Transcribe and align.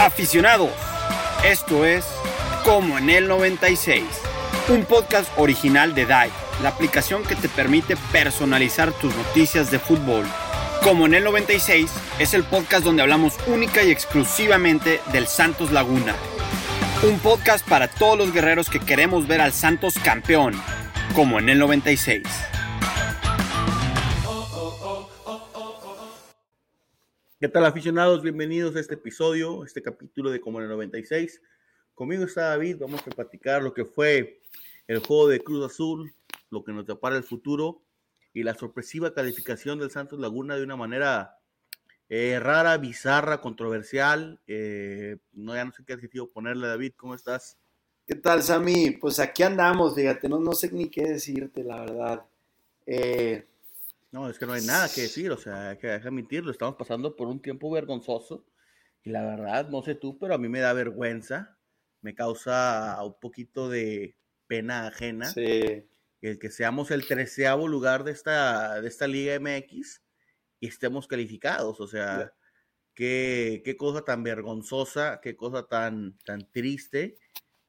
Aficionados, 0.00 0.70
esto 1.44 1.84
es 1.84 2.06
Como 2.64 2.96
en 2.96 3.10
el 3.10 3.28
96, 3.28 4.02
un 4.70 4.86
podcast 4.86 5.30
original 5.36 5.94
de 5.94 6.06
DAI, 6.06 6.30
la 6.62 6.70
aplicación 6.70 7.22
que 7.22 7.36
te 7.36 7.50
permite 7.50 7.98
personalizar 8.10 8.92
tus 8.92 9.14
noticias 9.14 9.70
de 9.70 9.78
fútbol. 9.78 10.24
Como 10.82 11.04
en 11.04 11.12
el 11.12 11.24
96 11.24 11.90
es 12.18 12.32
el 12.32 12.44
podcast 12.44 12.82
donde 12.82 13.02
hablamos 13.02 13.34
única 13.46 13.82
y 13.82 13.90
exclusivamente 13.90 15.02
del 15.12 15.26
Santos 15.26 15.70
Laguna. 15.70 16.14
Un 17.02 17.18
podcast 17.18 17.68
para 17.68 17.86
todos 17.86 18.16
los 18.16 18.32
guerreros 18.32 18.70
que 18.70 18.80
queremos 18.80 19.28
ver 19.28 19.42
al 19.42 19.52
Santos 19.52 19.98
campeón, 20.02 20.54
como 21.14 21.38
en 21.38 21.50
el 21.50 21.58
96. 21.58 22.22
¿Qué 27.40 27.48
tal 27.48 27.64
aficionados? 27.64 28.22
Bienvenidos 28.22 28.76
a 28.76 28.80
este 28.80 28.96
episodio, 28.96 29.64
este 29.64 29.80
capítulo 29.80 30.30
de 30.30 30.42
Como 30.42 30.58
en 30.58 30.64
el 30.64 30.70
96. 30.72 31.40
Conmigo 31.94 32.24
está 32.24 32.50
David, 32.50 32.76
vamos 32.78 33.00
a 33.00 33.10
platicar 33.10 33.62
lo 33.62 33.72
que 33.72 33.86
fue 33.86 34.42
el 34.86 34.98
juego 34.98 35.26
de 35.26 35.40
Cruz 35.40 35.64
Azul, 35.64 36.12
lo 36.50 36.62
que 36.62 36.72
nos 36.72 36.84
depara 36.84 37.16
el 37.16 37.24
futuro 37.24 37.80
y 38.34 38.42
la 38.42 38.52
sorpresiva 38.52 39.14
calificación 39.14 39.78
del 39.78 39.90
Santos 39.90 40.20
Laguna 40.20 40.56
de 40.58 40.64
una 40.64 40.76
manera 40.76 41.38
eh, 42.10 42.38
rara, 42.38 42.76
bizarra, 42.76 43.40
controversial. 43.40 44.38
Eh, 44.46 45.16
no, 45.32 45.54
ya 45.54 45.64
no 45.64 45.72
sé 45.72 45.82
qué 45.86 45.94
adjetivo 45.94 46.28
ponerle, 46.28 46.66
David, 46.66 46.92
¿cómo 46.94 47.14
estás? 47.14 47.56
¿Qué 48.06 48.16
tal, 48.16 48.42
Sammy? 48.42 48.90
Pues 49.00 49.18
aquí 49.18 49.44
andamos, 49.44 49.94
fíjate, 49.94 50.28
no, 50.28 50.38
no 50.40 50.52
sé 50.52 50.70
ni 50.72 50.90
qué 50.90 51.04
decirte, 51.04 51.64
la 51.64 51.80
verdad. 51.80 52.22
Eh, 52.84 53.46
no, 54.12 54.28
es 54.28 54.38
que 54.38 54.46
no 54.46 54.52
hay 54.52 54.64
nada 54.64 54.88
que 54.92 55.02
decir, 55.02 55.30
o 55.30 55.36
sea, 55.36 55.70
hay 55.70 55.78
que 55.78 55.86
dejar 55.86 56.10
mentirlo. 56.12 56.50
Estamos 56.50 56.76
pasando 56.76 57.14
por 57.14 57.28
un 57.28 57.40
tiempo 57.40 57.70
vergonzoso 57.70 58.44
y 59.02 59.10
la 59.10 59.24
verdad, 59.24 59.68
no 59.68 59.82
sé 59.82 59.94
tú, 59.94 60.18
pero 60.18 60.34
a 60.34 60.38
mí 60.38 60.48
me 60.48 60.60
da 60.60 60.72
vergüenza, 60.72 61.58
me 62.00 62.14
causa 62.14 62.98
un 63.04 63.18
poquito 63.20 63.68
de 63.68 64.16
pena 64.46 64.88
ajena 64.88 65.32
el 66.22 66.38
que 66.38 66.50
seamos 66.50 66.90
el 66.90 67.06
treceavo 67.06 67.66
lugar 67.66 68.04
de 68.04 68.12
esta, 68.12 68.80
de 68.80 68.88
esta 68.88 69.06
Liga 69.06 69.38
MX 69.38 70.02
y 70.58 70.66
estemos 70.66 71.06
calificados, 71.06 71.80
o 71.80 71.86
sea, 71.86 72.34
qué, 72.94 73.62
qué, 73.64 73.76
cosa 73.76 74.04
tan 74.04 74.22
vergonzosa, 74.22 75.20
qué 75.22 75.34
cosa 75.34 75.66
tan, 75.66 76.18
tan 76.24 76.50
triste, 76.50 77.16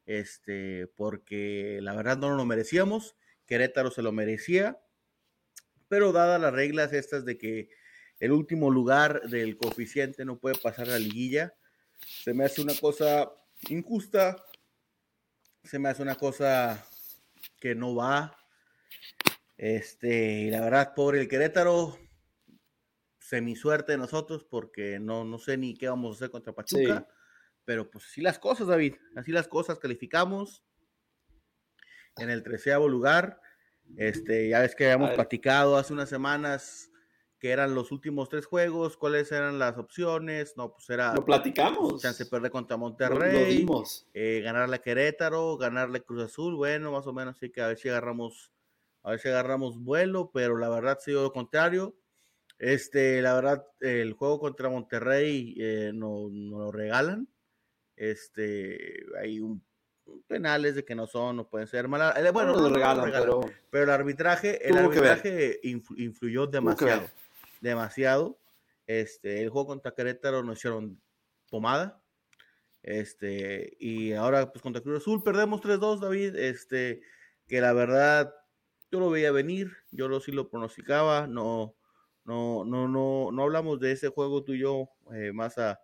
este, 0.06 0.88
porque 0.98 1.80
la 1.82 1.96
verdad 1.96 2.18
no 2.18 2.36
lo 2.36 2.44
merecíamos, 2.46 3.16
Querétaro 3.46 3.92
se 3.92 4.02
lo 4.02 4.12
merecía 4.12 4.82
pero 5.92 6.14
dadas 6.14 6.40
las 6.40 6.54
reglas 6.54 6.94
estas 6.94 7.26
de 7.26 7.38
que 7.38 7.70
el 8.22 8.32
último 8.32 8.72
lugar 8.72 9.24
del 9.24 9.58
coeficiente 9.58 10.24
no 10.24 10.40
puede 10.40 10.58
pasar 10.58 10.88
a 10.88 10.94
la 10.94 11.00
liguilla, 11.00 11.54
se 12.24 12.34
me 12.34 12.46
hace 12.46 12.62
una 12.62 12.74
cosa 12.76 13.30
injusta, 13.68 14.42
se 15.66 15.80
me 15.80 15.90
hace 15.90 16.02
una 16.02 16.16
cosa 16.16 16.88
que 17.60 17.76
no 17.76 17.94
va. 17.94 18.38
Este, 19.58 20.44
y 20.44 20.50
la 20.50 20.62
verdad, 20.62 20.94
pobre 20.96 21.20
el 21.20 21.28
Querétaro, 21.28 22.00
semi 23.20 23.58
suerte 23.58 23.92
de 23.92 23.98
nosotros, 23.98 24.46
porque 24.46 24.98
no, 24.98 25.26
no 25.26 25.40
sé 25.40 25.58
ni 25.58 25.76
qué 25.76 25.90
vamos 25.90 26.14
a 26.14 26.16
hacer 26.16 26.32
contra 26.32 26.54
Pachuca. 26.54 27.06
Pero 27.66 27.92
pues 27.92 28.06
así 28.06 28.22
las 28.22 28.40
cosas, 28.40 28.68
David, 28.68 28.96
así 29.18 29.34
las 29.34 29.50
cosas, 29.50 29.78
calificamos 29.78 30.64
en 32.16 32.30
el 32.30 32.44
treceavo 32.44 32.88
lugar. 32.88 33.42
Este, 33.98 34.50
ya 34.50 34.60
ves 34.60 34.76
que 34.76 34.86
habíamos 34.86 35.12
platicado 35.12 35.78
hace 35.78 35.94
unas 35.94 36.10
semanas 36.10 36.92
que 37.42 37.50
eran 37.50 37.74
los 37.74 37.92
últimos 37.92 38.30
tres 38.30 38.46
juegos, 38.46 38.98
cuáles 38.98 39.32
eran 39.32 39.58
las 39.58 39.76
opciones, 39.80 40.56
no, 40.58 40.74
pues 40.74 40.88
era... 40.92 41.16
Lo 41.16 41.26
platicamos. 41.26 42.00
Chance 42.00 42.28
perder 42.28 42.52
contra 42.52 42.78
Monterrey, 42.78 43.66
eh, 44.14 44.42
ganarle 44.44 44.76
a 44.76 44.82
Querétaro, 44.82 45.58
ganarle 45.58 46.04
Cruz 46.04 46.26
Azul, 46.26 46.56
bueno, 46.56 46.92
más 46.92 47.08
o 47.08 47.14
menos, 47.14 47.38
sí 47.40 47.50
que 47.50 47.62
a 47.62 47.68
ver 47.68 47.80
si 47.80 47.90
agarramos, 47.90 48.52
a 49.02 49.10
ver 49.10 49.20
si 49.20 49.30
agarramos 49.30 49.80
vuelo, 49.80 50.30
pero 50.32 50.56
la 50.56 50.70
verdad 50.70 50.98
ha 51.00 51.02
sido 51.02 51.24
lo 51.24 51.34
contrario. 51.34 51.98
Este, 52.60 53.24
la 53.24 53.34
verdad, 53.34 53.66
el 53.80 54.14
juego 54.14 54.40
contra 54.40 54.70
Monterrey 54.70 55.56
eh, 55.58 55.92
no, 55.96 56.30
no, 56.30 56.60
lo 56.60 56.72
regalan. 56.72 57.28
Este, 57.96 59.04
hay 59.20 59.40
un 59.40 59.64
penales 60.28 60.76
de 60.76 60.86
que 60.86 60.96
no 60.96 61.08
son, 61.08 61.38
no 61.38 61.48
pueden 61.48 61.68
ser 61.68 61.88
malas. 61.88 62.18
Eh, 62.18 62.32
bueno, 62.32 62.56
no, 62.56 62.70
regalan, 62.70 63.12
pero... 63.12 63.42
pero... 63.70 63.84
el 63.86 63.90
arbitraje, 63.90 64.68
el 64.68 64.78
arbitraje 64.78 65.60
influyó 65.64 66.48
demasiado. 66.48 67.10
Demasiado. 67.60 68.38
Este, 68.88 69.42
el 69.42 69.50
juego 69.50 69.68
contra 69.68 69.94
Querétaro 69.94 70.44
nos 70.44 70.58
hicieron 70.58 71.00
pomada. 71.50 72.02
Este, 72.84 73.76
y 73.80 74.14
ahora 74.14 74.52
pues 74.52 74.62
contra 74.62 74.82
Cruz 74.82 75.02
Azul 75.02 75.24
perdemos 75.24 75.62
3-2, 75.62 76.00
David. 76.00 76.36
Este, 76.36 77.02
que 77.48 77.62
la 77.62 77.74
verdad 77.74 78.34
yo 78.92 79.00
lo 79.00 79.10
veía 79.10 79.32
venir, 79.32 79.72
yo 79.92 80.08
lo 80.08 80.20
sí 80.20 80.32
lo 80.32 80.50
pronosticaba, 80.50 81.28
no, 81.28 81.76
no, 82.26 82.66
no, 82.66 82.88
no, 82.88 83.32
no 83.32 83.44
hablamos 83.44 83.80
de 83.80 83.94
ese 83.94 84.10
juego 84.10 84.44
tú 84.44 84.54
y 84.54 84.60
yo 84.60 84.90
eh, 85.14 85.32
más 85.34 85.58
a, 85.58 85.80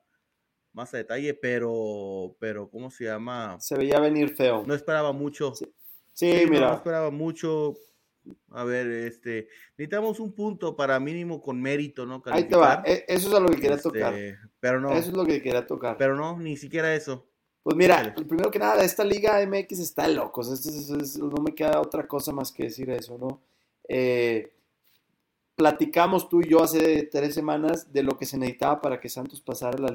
más 0.78 0.94
a 0.94 0.98
detalle, 0.98 1.34
pero, 1.34 2.36
pero, 2.40 2.70
¿cómo 2.70 2.90
se 2.92 3.06
llama? 3.06 3.58
Se 3.60 3.76
veía 3.76 4.00
venir 4.00 4.30
feo. 4.30 4.64
No 4.66 4.76
esperaba 4.76 5.12
mucho. 5.12 5.54
Sí, 6.14 6.46
mira. 6.50 6.70
No 6.70 6.76
esperaba 6.76 7.12
mucho. 7.12 7.74
A 8.52 8.64
ver, 8.64 8.88
este, 8.88 9.48
necesitamos 9.78 10.20
un 10.20 10.34
punto 10.34 10.76
para 10.76 11.00
mínimo 11.00 11.42
con 11.42 11.62
mérito, 11.62 12.06
¿no? 12.06 12.22
Ahí 12.26 12.44
te 12.44 12.58
va, 12.58 12.84
e, 12.86 13.06
eso 13.08 13.30
es 13.30 13.34
a 13.34 13.40
lo 13.40 13.48
que 13.48 13.56
quería 13.56 13.78
este, 13.78 13.90
tocar. 13.90 14.14
Pero 14.60 14.80
no. 14.80 14.92
Eso 14.92 15.10
es 15.10 15.18
lo 15.18 15.26
que 15.26 15.42
quería 15.42 15.66
tocar. 15.66 15.98
Pero 15.98 16.16
no, 16.16 16.38
ni 16.38 16.58
siquiera 16.58 16.94
eso. 16.94 17.28
Pues 17.64 17.76
mira, 17.76 18.14
primero 18.28 18.52
que 18.52 18.60
nada, 18.60 18.84
esta 18.84 19.04
Liga 19.04 19.46
MX 19.46 19.80
está 19.80 20.08
locos. 20.08 20.48
no 21.20 21.44
me 21.44 21.56
queda 21.56 21.82
otra 21.82 22.08
cosa 22.08 22.32
más 22.32 22.52
que 22.52 22.64
decir 22.64 22.90
eso, 22.92 23.18
¿no? 23.18 23.42
Eh, 23.90 24.54
platicamos 25.58 26.30
tú 26.30 26.42
y 26.42 26.50
yo 26.50 26.62
hace 26.62 27.10
tres 27.12 27.34
semanas 27.34 27.92
de 27.92 28.04
lo 28.04 28.16
que 28.16 28.28
se 28.28 28.38
necesitaba 28.38 28.80
para 28.80 29.02
que 29.02 29.10
Santos 29.10 29.42
pasara 29.42 29.80
la 29.80 29.92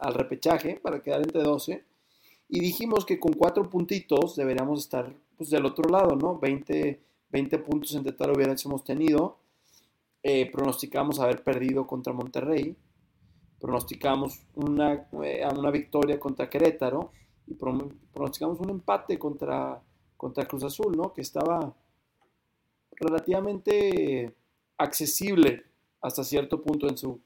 al 0.00 0.14
repechaje, 0.14 0.78
para 0.80 1.02
quedar 1.02 1.20
entre 1.20 1.42
12. 1.42 1.84
Y 2.48 2.60
dijimos 2.60 3.04
que 3.04 3.18
con 3.18 3.32
cuatro 3.32 3.68
puntitos 3.68 4.36
deberíamos 4.36 4.78
estar 4.78 5.12
pues, 5.36 5.50
del 5.50 5.66
otro 5.66 5.88
lado, 5.88 6.14
¿no? 6.14 6.38
20, 6.38 7.00
20 7.28 7.58
puntos 7.58 7.92
en 7.96 8.04
total 8.04 8.36
hubiéramos 8.36 8.84
tenido. 8.84 9.38
Eh, 10.22 10.48
pronosticamos 10.52 11.18
haber 11.18 11.42
perdido 11.42 11.88
contra 11.88 12.12
Monterrey. 12.12 12.76
Pronosticamos 13.58 14.46
una, 14.54 15.08
eh, 15.24 15.44
una 15.56 15.72
victoria 15.72 16.20
contra 16.20 16.48
Querétaro. 16.48 17.10
Y 17.48 17.54
pronosticamos 17.54 18.60
un 18.60 18.70
empate 18.70 19.18
contra, 19.18 19.82
contra 20.16 20.46
Cruz 20.46 20.62
Azul, 20.62 20.96
¿no? 20.96 21.12
Que 21.12 21.22
estaba 21.22 21.74
relativamente 22.92 24.36
accesible 24.80 25.64
hasta 26.00 26.24
cierto 26.24 26.62
punto 26.62 26.88
en 26.88 26.96
su, 26.96 27.20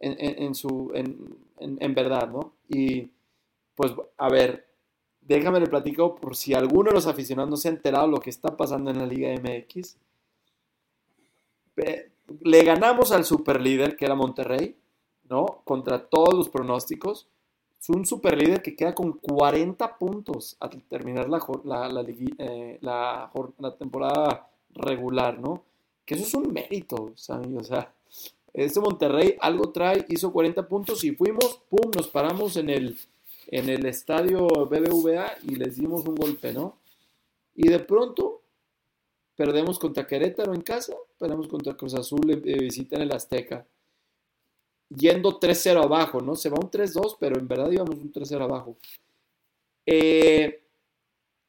en, 0.00 0.54
su, 0.54 0.92
en, 0.94 1.94
verdad, 1.94 2.28
¿no? 2.28 2.54
Y 2.68 3.10
pues, 3.74 3.92
a 4.16 4.28
ver, 4.28 4.66
déjame 5.20 5.60
le 5.60 5.66
platico 5.66 6.16
por 6.16 6.36
si 6.36 6.54
alguno 6.54 6.90
de 6.90 6.94
los 6.94 7.06
aficionados 7.06 7.50
no 7.50 7.56
se 7.56 7.68
ha 7.68 7.72
enterado 7.72 8.08
lo 8.08 8.18
que 8.18 8.30
está 8.30 8.56
pasando 8.56 8.90
en 8.90 8.98
la 8.98 9.06
Liga 9.06 9.30
MX. 9.32 9.96
Le 12.40 12.64
ganamos 12.64 13.12
al 13.12 13.24
superlíder, 13.24 13.96
que 13.96 14.04
era 14.04 14.14
Monterrey, 14.14 14.76
¿no? 15.28 15.62
Contra 15.64 16.08
todos 16.08 16.34
los 16.34 16.48
pronósticos. 16.48 17.28
Es 17.80 17.88
un 17.90 18.04
superlíder 18.04 18.60
que 18.60 18.74
queda 18.74 18.92
con 18.92 19.12
40 19.12 19.98
puntos 19.98 20.56
al 20.58 20.82
terminar 20.82 21.28
la, 21.28 21.40
la, 21.64 21.88
la, 21.88 22.04
eh, 22.08 22.78
la 22.80 23.30
temporada 23.78 24.50
regular, 24.74 25.38
¿no? 25.38 25.62
Que 26.08 26.14
eso 26.14 26.24
es 26.24 26.32
un 26.32 26.50
mérito, 26.54 27.12
O 27.12 27.16
sea, 27.62 27.92
este 28.54 28.80
Monterrey 28.80 29.36
algo 29.40 29.72
trae, 29.72 30.06
hizo 30.08 30.32
40 30.32 30.66
puntos 30.66 31.04
y 31.04 31.14
fuimos, 31.14 31.60
pum, 31.68 31.90
nos 31.94 32.08
paramos 32.08 32.56
en 32.56 32.70
el, 32.70 32.96
en 33.48 33.68
el 33.68 33.84
estadio 33.84 34.46
BBVA 34.46 35.36
y 35.42 35.56
les 35.56 35.76
dimos 35.76 36.06
un 36.06 36.14
golpe, 36.14 36.54
¿no? 36.54 36.78
Y 37.54 37.68
de 37.68 37.78
pronto 37.80 38.40
perdemos 39.36 39.78
contra 39.78 40.06
Querétaro 40.06 40.54
en 40.54 40.62
casa, 40.62 40.94
perdemos 41.18 41.46
contra 41.46 41.76
Cruz 41.76 41.92
Azul 41.92 42.42
de 42.42 42.54
visita 42.54 42.96
en 42.96 43.02
el 43.02 43.12
Azteca. 43.12 43.66
Yendo 44.88 45.38
3-0 45.38 45.84
abajo, 45.84 46.22
¿no? 46.22 46.36
Se 46.36 46.48
va 46.48 46.56
un 46.58 46.70
3-2, 46.70 47.18
pero 47.20 47.38
en 47.38 47.46
verdad 47.46 47.70
íbamos 47.70 47.96
un 47.96 48.10
3-0 48.10 48.42
abajo. 48.44 48.78
Eh, 49.84 50.64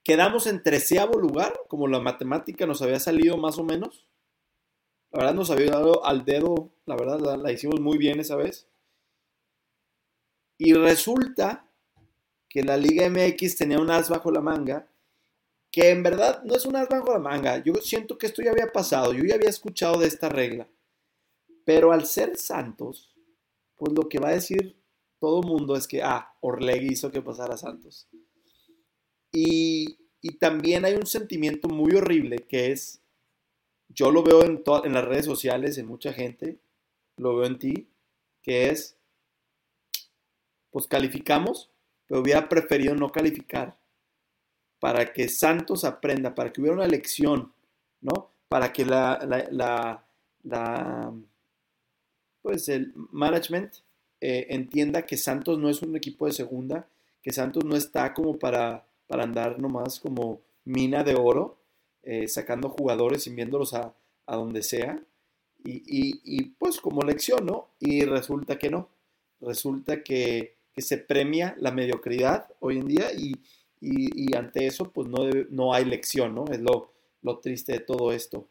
quedamos 0.04 0.48
en 0.48 0.62
treceavo 0.62 1.18
lugar, 1.18 1.62
como 1.70 1.88
la 1.88 2.02
matemática 2.02 2.66
nos 2.66 2.82
había 2.82 3.00
salido 3.00 3.38
más 3.38 3.58
o 3.58 3.64
menos. 3.64 4.09
La 5.12 5.20
verdad 5.20 5.34
nos 5.34 5.50
había 5.50 5.72
dado 5.72 6.06
al 6.06 6.24
dedo, 6.24 6.72
la 6.86 6.96
verdad 6.96 7.38
la, 7.38 7.52
hicimos 7.52 7.80
muy 7.80 7.98
bien 7.98 8.20
esa 8.20 8.36
vez. 8.36 8.68
Y 10.58 10.74
resulta 10.74 11.66
que 12.48 12.64
la 12.64 12.78
Liga 12.78 13.10
MX 13.10 13.56
tenía 13.56 13.80
un 13.80 13.90
as 13.92 14.10
bajo 14.10 14.32
la 14.32 14.42
manga, 14.42 14.88
que 15.72 15.90
en 15.90 16.04
verdad 16.04 16.44
no 16.44 16.56
es 16.56 16.66
un 16.66 16.76
as 16.76 16.90
bajo 16.90 17.14
la 17.14 17.20
manga. 17.20 17.64
Yo 17.64 17.76
siento 17.76 18.18
que 18.18 18.28
esto 18.28 18.42
ya 18.42 18.52
había 18.52 18.72
pasado, 18.72 19.14
yo 19.14 19.24
ya 19.24 19.36
había 19.36 19.50
escuchado 19.50 20.00
de 20.00 20.08
esta 20.08 20.30
regla. 20.30 20.68
Pero 21.66 21.92
al 21.92 22.06
ser 22.06 22.38
Santos, 22.38 23.16
pues 23.76 23.94
lo 23.94 24.10
que 24.10 24.20
va 24.20 24.30
a 24.30 24.34
decir 24.34 24.80
todo 25.20 25.42
mundo 25.44 25.76
es 25.76 25.88
que, 25.88 26.02
ah, 26.02 26.34
Orlegui 26.40 26.94
hizo 26.94 27.12
que 27.12 27.22
pasara 27.22 27.58
Santos. 27.58 28.08
Y, 29.32 29.98
también 30.40 30.86
hay 30.86 30.96
un 30.96 31.06
sentimiento 31.06 31.68
muy 31.70 31.96
horrible 31.96 32.38
que 32.48 32.72
es, 32.72 33.02
yo 33.90 34.12
lo 34.12 34.24
veo 34.24 34.44
en, 34.44 34.64
en 34.84 34.94
las 34.94 35.06
redes 35.06 35.26
sociales, 35.26 35.78
en 35.78 35.88
mucha 35.88 36.14
gente, 36.14 36.60
lo 37.18 37.36
veo 37.36 37.48
en 37.48 37.60
ti, 37.60 37.88
que 38.42 38.70
es, 38.70 38.96
pues 40.72 40.88
calificamos, 40.88 41.70
pero 42.08 42.22
hubiera 42.22 42.48
preferido 42.48 42.96
no 42.96 43.12
calificar 43.12 43.78
para 44.80 45.12
que 45.12 45.28
Santos 45.28 45.84
aprenda, 45.84 46.34
para 46.34 46.52
que 46.52 46.62
hubiera 46.62 46.78
una 46.78 46.88
lección, 46.88 47.54
¿no? 48.02 48.32
Para 48.48 48.72
que 48.72 48.86
la, 48.86 49.20
la, 49.52 50.04
la, 50.44 51.14
pues 52.42 52.70
el 52.70 52.94
management 52.96 53.76
eh, 54.22 54.48
entienda 54.50 55.06
que 55.06 55.18
Santos 55.18 55.60
no 55.60 55.70
es 55.70 55.82
un 55.82 55.96
equipo 55.96 56.26
de 56.26 56.32
segunda, 56.32 56.88
que 57.22 57.34
Santos 57.34 57.66
no 57.66 57.76
está 57.76 58.14
como 58.14 58.40
para, 58.40 58.86
para 59.08 59.24
andar 59.24 59.60
nomás 59.60 60.00
como 60.00 60.42
mina 60.64 61.04
de 61.04 61.16
oro, 61.16 61.59
eh, 62.04 62.28
sacando 62.28 62.70
jugadores 62.70 63.28
y 63.28 63.36
viéndolos 63.36 63.74
a, 63.74 63.94
a 64.26 64.36
donde 64.36 64.64
sea. 64.64 65.02
Y, 65.64 66.22
y, 66.24 66.44
pues 66.58 66.80
como 66.80 67.02
lección, 67.02 67.46
¿no? 67.46 67.70
Y 67.80 68.06
resulta 68.06 68.58
que 68.58 68.70
no. 68.70 68.90
Resulta 69.42 70.04
que, 70.04 70.56
que 70.74 70.82
se 70.82 70.98
premia 70.98 71.56
la 71.60 71.72
mediocridad 71.72 72.50
hoy 72.60 72.78
en 72.78 72.88
día 72.88 73.12
y, 73.12 73.34
y, 73.82 74.36
ante 74.36 74.68
eso 74.68 74.92
pues 74.92 75.08
no, 75.08 75.30
no 75.50 75.74
hay 75.74 75.86
lección, 75.86 76.36
¿no? 76.36 76.46
Es 76.46 76.60
lo, 76.60 76.94
lo 77.22 77.40
triste 77.40 77.74
de 77.74 77.80
todo 77.80 78.12
esto. 78.12 78.48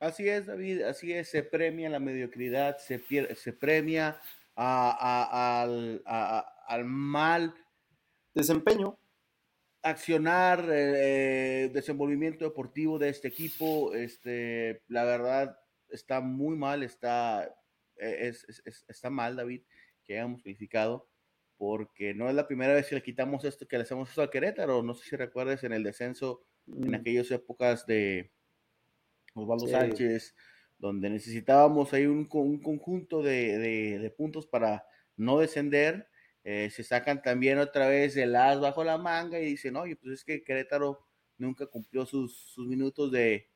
Así 0.00 0.28
es, 0.28 0.46
David, 0.46 0.82
así 0.82 1.12
es, 1.12 1.28
se 1.28 1.42
premia 1.42 1.90
la 1.90 2.00
mediocridad, 2.00 2.78
se, 2.78 2.98
se 3.34 3.52
premia 3.52 4.18
al, 4.56 6.02
mal 6.84 7.54
desempeño. 8.34 8.98
Accionar, 9.82 10.66
eh, 10.70 11.70
desenvolvimiento 11.72 12.44
deportivo 12.44 12.98
de 12.98 13.08
este 13.08 13.28
equipo, 13.28 13.94
este, 13.94 14.82
la 14.88 15.04
verdad 15.04 15.58
está 15.88 16.20
muy 16.20 16.56
mal, 16.56 16.82
está, 16.82 17.54
e, 17.96 18.32
está 18.88 19.10
mal, 19.10 19.36
David, 19.36 19.62
que 20.04 20.14
hayamos 20.14 20.42
calificado, 20.42 21.08
porque 21.56 22.14
no 22.14 22.28
es 22.28 22.34
la 22.34 22.46
primera 22.46 22.74
vez 22.74 22.88
que 22.88 22.96
le 22.96 23.02
quitamos 23.02 23.44
esto, 23.44 23.66
que 23.66 23.76
le 23.76 23.84
hacemos 23.84 24.08
esto 24.10 24.22
al 24.22 24.30
Querétaro, 24.30 24.82
no 24.82 24.94
sé 24.94 25.08
si 25.08 25.16
recuerdes 25.16 25.64
en 25.64 25.72
el 25.72 25.82
descenso, 25.82 26.42
en 26.66 26.90
mm. 26.90 26.94
aquellas 26.94 27.30
épocas 27.30 27.86
de, 27.86 28.30
Osvaldo 29.34 29.68
Sánchez, 29.68 30.34
donde 30.78 31.10
necesitábamos 31.10 31.92
ahí 31.92 32.06
un, 32.06 32.26
conjunto 32.26 33.22
de, 33.22 34.12
puntos 34.16 34.46
para 34.46 34.84
no 35.16 35.38
descender. 35.38 36.08
Eh, 36.44 36.70
se 36.70 36.82
sacan 36.82 37.22
también 37.22 37.58
otra 37.58 37.88
vez 37.88 38.16
el 38.16 38.34
as 38.34 38.60
bajo 38.60 38.82
la 38.82 38.98
manga 38.98 39.38
y 39.38 39.44
dicen, 39.44 39.76
oye, 39.76 39.96
pues 39.96 40.14
es 40.14 40.24
que 40.24 40.42
Querétaro 40.42 41.06
nunca 41.38 41.66
cumplió 41.66 42.06
sus, 42.06 42.54
minutos 42.58 43.12
de, 43.12 43.48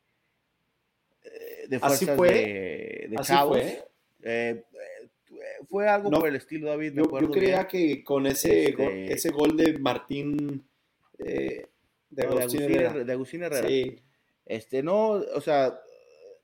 eh, 1.23 1.67
de 1.69 1.79
fuerzas 1.79 2.03
Así 2.03 2.17
fue. 2.17 3.09
de, 3.09 3.17
Fue. 3.49 3.85
Eh, 4.23 4.65
fue 5.69 5.89
algo 5.89 6.11
por 6.11 6.29
el 6.29 6.37
estilo, 6.37 6.69
David. 6.69 6.93
Me 6.93 7.03
yo, 7.03 7.21
yo, 7.21 7.31
creía 7.31 7.67
que 7.67 8.05
con 8.05 8.27
ese, 8.27 8.71
este 8.71 8.73
gol, 8.73 8.93
ese 8.93 9.31
gol 9.31 9.57
de 9.57 9.79
Martín 9.79 10.67
de, 11.19 11.69
Agustín 12.19 12.63
Herrera, 12.63 13.05
de 13.05 13.13
Agustín 13.13 13.43
Herrera. 13.43 13.69
Sí 13.69 14.01
este, 14.47 14.83
no, 14.83 15.11
o 15.11 15.41
sea, 15.41 15.79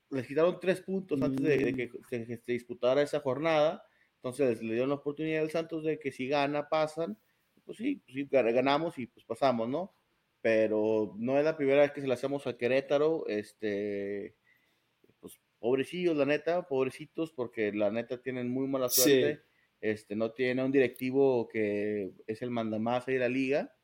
les 0.09 0.27
quitaron 0.27 0.59
tres 0.59 0.81
puntos 0.81 1.21
antes 1.21 1.45
de, 1.45 1.73
que, 1.75 1.91
se 2.09 2.51
disputara 2.51 3.01
esa 3.01 3.19
jornada. 3.19 3.83
Entonces 4.23 4.61
le 4.61 4.73
dieron 4.73 4.89
la 4.89 4.95
oportunidad 4.95 5.41
al 5.41 5.49
Santos 5.49 5.83
de 5.83 5.97
que 5.97 6.11
si 6.11 6.27
gana, 6.27 6.69
pasan. 6.69 7.17
Pues 7.65 7.79
sí, 7.79 7.95
pues 7.95 8.13
sí, 8.13 8.27
ganamos 8.29 8.99
y 8.99 9.07
pues 9.07 9.25
pasamos, 9.25 9.67
¿no? 9.67 9.95
Pero 10.41 11.15
no 11.17 11.39
es 11.39 11.43
la 11.43 11.57
primera 11.57 11.81
vez 11.81 11.91
que 11.91 12.01
se 12.01 12.07
la 12.07 12.13
hacemos 12.13 12.45
a 12.45 12.55
Querétaro. 12.55 13.25
Este, 13.27 14.35
pues 15.19 15.39
pobrecillos, 15.57 16.15
la 16.15 16.25
neta, 16.25 16.67
pobrecitos, 16.67 17.31
porque 17.31 17.71
la 17.71 17.89
neta 17.89 18.21
tienen 18.21 18.49
muy 18.49 18.67
mala 18.67 18.89
suerte. 18.89 19.41
Este, 19.79 20.15
no 20.15 20.31
tiene 20.33 20.63
un 20.63 20.71
directivo 20.71 21.47
que 21.47 22.11
es 22.27 22.43
el 22.43 22.51
mandamás 22.51 23.07
ahí 23.07 23.15
de 23.15 23.19
la 23.21 23.29
liga. 23.29 23.75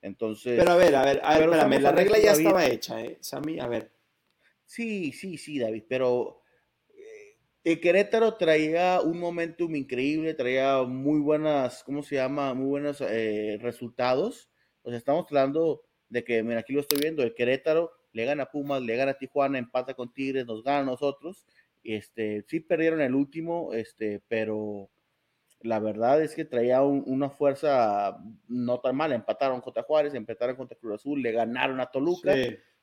Entonces. 0.00 0.58
Pero 0.58 0.72
a 0.72 0.76
ver, 0.76 0.94
a 0.94 1.04
ver, 1.04 1.20
a 1.22 1.38
ver, 1.38 1.48
espérame, 1.50 1.82
la 1.82 1.92
regla 1.92 2.18
ya 2.18 2.32
estaba 2.32 2.66
hecha, 2.66 3.02
¿eh? 3.02 3.18
Sammy, 3.20 3.60
a 3.60 3.66
ver. 3.66 3.92
Sí, 4.64 5.12
sí, 5.12 5.36
sí, 5.36 5.58
David, 5.58 5.84
pero 5.88 6.37
eh, 7.72 7.80
Querétaro 7.80 8.34
traía 8.34 9.00
un 9.00 9.18
momentum 9.18 9.74
increíble, 9.74 10.34
traía 10.34 10.82
muy 10.82 11.20
buenas, 11.20 11.84
¿cómo 11.84 12.02
se 12.02 12.16
llama? 12.16 12.54
Muy 12.54 12.66
buenos 12.66 13.00
eh, 13.00 13.58
resultados. 13.60 14.48
O 14.82 14.90
sea, 14.90 14.98
estamos 14.98 15.26
hablando 15.28 15.82
de 16.08 16.24
que, 16.24 16.42
mira, 16.42 16.60
aquí 16.60 16.72
lo 16.72 16.80
estoy 16.80 17.00
viendo, 17.00 17.22
el 17.22 17.34
Querétaro 17.34 17.92
le 18.12 18.24
gana 18.24 18.44
a 18.44 18.50
Pumas, 18.50 18.82
le 18.82 18.96
gana 18.96 19.12
a 19.12 19.18
Tijuana, 19.18 19.58
empata 19.58 19.94
con 19.94 20.12
Tigres, 20.12 20.46
nos 20.46 20.62
gana 20.64 20.80
a 20.80 20.84
nosotros. 20.84 21.44
Este, 21.84 22.44
sí 22.48 22.60
perdieron 22.60 23.00
el 23.00 23.14
último, 23.14 23.72
este, 23.74 24.22
pero 24.28 24.90
la 25.60 25.78
verdad 25.80 26.22
es 26.22 26.34
que 26.34 26.44
traía 26.44 26.82
una 26.82 27.30
fuerza 27.30 28.18
no 28.48 28.80
tan 28.80 28.96
mala. 28.96 29.14
Empataron 29.14 29.60
contra 29.60 29.82
Juárez, 29.82 30.14
empataron 30.14 30.56
contra 30.56 30.78
Cruz 30.78 30.94
Azul, 30.94 31.20
le 31.20 31.32
ganaron 31.32 31.80
a 31.80 31.90
Toluca. 31.90 32.34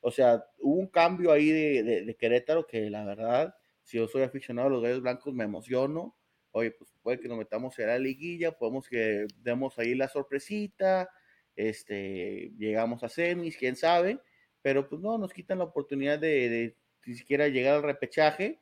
O 0.01 0.11
sea, 0.11 0.45
hubo 0.59 0.79
un 0.79 0.87
cambio 0.87 1.31
ahí 1.31 1.49
de, 1.49 2.15
Querétaro 2.19 2.67
que 2.67 2.89
la 2.89 3.05
verdad, 3.05 3.55
si 3.85 3.97
yo 3.97 4.07
soy 4.07 4.23
aficionado 4.23 4.67
a 4.67 4.71
los 4.71 4.83
Gallos 4.83 5.01
Blancos, 5.01 5.33
me 5.33 5.43
emociono. 5.43 6.15
Oye, 6.51 6.71
pues 6.71 6.93
puede 7.01 7.19
que 7.19 7.27
nos 7.27 7.37
metamos 7.37 7.77
en 7.79 7.87
la 7.87 7.99
liguilla, 7.99 8.51
podemos 8.51 8.87
que 8.89 9.27
demos 9.41 9.77
ahí 9.77 9.93
la 9.93 10.07
sorpresita, 10.07 11.09
este, 11.55 12.51
llegamos 12.57 13.03
a 13.03 13.09
semis, 13.09 13.57
quién 13.57 13.75
sabe, 13.75 14.19
pero 14.61 14.89
pues 14.89 15.01
no, 15.01 15.17
nos 15.17 15.31
quitan 15.33 15.59
la 15.59 15.65
oportunidad 15.65 16.17
de, 16.17 16.49
de 16.49 16.77
ni 17.05 17.15
siquiera 17.15 17.47
llegar 17.47 17.75
al 17.75 17.83
repechaje 17.83 18.61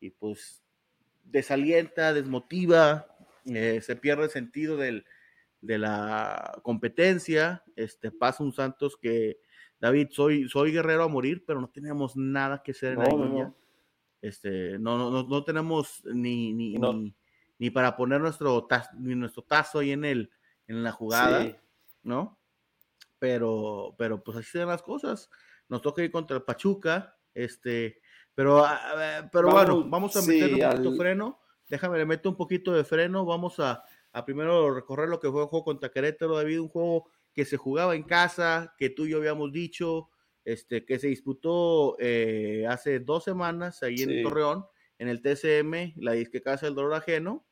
y 0.00 0.10
pues 0.10 0.62
desalienta, 1.24 2.12
desmotiva, 2.12 3.06
eh, 3.46 3.80
se 3.80 3.96
pierde 3.96 4.24
el 4.24 4.30
sentido 4.30 4.76
del, 4.76 5.04
de 5.60 5.78
la 5.78 6.60
competencia, 6.62 7.64
este, 7.74 8.10
pasa 8.10 8.44
un 8.44 8.52
Santos 8.52 8.96
que, 8.96 9.38
David, 9.80 10.08
soy, 10.10 10.48
soy 10.48 10.72
guerrero 10.72 11.04
a 11.04 11.08
morir, 11.08 11.42
pero 11.46 11.60
no 11.60 11.70
tenemos 11.70 12.16
nada 12.16 12.62
que 12.62 12.72
hacer 12.72 12.92
en 12.92 12.98
la 12.98 13.08
no, 13.08 13.56
Este, 14.22 14.78
no, 14.78 14.98
no, 15.10 15.22
no, 15.22 15.44
tenemos 15.44 16.02
ni, 16.04 16.52
ni, 16.52 16.76
ni, 17.58 17.70
para 17.70 17.96
poner 17.96 18.20
nuestro, 18.20 18.66
tazo, 18.66 18.90
ni 18.98 19.14
nuestro 19.14 19.42
tazo 19.42 19.78
ahí 19.78 19.92
en, 19.92 20.04
el, 20.04 20.30
en 20.66 20.82
la 20.82 20.92
jugada, 20.92 21.58
¿no? 22.02 22.38
Pero, 23.18 23.94
pero 23.98 24.22
pues 24.22 24.38
así 24.38 24.50
se 24.50 24.64
las 24.64 24.82
cosas. 24.82 25.30
Nos 25.68 25.82
toca 25.82 26.02
ir 26.02 26.10
contra 26.10 26.36
el 26.36 26.42
Pachuca, 26.42 27.16
este, 27.34 28.00
pero, 28.34 28.66
pero 29.32 29.50
bueno, 29.50 29.84
vamos 29.88 30.16
a 30.16 30.22
meter 30.22 30.54
un 30.54 30.60
poquito 30.60 30.96
freno 30.96 31.40
Déjame, 31.70 31.98
le 31.98 32.04
meto 32.04 32.28
un 32.28 32.36
poquito 32.36 32.72
de 32.72 32.82
freno. 32.82 33.24
Vamos 33.24 33.60
a, 33.60 33.84
primero 34.26 34.74
recorrer 34.74 35.08
lo 35.08 35.20
que 35.20 35.30
fue 35.30 35.42
el 35.42 35.48
juego 35.48 35.64
contra 35.64 35.88
Querétaro, 35.88 36.36
David, 36.36 36.60
un 36.60 36.68
juego 36.68 37.08
que 37.32 37.44
se 37.44 37.56
jugaba 37.56 37.94
en 37.94 38.02
casa, 38.02 38.74
que 38.76 38.90
tú 38.90 39.06
y 39.06 39.10
yo 39.10 39.18
habíamos 39.18 39.52
dicho, 39.52 40.10
este, 40.44 40.84
que 40.84 40.98
se 40.98 41.08
disputó 41.08 41.96
eh, 41.98 42.66
hace 42.68 43.00
dos 43.00 43.24
semanas 43.24 43.82
ahí 43.82 44.02
en 44.02 44.22
Torreón, 44.22 44.64
en 44.98 45.08
el 45.08 45.22
TCM, 45.22 45.94
la 45.96 46.12
disque 46.12 46.42
Casa 46.42 46.66
del 46.66 46.74
Dolor 46.74 46.94
Ajeno. 46.94 47.46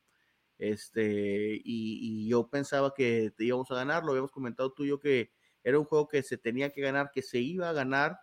Este, 0.59 1.61
y, 1.65 2.29
yo 2.29 2.49
pensaba 2.49 2.93
que 2.95 3.33
íbamos 3.39 3.71
a 3.71 3.77
ganar, 3.77 4.05
lo 4.05 4.11
habíamos 4.11 4.33
comentado 4.33 4.73
tú 4.73 4.85
y 4.85 4.89
yo 4.89 4.99
que 4.99 5.33
era 5.63 5.79
un 5.79 5.85
juego 5.85 6.09
que 6.09 6.23
se 6.23 6.37
tenía 6.37 6.71
que 6.71 6.81
ganar, 6.81 7.11
que 7.13 7.23
se 7.23 7.39
iba 7.39 7.69
a 7.69 7.73
ganar, 7.73 8.19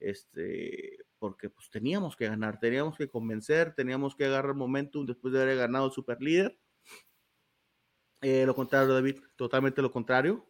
este, 0.00 0.98
porque 1.18 1.50
pues 1.50 1.70
teníamos 1.70 2.16
que 2.16 2.26
ganar, 2.28 2.58
teníamos 2.60 2.96
que 2.96 3.08
convencer, 3.08 3.74
teníamos 3.74 4.14
que 4.14 4.26
agarrar 4.26 4.54
momentum 4.54 5.06
después 5.06 5.32
de 5.32 5.42
haber 5.42 5.56
ganado 5.56 5.86
el 5.86 5.92
super 5.92 6.20
líder. 6.20 6.58
Eh, 8.20 8.44
lo 8.46 8.54
contrario, 8.54 8.94
David, 8.94 9.20
totalmente 9.36 9.80
lo 9.80 9.90
contrario. 9.90 10.46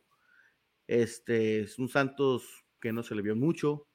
Este 0.87 1.61
es 1.61 1.79
un 1.79 1.89
Santos 1.89 2.65
que 2.81 2.93
no 2.93 3.03
se 3.03 3.15
le 3.15 3.23
vio 3.23 3.37
mucho, 3.37 3.87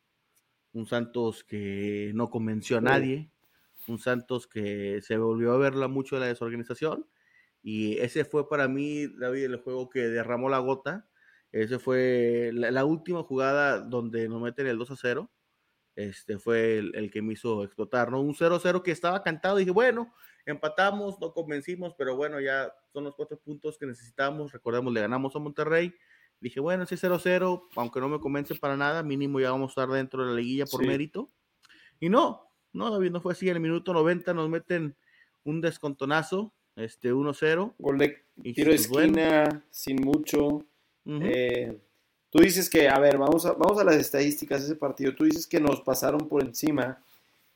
un 0.73 0.85
Santos 0.85 1.43
que 1.43 2.11
no 2.15 2.29
convenció 2.29 2.77
a 2.77 2.81
nadie, 2.81 3.31
un 3.87 3.99
Santos 3.99 4.47
que 4.47 5.01
se 5.01 5.17
volvió 5.17 5.53
a 5.53 5.57
verla 5.57 5.87
mucho 5.87 6.15
de 6.15 6.21
la 6.21 6.27
desorganización. 6.27 7.07
Y 7.61 7.97
ese 7.99 8.25
fue 8.25 8.49
para 8.49 8.67
mí, 8.67 9.07
David, 9.07 9.45
el 9.45 9.57
juego 9.57 9.89
que 9.89 10.01
derramó 10.01 10.49
la 10.49 10.59
gota. 10.59 11.07
Ese 11.51 11.79
fue 11.79 12.51
la, 12.53 12.71
la 12.71 12.85
última 12.85 13.23
jugada 13.23 13.79
donde 13.79 14.27
nos 14.27 14.41
meten 14.41 14.67
el 14.67 14.77
2 14.77 14.91
a 14.91 14.95
0 14.97 15.31
este 15.95 16.39
fue 16.39 16.77
el, 16.77 17.11
que 17.11 17.21
me 17.21 17.33
hizo 17.33 17.63
explotar, 17.63 18.11
¿no? 18.11 18.21
Un 18.21 18.33
0-0 18.33 18.81
que 18.81 18.91
estaba 18.91 19.21
cantado, 19.21 19.57
dije, 19.57 19.71
bueno, 19.71 20.13
empatamos, 20.45 21.19
no 21.19 21.33
convencimos, 21.33 21.93
pero 21.97 22.15
bueno, 22.15 22.39
ya 22.39 22.73
son 22.91 23.03
los 23.03 23.15
cuatro 23.15 23.39
puntos 23.39 23.77
que 23.77 23.85
necesitamos, 23.85 24.51
recordemos, 24.51 24.91
le 24.91 25.01
ganamos 25.01 25.35
a 25.35 25.39
Monterrey, 25.39 25.93
dije, 26.43 26.59
bueno, 26.59 26.83
ese 26.83 26.95
0-0, 26.95 27.63
aunque 27.75 27.99
no 27.99 28.09
me 28.09 28.19
convence 28.19 28.53
para 28.55 28.77
nada, 28.77 29.01
mínimo 29.01 29.39
ya 29.39 29.51
vamos 29.51 29.69
a 29.69 29.81
estar 29.81 29.89
dentro 29.95 30.23
de 30.23 30.31
la 30.31 30.35
liguilla 30.35 30.65
por 30.65 30.85
mérito, 30.85 31.29
y 31.99 32.09
no, 32.09 32.49
no, 32.73 32.91
David, 32.91 33.11
no 33.11 33.21
fue 33.21 33.31
así, 33.31 33.49
en 33.49 33.55
el 33.55 33.61
minuto 33.61 33.93
90 33.93 34.33
nos 34.33 34.49
meten 34.49 34.95
un 35.45 35.61
descontonazo, 35.61 36.53
este 36.75 37.13
1-0. 37.13 37.75
Gol 37.77 37.97
de 37.97 38.25
tiro 38.41 38.71
de 38.71 38.77
pues, 38.77 38.89
bueno. 38.89 39.17
esquina, 39.17 39.63
sin 39.69 40.01
mucho. 40.01 40.65
Eh, 41.05 41.79
tú 42.29 42.39
dices 42.39 42.69
que, 42.69 42.89
a 42.89 42.99
ver, 42.99 43.17
vamos 43.17 43.45
a, 43.45 43.53
vamos 43.53 43.79
a 43.79 43.83
las 43.83 43.95
estadísticas 43.95 44.61
de 44.61 44.67
ese 44.67 44.75
partido. 44.75 45.15
Tú 45.15 45.23
dices 45.23 45.47
que 45.47 45.59
nos 45.59 45.81
pasaron 45.81 46.27
por 46.27 46.43
encima. 46.43 47.01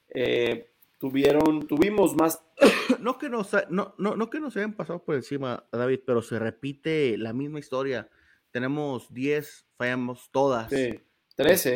Eh, 0.10 0.70
tuvieron, 1.00 1.68
tuvimos 1.68 2.16
más. 2.16 2.42
No 3.00 3.18
que 3.20 3.30
nos, 3.30 3.52
no, 3.70 3.94
no, 3.98 4.16
no 4.16 4.30
que 4.30 4.40
nos 4.40 4.58
hayan 4.58 4.74
pasado 4.74 5.04
por 5.04 5.16
encima, 5.16 5.64
David, 5.72 6.00
pero 6.06 6.22
se 6.22 6.40
repite 6.40 7.18
la 7.18 7.32
misma 7.32 7.60
historia. 7.60 8.10
Tenemos 8.52 9.14
10, 9.14 9.68
fallamos 9.78 10.30
todas. 10.32 10.70
Sí, 10.70 11.00
13. 11.36 11.70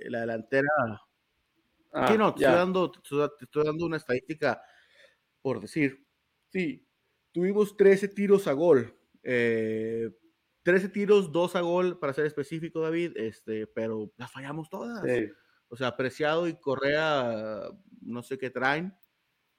Este, 0.00 0.10
la 0.10 0.20
delantera. 0.20 0.68
Ah, 1.92 2.08
sí, 2.10 2.16
no, 2.18 2.34
te 2.34 2.42
estoy, 2.44 2.56
dando, 2.58 2.90
te 2.90 2.98
estoy- 3.00 3.28
te 3.38 3.44
estoy 3.44 3.64
dando 3.64 3.86
una 3.86 3.98
estadística 3.98 4.62
por 5.42 5.60
decir. 5.60 6.06
Sí, 6.50 6.88
tuvimos 7.32 7.76
13 7.76 8.08
tiros 8.08 8.46
a 8.48 8.52
gol. 8.52 8.96
eh, 9.24 10.10
13 10.64 10.88
tiros, 10.88 11.30
2 11.32 11.54
a 11.56 11.60
gol, 11.60 11.98
para 11.98 12.12
ser 12.12 12.24
específico, 12.26 12.80
David, 12.80 13.16
este, 13.16 13.66
pero 13.66 14.12
las 14.16 14.30
fallamos 14.32 14.68
todas. 14.70 15.02
Sí. 15.04 15.28
O 15.68 15.76
sea, 15.76 15.96
Preciado 15.96 16.46
y 16.48 16.54
Correa, 16.60 17.68
no 18.00 18.22
sé 18.22 18.38
qué 18.38 18.50
traen. 18.50 18.94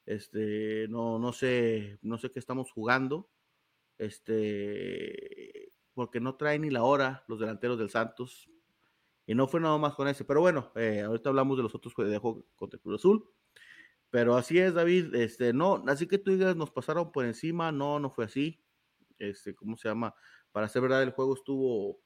Este, 0.05 0.87
no, 0.89 1.17
no 1.19 1.31
sé, 1.33 1.97
no 2.01 2.17
sé 2.17 2.29
qué 2.31 2.39
estamos 2.39 2.71
jugando. 2.71 3.29
Este, 3.97 5.62
porque 5.93 6.19
no 6.19 6.35
traen 6.35 6.61
ni 6.63 6.69
la 6.69 6.83
hora 6.83 7.23
los 7.27 7.39
delanteros 7.39 7.77
del 7.77 7.89
Santos. 7.89 8.49
Y 9.25 9.35
no 9.35 9.47
fue 9.47 9.59
nada 9.61 9.77
más 9.77 9.95
con 9.95 10.07
ese. 10.07 10.25
Pero 10.25 10.41
bueno, 10.41 10.71
eh, 10.75 11.01
ahorita 11.01 11.29
hablamos 11.29 11.55
de 11.57 11.63
los 11.63 11.73
otros 11.75 11.93
jue- 11.95 12.05
de 12.07 12.17
juego 12.17 12.45
contra 12.55 12.77
el 12.77 12.81
Cruz 12.81 12.95
Azul. 13.01 13.29
Pero 14.09 14.35
así 14.35 14.59
es, 14.59 14.73
David. 14.73 15.15
Este, 15.15 15.53
no, 15.53 15.83
así 15.87 16.07
que 16.07 16.17
tú 16.17 16.31
digas, 16.31 16.55
nos 16.55 16.71
pasaron 16.71 17.11
por 17.11 17.25
encima. 17.25 17.71
No, 17.71 17.99
no 17.99 18.09
fue 18.09 18.25
así. 18.25 18.63
Este, 19.19 19.55
¿cómo 19.55 19.77
se 19.77 19.87
llama? 19.87 20.13
Para 20.51 20.67
ser 20.67 20.81
verdad, 20.81 21.01
el 21.03 21.11
juego 21.11 21.35
estuvo. 21.35 22.01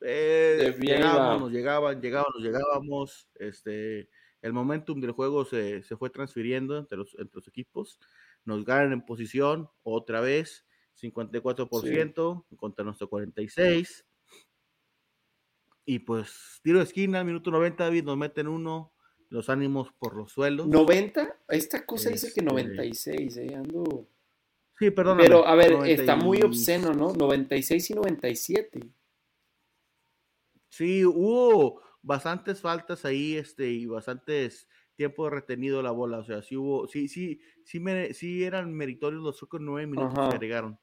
eh, 0.00 0.74
llegábamos, 0.80 1.50
llegaban, 1.52 2.00
llegábamos, 2.00 2.42
llegábamos. 2.42 3.28
Este, 3.34 4.08
el 4.42 4.52
momentum 4.52 5.00
del 5.00 5.12
juego 5.12 5.44
se, 5.44 5.82
se 5.82 5.96
fue 5.96 6.10
transfiriendo 6.10 6.78
entre 6.78 6.98
los, 6.98 7.14
entre 7.18 7.36
los 7.36 7.48
equipos. 7.48 7.98
Nos 8.44 8.64
ganan 8.64 8.92
en 8.92 9.04
posición 9.04 9.68
otra 9.82 10.20
vez, 10.20 10.66
54% 11.00 12.44
contra 12.56 12.84
nuestro 12.84 13.08
46%. 13.08 14.04
Y 15.84 16.00
pues 16.00 16.60
tiro 16.62 16.78
de 16.78 16.84
esquina, 16.84 17.24
minuto 17.24 17.50
90, 17.50 17.84
David, 17.84 18.04
nos 18.04 18.18
meten 18.18 18.46
uno, 18.46 18.92
los 19.30 19.48
ánimos 19.48 19.90
por 19.98 20.14
los 20.16 20.32
suelos. 20.32 20.66
90, 20.68 21.38
esta 21.48 21.86
cosa 21.86 22.10
dice 22.10 22.26
que 22.26 22.40
Este- 22.40 22.44
96, 22.44 23.36
eh, 23.38 23.54
ando. 23.54 24.06
Sí, 24.78 24.90
perdón. 24.90 25.18
Pero, 25.18 25.46
a 25.46 25.54
ver, 25.54 25.72
está 25.86 26.14
muy 26.14 26.42
obsceno, 26.42 26.92
¿no? 26.92 27.12
96 27.14 27.90
y 27.90 27.94
97. 27.94 28.80
Sí, 30.68 31.04
hubo 31.04 31.80
bastantes 32.02 32.60
faltas 32.60 33.04
ahí, 33.04 33.36
este, 33.36 33.70
y 33.70 33.86
bastantes 33.86 34.68
tiempo 34.94 35.30
retenido 35.30 35.82
la 35.82 35.90
bola. 35.90 36.18
O 36.18 36.24
sea, 36.24 36.42
sí 36.42 36.56
hubo, 36.56 36.86
sí, 36.86 37.08
sí, 37.08 37.40
sí, 37.64 37.82
sí 38.12 38.44
eran 38.44 38.72
meritorios 38.74 39.22
los 39.22 39.42
otros 39.42 39.62
nueve 39.62 39.86
minutos 39.86 40.18
Ajá. 40.18 40.28
que 40.28 40.36
agregaron. 40.36 40.78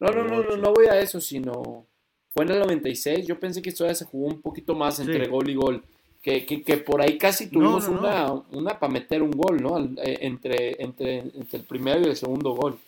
No, 0.00 0.10
no, 0.10 0.24
no, 0.24 0.42
no, 0.42 0.56
no 0.56 0.72
voy 0.72 0.86
a 0.86 0.98
eso, 0.98 1.20
sino 1.20 1.86
fue 2.32 2.44
en 2.44 2.52
el 2.52 2.58
96. 2.60 3.26
Yo 3.26 3.38
pensé 3.38 3.60
que 3.62 3.70
todavía 3.72 3.94
se 3.94 4.06
jugó 4.06 4.26
un 4.28 4.40
poquito 4.40 4.74
más 4.74 4.96
Sí. 4.96 5.02
entre 5.02 5.28
gol 5.28 5.48
y 5.50 5.54
gol. 5.54 5.84
Que, 6.22 6.44
que, 6.44 6.62
que 6.62 6.76
por 6.78 7.00
ahí 7.00 7.16
casi 7.16 7.48
tuvimos 7.48 7.88
no, 7.88 7.94
no. 7.94 8.00
una, 8.00 8.32
una 8.58 8.78
para 8.78 8.92
meter 8.92 9.22
un 9.22 9.30
gol, 9.30 9.62
¿no? 9.62 9.78
Eh, 10.02 10.18
Entre, 10.20 10.82
entre, 10.82 11.18
entre 11.18 11.58
el 11.60 11.64
primero 11.64 12.00
y 12.00 12.04
el 12.10 12.16
segundo 12.16 12.50
gol. 12.52 12.78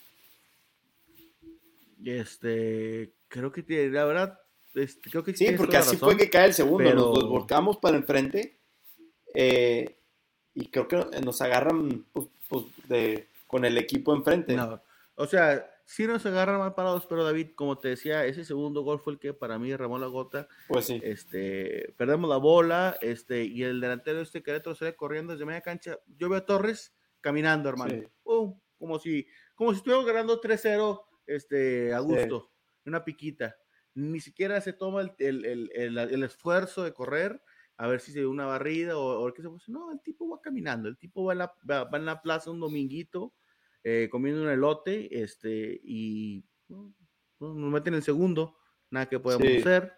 Este, 2.05 3.11
creo 3.29 3.53
que 3.53 3.63
tiene, 3.63 3.89
la 3.91 4.05
verdad, 4.05 4.39
este, 4.75 5.11
creo 5.11 5.23
que 5.25 5.35
Sí, 5.35 5.47
porque 5.57 5.77
así 5.77 5.95
razón. 5.95 6.09
fue 6.11 6.17
que 6.19 6.29
cae 6.31 6.47
el 6.47 6.55
segundo. 6.55 6.79
pero- 6.85 6.95
Nos, 6.97 7.19
nos 7.21 7.29
volcamos 7.29 7.77
para 7.79 7.97
enfrente. 7.97 8.57
eh, 9.35 9.97
y 10.55 10.67
creo 10.67 10.87
que 10.87 10.97
nos 11.25 11.41
agarran 11.41 12.05
pues, 12.13 12.27
pues, 12.51 12.65
de, 12.87 13.27
con 13.47 13.65
el 13.65 13.79
equipo 13.79 14.15
enfrente. 14.15 14.55
No, 14.55 14.83
o 15.15 15.27
sea, 15.27 15.65
sí 15.85 16.07
nos 16.07 16.25
agarran 16.27 16.59
mal 16.59 16.75
parados, 16.75 17.07
pero 17.07 17.25
David, 17.25 17.49
como 17.55 17.79
te 17.79 17.89
decía, 17.89 18.25
ese 18.27 18.45
segundo 18.45 18.83
gol 18.83 18.99
fue 19.01 19.15
el 19.15 19.19
que 19.19 19.35
para 19.35 19.59
mí 19.59 19.71
derramó 19.71 19.99
la 19.99 20.07
gota. 20.07 20.49
Pues 20.69 20.87
sí. 20.87 21.01
Este, 21.03 21.93
perdemos 21.97 22.29
la 22.31 22.37
bola, 22.39 22.97
este, 23.01 23.45
y 23.45 23.63
el 23.63 23.81
delantero 23.81 24.21
este 24.21 24.43
Querétaro 24.43 24.75
sale 24.75 24.97
corriendo 24.97 25.33
desde 25.33 25.45
media 25.47 25.61
cancha. 25.61 25.99
Yo 26.07 26.29
veo 26.29 26.39
a 26.39 26.47
Torres 26.47 26.95
caminando, 27.21 27.69
hermano. 27.69 27.93
Sí. 27.95 28.07
Pum, 28.23 28.59
como 28.79 28.99
si, 28.99 29.27
como 29.55 29.73
si 29.73 29.79
estuviéramos 29.79 30.07
ganando 30.07 30.41
3-0, 30.41 31.03
este, 31.27 31.93
a 31.95 32.01
gusto, 32.01 32.51
una 32.87 33.05
piquita. 33.05 33.57
Ni 33.95 34.21
siquiera 34.21 34.61
se 34.61 34.73
toma 34.73 35.03
el, 35.03 35.13
el- 35.19 35.45
el- 35.45 35.71
el- 35.75 35.99
el 35.99 36.23
esfuerzo 36.25 36.83
de 36.83 36.93
correr 36.95 37.43
a 37.77 37.87
ver 37.89 38.01
si 38.01 38.13
se 38.13 38.21
ve 38.21 38.27
una 38.27 38.47
barrida 38.47 38.97
o, 38.97 39.27
o 39.27 39.33
qué 39.33 39.43
se 39.43 39.49
puede. 39.49 39.61
No, 39.69 39.93
el 39.93 40.01
tipo 40.01 40.29
va 40.29 40.41
caminando, 40.41 40.89
el 40.89 40.97
tipo 40.97 41.25
va 41.25 41.33
en 41.33 41.39
la, 41.41 41.55
va, 41.69 41.85
va 41.85 41.99
en 41.99 42.07
la 42.07 42.23
plaza 42.23 42.51
un 42.51 42.61
dominguito 42.61 43.35
eh, 43.85 44.09
comiendo 44.11 44.43
un 44.43 44.49
elote, 44.49 45.23
este, 45.23 45.81
y 45.85 46.45
no, 46.69 46.93
no, 47.41 47.55
nos 47.55 47.73
meten 47.73 47.95
el 47.95 48.03
segundo, 48.03 48.57
nada 48.91 49.07
que 49.09 49.19
podemos 49.19 49.47
Sí. 49.49 49.59
hacer, 49.59 49.93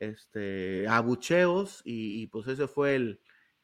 este, 0.00 0.86
abucheos, 0.88 1.82
y, 1.84 2.22
y, 2.22 2.26
pues 2.28 2.46
ese 2.48 2.66
fue 2.68 2.94
el, 2.96 3.20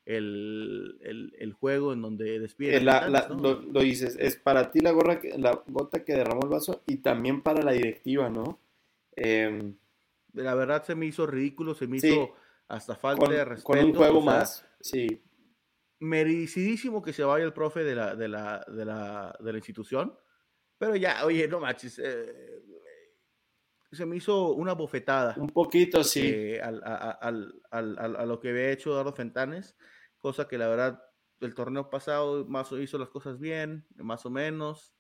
el, 0.06 0.98
el- 1.00 1.32
el 1.38 1.52
juego 1.54 1.92
en 1.92 2.02
donde 2.02 2.38
despiden. 2.38 2.84
la- 2.84 3.08
la- 3.08 3.28
lo, 3.28 3.62
lo 3.62 3.80
dices, 3.80 4.16
es 4.20 4.36
para 4.36 4.70
ti 4.70 4.80
la, 4.80 4.90
gorra 4.92 5.18
que- 5.20 5.38
la 5.38 5.62
gota 5.66 6.04
que 6.04 6.12
derramó 6.14 6.42
el 6.44 6.50
vaso 6.50 6.82
y 6.86 6.98
también 6.98 7.40
para 7.42 7.62
la 7.62 7.72
directiva, 7.72 8.28
¿no? 8.30 8.60
Em, 9.16 9.74
La 10.34 10.54
verdad 10.56 10.82
se 10.84 10.96
me 10.96 11.06
hizo 11.06 11.26
ridículo, 11.28 11.74
se 11.76 11.86
me 11.86 12.00
Sí. 12.00 12.08
hizo 12.08 12.34
hasta 12.66 12.96
falta 12.96 13.24
con, 13.24 13.32
de 13.32 13.44
respeto. 13.44 13.66
con 13.66 13.84
un 13.84 13.94
juego 13.94 14.18
o 14.18 14.22
sea, 14.22 14.32
más, 14.32 14.66
sí, 14.80 15.22
merecidísimo 16.00 17.02
que 17.02 17.12
se 17.12 17.24
vaya 17.24 17.44
el 17.44 17.52
profe 17.52 17.84
de 17.84 17.94
la, 17.94 18.14
de 18.16 18.28
la, 18.28 18.64
de 18.68 18.84
la, 18.84 19.36
de 19.40 19.52
la 19.52 19.58
institución, 19.58 20.16
pero 20.78 20.96
ya, 20.96 21.24
oye, 21.24 21.48
no 21.48 21.60
manches, 21.60 21.98
eh, 21.98 22.62
se 23.92 24.06
me 24.06 24.16
hizo 24.16 24.52
una 24.54 24.72
bofetada. 24.74 25.34
un 25.38 25.48
poquito 25.48 26.02
sí. 26.02 26.20
eh, 26.26 26.60
al- 26.60 26.82
al- 26.84 27.60
al- 27.70 27.98
al- 27.98 28.16
a 28.16 28.26
lo 28.26 28.40
que 28.40 28.50
había 28.50 28.70
hecho 28.70 28.90
Eduardo 28.90 29.12
Fentanes, 29.14 29.76
cosa 30.18 30.48
que 30.48 30.58
la 30.58 30.68
verdad 30.68 31.00
el 31.40 31.54
torneo 31.54 31.90
pasado 31.90 32.44
más 32.46 32.72
hizo 32.72 32.98
las 32.98 33.10
cosas 33.10 33.38
bien, 33.38 33.86
más 33.96 34.26
o 34.26 34.30
menos, 34.30 34.96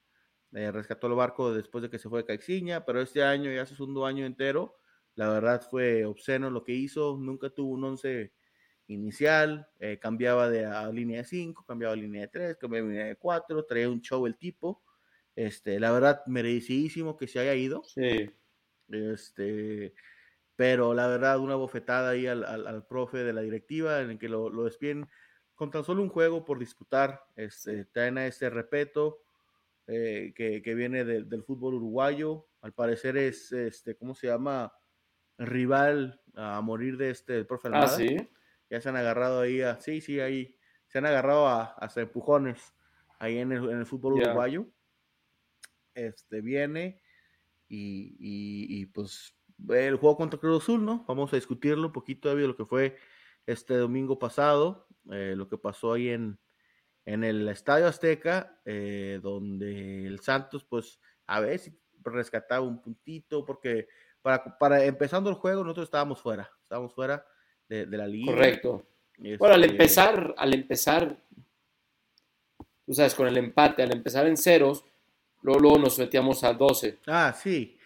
eh, 0.52 0.70
rescató 0.70 1.08
el 1.08 1.14
barco 1.14 1.52
después 1.52 1.82
de 1.82 1.90
que 1.90 1.98
se 1.98 2.08
fue 2.08 2.24
Caixinha, 2.24 2.84
pero 2.84 3.00
este 3.00 3.22
año, 3.24 3.50
ya 3.50 3.66
su 3.66 3.74
segundo 3.74 4.06
año 4.06 4.24
entero, 4.26 4.76
la 5.16 5.28
verdad 5.28 5.66
fue 5.68 6.04
obsceno 6.04 6.50
lo 6.50 6.62
que 6.62 6.72
hizo, 6.72 7.16
nunca 7.18 7.50
tuvo 7.50 7.72
un 7.72 7.84
once 7.84 8.32
inicial, 8.88 9.68
eh, 9.80 9.98
cambiaba 9.98 10.48
de 10.50 10.66
a 10.66 10.88
línea 10.90 11.18
de 11.18 11.24
5, 11.24 11.64
cambiaba 11.66 11.94
a 11.94 11.96
línea 11.96 12.22
de 12.22 12.28
3, 12.28 12.56
cambiaba 12.56 12.86
a 12.86 12.90
línea 12.90 13.06
de 13.06 13.16
4, 13.16 13.64
traía 13.64 13.88
un 13.90 14.00
show 14.00 14.26
el 14.26 14.36
tipo, 14.36 14.82
este, 15.36 15.80
la 15.80 15.90
verdad 15.92 16.22
merecidísimo 16.26 17.16
que 17.16 17.28
se 17.28 17.40
haya 17.40 17.54
ido, 17.54 17.82
Sí, 17.82 18.30
este, 18.88 19.94
pero 20.56 20.94
la 20.94 21.06
verdad, 21.08 21.38
una 21.38 21.56
bofetada 21.56 22.10
ahí 22.10 22.26
al, 22.26 22.44
al- 22.44 22.66
al 22.66 22.86
profe 22.86 23.18
de 23.18 23.32
la 23.32 23.42
directiva 23.42 24.00
en 24.00 24.12
el 24.12 24.18
que 24.18 24.28
lo, 24.28 24.50
lo 24.50 24.64
despiden 24.64 25.08
con 25.54 25.70
tan 25.70 25.84
solo 25.84 26.02
un 26.02 26.08
juego 26.10 26.44
por 26.44 26.58
disputar. 26.58 27.22
Este, 27.36 27.84
traen 27.86 28.18
a 28.18 28.26
este 28.26 28.50
Repeto 28.50 29.24
eh, 29.86 30.32
que, 30.36 30.62
que 30.62 30.74
viene 30.74 31.04
del- 31.04 31.28
del 31.28 31.44
fútbol 31.44 31.74
uruguayo. 31.74 32.48
Al 32.60 32.72
parecer 32.74 33.16
es, 33.16 33.52
este, 33.52 33.96
¿cómo 33.96 34.14
se 34.14 34.28
llama? 34.28 34.72
Rival 35.38 36.20
a 36.34 36.60
morir 36.60 36.96
de 36.96 37.10
este, 37.10 37.36
el 37.36 37.46
profe 37.46 37.68
ah, 37.70 37.86
Almada. 37.86 37.96
sí, 37.96 38.16
Ya 38.70 38.80
se 38.80 38.88
han 38.88 38.96
agarrado 38.96 39.40
ahí 39.40 39.60
a, 39.62 39.80
sí, 39.80 40.00
sí, 40.00 40.20
ahí 40.20 40.56
se 40.88 40.98
han 40.98 41.06
agarrado 41.06 41.46
a, 41.48 41.64
hasta 41.64 42.00
empujones 42.02 42.74
ahí 43.18 43.38
en 43.38 43.52
el, 43.52 43.70
en 43.70 43.78
el 43.78 43.86
fútbol 43.86 44.14
uruguayo. 44.14 44.66
Este 45.94 46.40
viene 46.40 47.00
y, 47.68 48.16
y- 48.18 48.82
y, 48.82 48.86
pues 48.86 49.36
el 49.70 49.96
juego 49.96 50.16
contra 50.18 50.40
Cruz 50.40 50.62
Azul, 50.64 50.84
¿no? 50.84 51.04
Vamos 51.08 51.32
a 51.32 51.36
discutirlo 51.36 51.88
un 51.88 51.92
poquito 51.92 52.34
de 52.34 52.48
lo 52.48 52.56
que 52.56 52.66
fue 52.66 52.96
este 53.46 53.76
domingo 53.76 54.18
pasado, 54.18 54.88
eh, 55.12 55.34
lo 55.36 55.48
que 55.48 55.58
pasó 55.58 55.92
ahí 55.94 56.10
en, 56.10 56.40
en 57.06 57.24
el 57.24 57.48
Estadio 57.48 57.88
Azteca, 57.88 58.62
eh, 58.66 59.20
donde 59.22 60.06
el 60.06 60.20
Santos, 60.20 60.64
pues, 60.64 61.00
a 61.26 61.40
ver 61.40 61.58
si 61.60 61.80
rescataba 62.02 62.66
un 62.66 62.82
puntito, 62.82 63.44
porque 63.46 63.88
para, 64.22 64.58
para 64.58 64.84
empezando 64.84 65.30
el 65.30 65.36
juego 65.36 65.62
nosotros 65.64 65.86
estábamos 65.88 66.20
fuera, 66.20 66.50
estábamos 66.62 66.94
fuera 66.94 67.26
de, 67.68 67.86
de 67.86 67.96
la 67.96 68.06
liga. 68.06 68.32
correcto. 68.32 68.86
Bueno, 69.38 69.54
al 69.54 69.62
Este, 69.64 69.72
empezar, 69.76 70.34
al 70.36 70.54
empezar, 70.54 71.16
tú 72.86 72.92
sabes, 72.94 73.14
con 73.14 73.26
el 73.26 73.36
empate, 73.36 73.82
al 73.82 73.92
empezar 73.92 74.26
en 74.26 74.36
ceros, 74.36 74.84
luego, 75.42 75.60
luego 75.60 75.78
nos 75.78 75.98
metíamos 75.98 76.42
a 76.44 76.52
12. 76.52 76.98
Ah, 77.06 77.32
sí, 77.32 77.78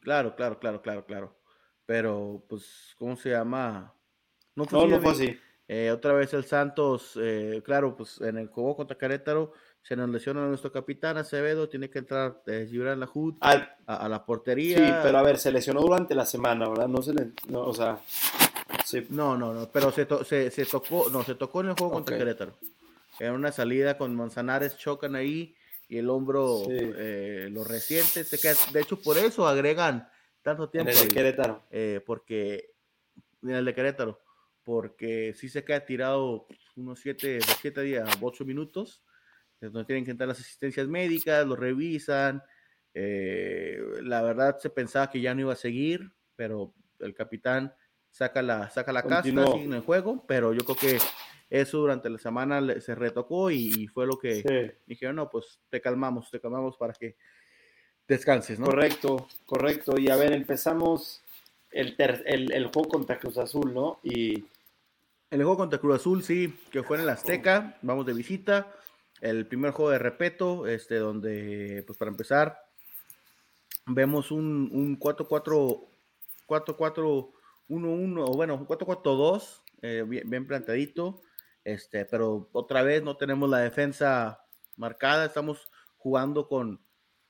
claro, 0.00 0.34
claro, 0.34 0.58
claro, 0.58 0.82
claro, 0.82 1.04
claro. 1.06 1.36
Pero, 1.86 2.42
pues, 2.48 2.94
¿cómo 2.98 3.16
se 3.16 3.30
llama? 3.30 3.92
No 4.54 4.64
fue 4.64 4.78
No, 4.80 4.86
no 4.86 5.00
fue 5.00 5.12
así. 5.12 5.38
Eh, 5.68 5.90
otra 5.90 6.12
vez 6.12 6.34
el 6.34 6.44
Santos, 6.44 7.18
eh, 7.20 7.62
claro, 7.64 7.96
pues 7.96 8.20
en 8.20 8.36
el 8.36 8.48
juego 8.48 8.76
contra 8.76 8.98
Querétaro 8.98 9.52
se 9.80 9.96
nos 9.96 10.08
lesiona 10.10 10.46
nuestro 10.46 10.70
capitán 10.70 11.16
Acevedo, 11.16 11.68
tiene 11.68 11.88
que 11.88 12.00
entrar 12.00 12.42
eh, 12.46 12.66
Gibran 12.68 13.00
Lahoud 13.00 13.36
Al- 13.40 13.74
a, 13.86 14.04
a 14.04 14.08
la 14.08 14.24
portería. 14.24 14.76
sí, 14.76 14.92
pero 15.02 15.18
a 15.18 15.22
ver, 15.22 15.38
se 15.38 15.50
lesionó 15.50 15.80
durante 15.80 16.14
la 16.14 16.26
semana, 16.26 16.68
¿verdad? 16.68 16.88
No 16.88 17.00
se 17.00 17.14
le. 17.14 17.32
no, 17.48 17.62
o 17.62 17.72
sea. 17.74 17.98
Sí. 19.00 19.06
No, 19.10 19.36
no, 19.36 19.52
no, 19.54 19.68
pero 19.70 19.90
se, 19.90 20.06
to- 20.06 20.24
se, 20.24 20.50
se 20.50 20.64
tocó, 20.66 21.08
no, 21.10 21.22
se 21.24 21.34
tocó 21.34 21.60
en 21.62 21.68
el 21.68 21.74
juego 21.74 21.92
contra. 21.94 22.16
Querétaro. 22.16 22.56
En 23.18 23.32
una 23.32 23.52
salida 23.52 23.98
con 23.98 24.14
Manzanares 24.16 24.76
chocan 24.78 25.14
ahí 25.16 25.54
y 25.88 25.98
el 25.98 26.08
hombro 26.08 26.62
Sí. 26.66 26.70
eh, 26.78 27.48
lo 27.50 27.64
resiente. 27.64 28.24
Se 28.24 28.38
queda, 28.40 28.54
de 28.72 28.80
hecho, 28.80 28.98
por 29.00 29.18
eso 29.18 29.46
agregan 29.46 30.08
tanto 30.42 30.64
En 30.64 30.70
tiempo. 30.70 30.90
el 30.92 31.08
de 31.08 31.14
Querétaro. 31.14 31.62
eh, 31.70 32.00
porque 32.06 32.70
en 33.42 33.50
el 33.50 33.64
de 33.64 33.74
Querétaro, 33.74 34.20
porque 34.64 35.34
sí 35.36 35.48
se 35.48 35.64
queda 35.64 35.84
tirado 35.84 36.46
unos 36.76 37.00
7 37.00 37.28
de 37.34 37.40
7 37.60 37.82
días 37.82 38.08
a 38.08 38.18
8 38.20 38.44
minutos. 38.44 39.02
Entonces 39.60 39.86
tienen 39.86 40.04
que 40.04 40.10
entrar 40.12 40.28
las 40.28 40.40
asistencias 40.40 40.88
médicas, 40.88 41.46
lo 41.46 41.54
revisan. 41.56 42.42
eh, 42.94 43.80
la 44.02 44.20
verdad 44.22 44.58
se 44.58 44.68
pensaba 44.70 45.08
que 45.10 45.20
ya 45.20 45.34
no 45.34 45.40
iba 45.42 45.52
a 45.54 45.56
seguir, 45.56 46.12
pero 46.36 46.74
el 47.00 47.14
capitán 47.14 47.74
saca 48.12 48.40
la, 48.42 48.70
saca 48.70 48.92
la 48.92 49.02
casta 49.02 49.28
en 49.56 49.72
el 49.72 49.80
juego, 49.80 50.22
pero 50.28 50.52
yo 50.52 50.60
creo 50.64 50.76
que 50.76 50.98
eso 51.50 51.78
durante 51.78 52.08
la 52.08 52.18
semana 52.18 52.60
le- 52.60 52.80
se 52.80 52.94
retocó 52.94 53.50
y, 53.50 53.72
y 53.76 53.86
fue 53.88 54.06
lo 54.06 54.18
que 54.18 54.42
Sí. 54.42 54.78
dijeron, 54.86 55.16
no, 55.16 55.28
pues 55.28 55.58
te 55.70 55.80
calmamos, 55.80 56.30
te 56.30 56.38
calmamos 56.40 56.76
para 56.76 56.92
que 56.92 57.16
descanses, 58.06 58.58
¿no? 58.60 58.66
Correcto, 58.66 59.26
correcto. 59.46 59.98
Y 59.98 60.08
a 60.10 60.16
ver, 60.16 60.32
empezamos 60.32 61.22
el, 61.72 61.96
ter- 61.96 62.22
el, 62.26 62.52
el 62.52 62.66
juego 62.66 62.88
contra 62.88 63.18
Cruz 63.18 63.38
Azul, 63.38 63.72
¿no? 63.74 63.98
Y 64.02 64.44
El 65.30 65.38
juego 65.42 65.56
contra 65.56 65.78
Cruz 65.80 65.96
Azul, 65.96 66.22
sí, 66.22 66.54
que 66.70 66.82
fue 66.82 66.98
en 66.98 67.04
el 67.04 67.08
Azteca, 67.08 67.78
vamos 67.82 68.04
de 68.06 68.12
visita. 68.12 68.70
El 69.22 69.46
primer 69.46 69.70
juego 69.72 69.90
de 69.90 69.98
repeto, 69.98 70.66
este, 70.66 70.96
donde, 70.96 71.82
pues 71.86 71.96
para 71.98 72.10
empezar, 72.10 72.58
vemos 73.86 74.30
un, 74.30 74.68
un 74.72 74.98
4-4, 74.98 75.80
4-4, 76.46 77.30
1-1, 77.72 78.24
o 78.28 78.32
bueno, 78.34 78.54
un 78.54 78.66
4-4-2, 78.66 79.62
eh, 79.82 80.04
bien, 80.06 80.28
bien 80.28 80.46
plantadito, 80.46 81.22
este, 81.64 82.04
pero 82.04 82.48
otra 82.52 82.82
vez 82.82 83.02
no 83.02 83.16
tenemos 83.16 83.48
la 83.48 83.58
defensa 83.58 84.44
marcada, 84.76 85.26
estamos 85.26 85.70
jugando 85.96 86.48
con, 86.48 86.84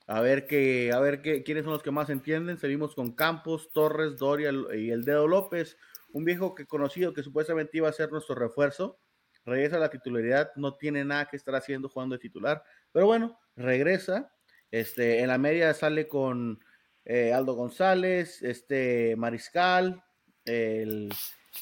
a 0.07 0.21
ver 0.21 0.45
qué, 0.47 0.91
a 0.91 0.99
ver 0.99 1.21
qué, 1.21 1.43
quiénes 1.43 1.63
son 1.63 1.73
los 1.73 1.83
que 1.83 1.91
más 1.91 2.09
entienden, 2.09 2.57
seguimos 2.57 2.95
con 2.95 3.13
Campos, 3.13 3.71
Torres, 3.71 4.17
Doria 4.17 4.51
y 4.75 4.89
el 4.89 5.05
Dedo 5.05 5.27
López, 5.27 5.77
un 6.11 6.25
viejo 6.25 6.55
que 6.55 6.65
conocido 6.65 7.13
que 7.13 7.23
supuestamente 7.23 7.77
iba 7.77 7.89
a 7.89 7.93
ser 7.93 8.11
nuestro 8.11 8.35
refuerzo, 8.35 8.99
regresa 9.45 9.77
a 9.77 9.79
la 9.79 9.89
titularidad, 9.89 10.51
no 10.55 10.75
tiene 10.75 11.05
nada 11.05 11.27
que 11.29 11.37
estar 11.37 11.55
haciendo 11.55 11.89
jugando 11.89 12.15
de 12.15 12.19
titular, 12.19 12.63
pero 12.91 13.05
bueno, 13.05 13.39
regresa, 13.55 14.33
este, 14.71 15.19
en 15.21 15.27
la 15.27 15.37
media 15.37 15.73
sale 15.73 16.07
con 16.07 16.59
eh, 17.05 17.33
Aldo 17.33 17.53
González, 17.53 18.41
este 18.41 19.15
Mariscal, 19.17 20.03
el, 20.45 21.13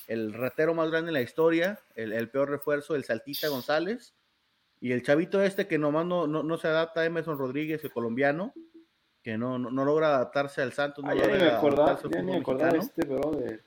el 0.07 0.33
ratero 0.33 0.73
más 0.73 0.89
grande 0.89 1.09
en 1.09 1.13
la 1.13 1.21
historia, 1.21 1.79
el, 1.95 2.13
el 2.13 2.29
peor 2.29 2.49
refuerzo, 2.49 2.95
el 2.95 3.03
Saltita 3.03 3.47
González, 3.49 4.15
y 4.79 4.91
el 4.93 5.03
chavito 5.03 5.41
este 5.43 5.67
que 5.67 5.77
nomás 5.77 6.05
no, 6.05 6.27
no, 6.27 6.43
no 6.43 6.57
se 6.57 6.67
adapta, 6.67 7.05
Emerson 7.05 7.37
Rodríguez, 7.37 7.83
el 7.83 7.91
colombiano, 7.91 8.53
que 9.21 9.37
no, 9.37 9.59
no, 9.59 9.69
no 9.69 9.85
logra 9.85 10.07
adaptarse 10.07 10.61
al 10.63 10.73
Santos. 10.73 11.03
No 11.05 11.11
ah, 11.11 11.15
ya 11.15 11.27
ni 11.27 11.33
me 11.33 11.37
logra 11.39 11.57
acordaba, 11.57 11.99
ya 12.09 12.23
me 12.23 12.37
acordaba 12.37 12.71
de 12.73 12.79
este 12.79 13.05
brother. 13.05 13.63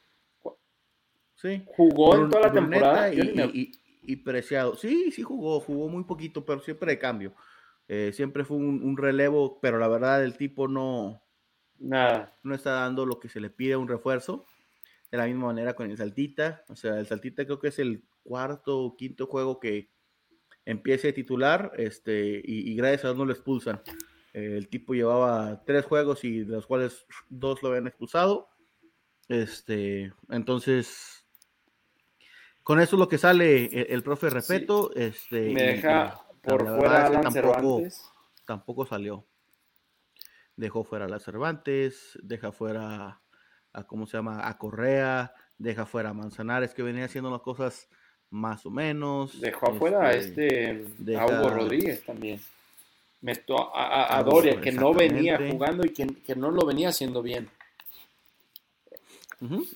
Sí. 1.36 1.62
Jugó 1.76 2.16
en 2.16 2.30
toda 2.30 2.42
la 2.46 2.48
Bruneta 2.48 2.70
temporada. 2.80 3.12
Y, 3.12 3.16
Yo 3.16 3.24
ni 3.24 3.32
me- 3.32 3.44
y- 3.46 3.60
y- 3.60 4.12
y 4.12 4.16
Preciado. 4.16 4.76
Sí, 4.76 5.10
sí 5.12 5.22
jugó, 5.22 5.60
jugó 5.60 5.88
muy 5.88 6.04
poquito, 6.04 6.44
pero 6.44 6.60
siempre 6.60 6.92
de 6.92 6.98
cambio. 6.98 7.34
Eh, 7.88 8.12
siempre 8.12 8.44
fue 8.44 8.56
un, 8.56 8.82
un 8.82 8.96
relevo, 8.96 9.60
pero 9.60 9.78
la 9.78 9.88
verdad 9.88 10.24
el 10.24 10.36
tipo 10.36 10.68
no, 10.68 11.22
Nada. 11.78 12.32
no 12.42 12.54
está 12.54 12.72
dando 12.72 13.04
lo 13.06 13.20
que 13.20 13.28
se 13.28 13.40
le 13.40 13.50
pide 13.50 13.74
a 13.74 13.78
un 13.78 13.88
refuerzo. 13.88 14.46
De 15.14 15.18
la 15.18 15.26
misma 15.26 15.46
manera 15.46 15.74
con 15.74 15.88
el 15.88 15.96
Saltita. 15.96 16.64
O 16.68 16.74
sea, 16.74 16.98
el 16.98 17.06
Saltita 17.06 17.44
creo 17.44 17.60
que 17.60 17.68
es 17.68 17.78
el 17.78 18.02
cuarto 18.24 18.80
o 18.80 18.96
quinto 18.96 19.28
juego 19.28 19.60
que 19.60 19.92
empiece 20.64 21.10
a 21.10 21.14
titular 21.14 21.70
este, 21.76 22.42
y, 22.44 22.72
y 22.72 22.74
gracias 22.74 23.04
a 23.04 23.08
Dios 23.08 23.18
no 23.18 23.24
lo 23.24 23.32
expulsan. 23.32 23.80
El 24.32 24.68
tipo 24.68 24.92
llevaba 24.92 25.62
tres 25.64 25.84
juegos 25.84 26.24
y 26.24 26.40
de 26.40 26.46
los 26.56 26.66
cuales 26.66 27.06
dos 27.28 27.62
lo 27.62 27.68
habían 27.68 27.86
expulsado. 27.86 28.48
Este, 29.28 30.12
entonces, 30.30 31.24
con 32.64 32.80
eso 32.80 32.96
es 32.96 32.98
lo 33.00 33.08
que 33.08 33.18
sale 33.18 33.66
el, 33.66 33.86
el 33.90 34.02
profe 34.02 34.30
Repeto. 34.30 34.92
Este, 34.96 35.52
Me 35.52 35.62
deja 35.62 36.26
y 36.28 36.48
por 36.48 36.66
fuera 36.76 37.06
Alan 37.06 37.22
tampoco, 37.22 37.52
Cervantes. 37.52 38.12
tampoco 38.44 38.84
salió. 38.84 39.28
Dejó 40.56 40.82
fuera 40.82 41.04
a 41.04 41.08
las 41.08 41.22
Cervantes, 41.22 42.18
deja 42.20 42.50
fuera 42.50 43.20
a, 43.74 43.84
¿cómo 43.84 44.06
se 44.06 44.16
llama? 44.16 44.48
A 44.48 44.56
Correa, 44.56 45.34
deja 45.58 45.84
fuera 45.84 46.10
a 46.10 46.14
Manzanares, 46.14 46.72
que 46.72 46.82
venía 46.82 47.04
haciendo 47.04 47.30
las 47.30 47.42
cosas 47.42 47.88
más 48.30 48.64
o 48.64 48.70
menos. 48.70 49.40
Dejó 49.40 49.70
afuera 49.72 50.06
a 50.08 50.12
este 50.14 50.86
deja- 50.98 51.22
a 51.22 51.26
Hugo 51.26 51.50
Rodríguez 51.50 52.02
también. 52.04 52.40
Metió 53.20 53.74
a, 53.74 53.84
a- 53.86 54.04
a 54.04 54.18
A 54.18 54.22
Hugo, 54.22 54.30
Doria, 54.32 54.60
que 54.60 54.72
no 54.72 54.92
venía 54.94 55.38
jugando 55.50 55.84
y 55.84 55.90
que, 55.90 56.06
que 56.06 56.34
no 56.36 56.50
lo 56.50 56.64
venía 56.66 56.88
haciendo 56.88 57.22
bien. 57.22 57.48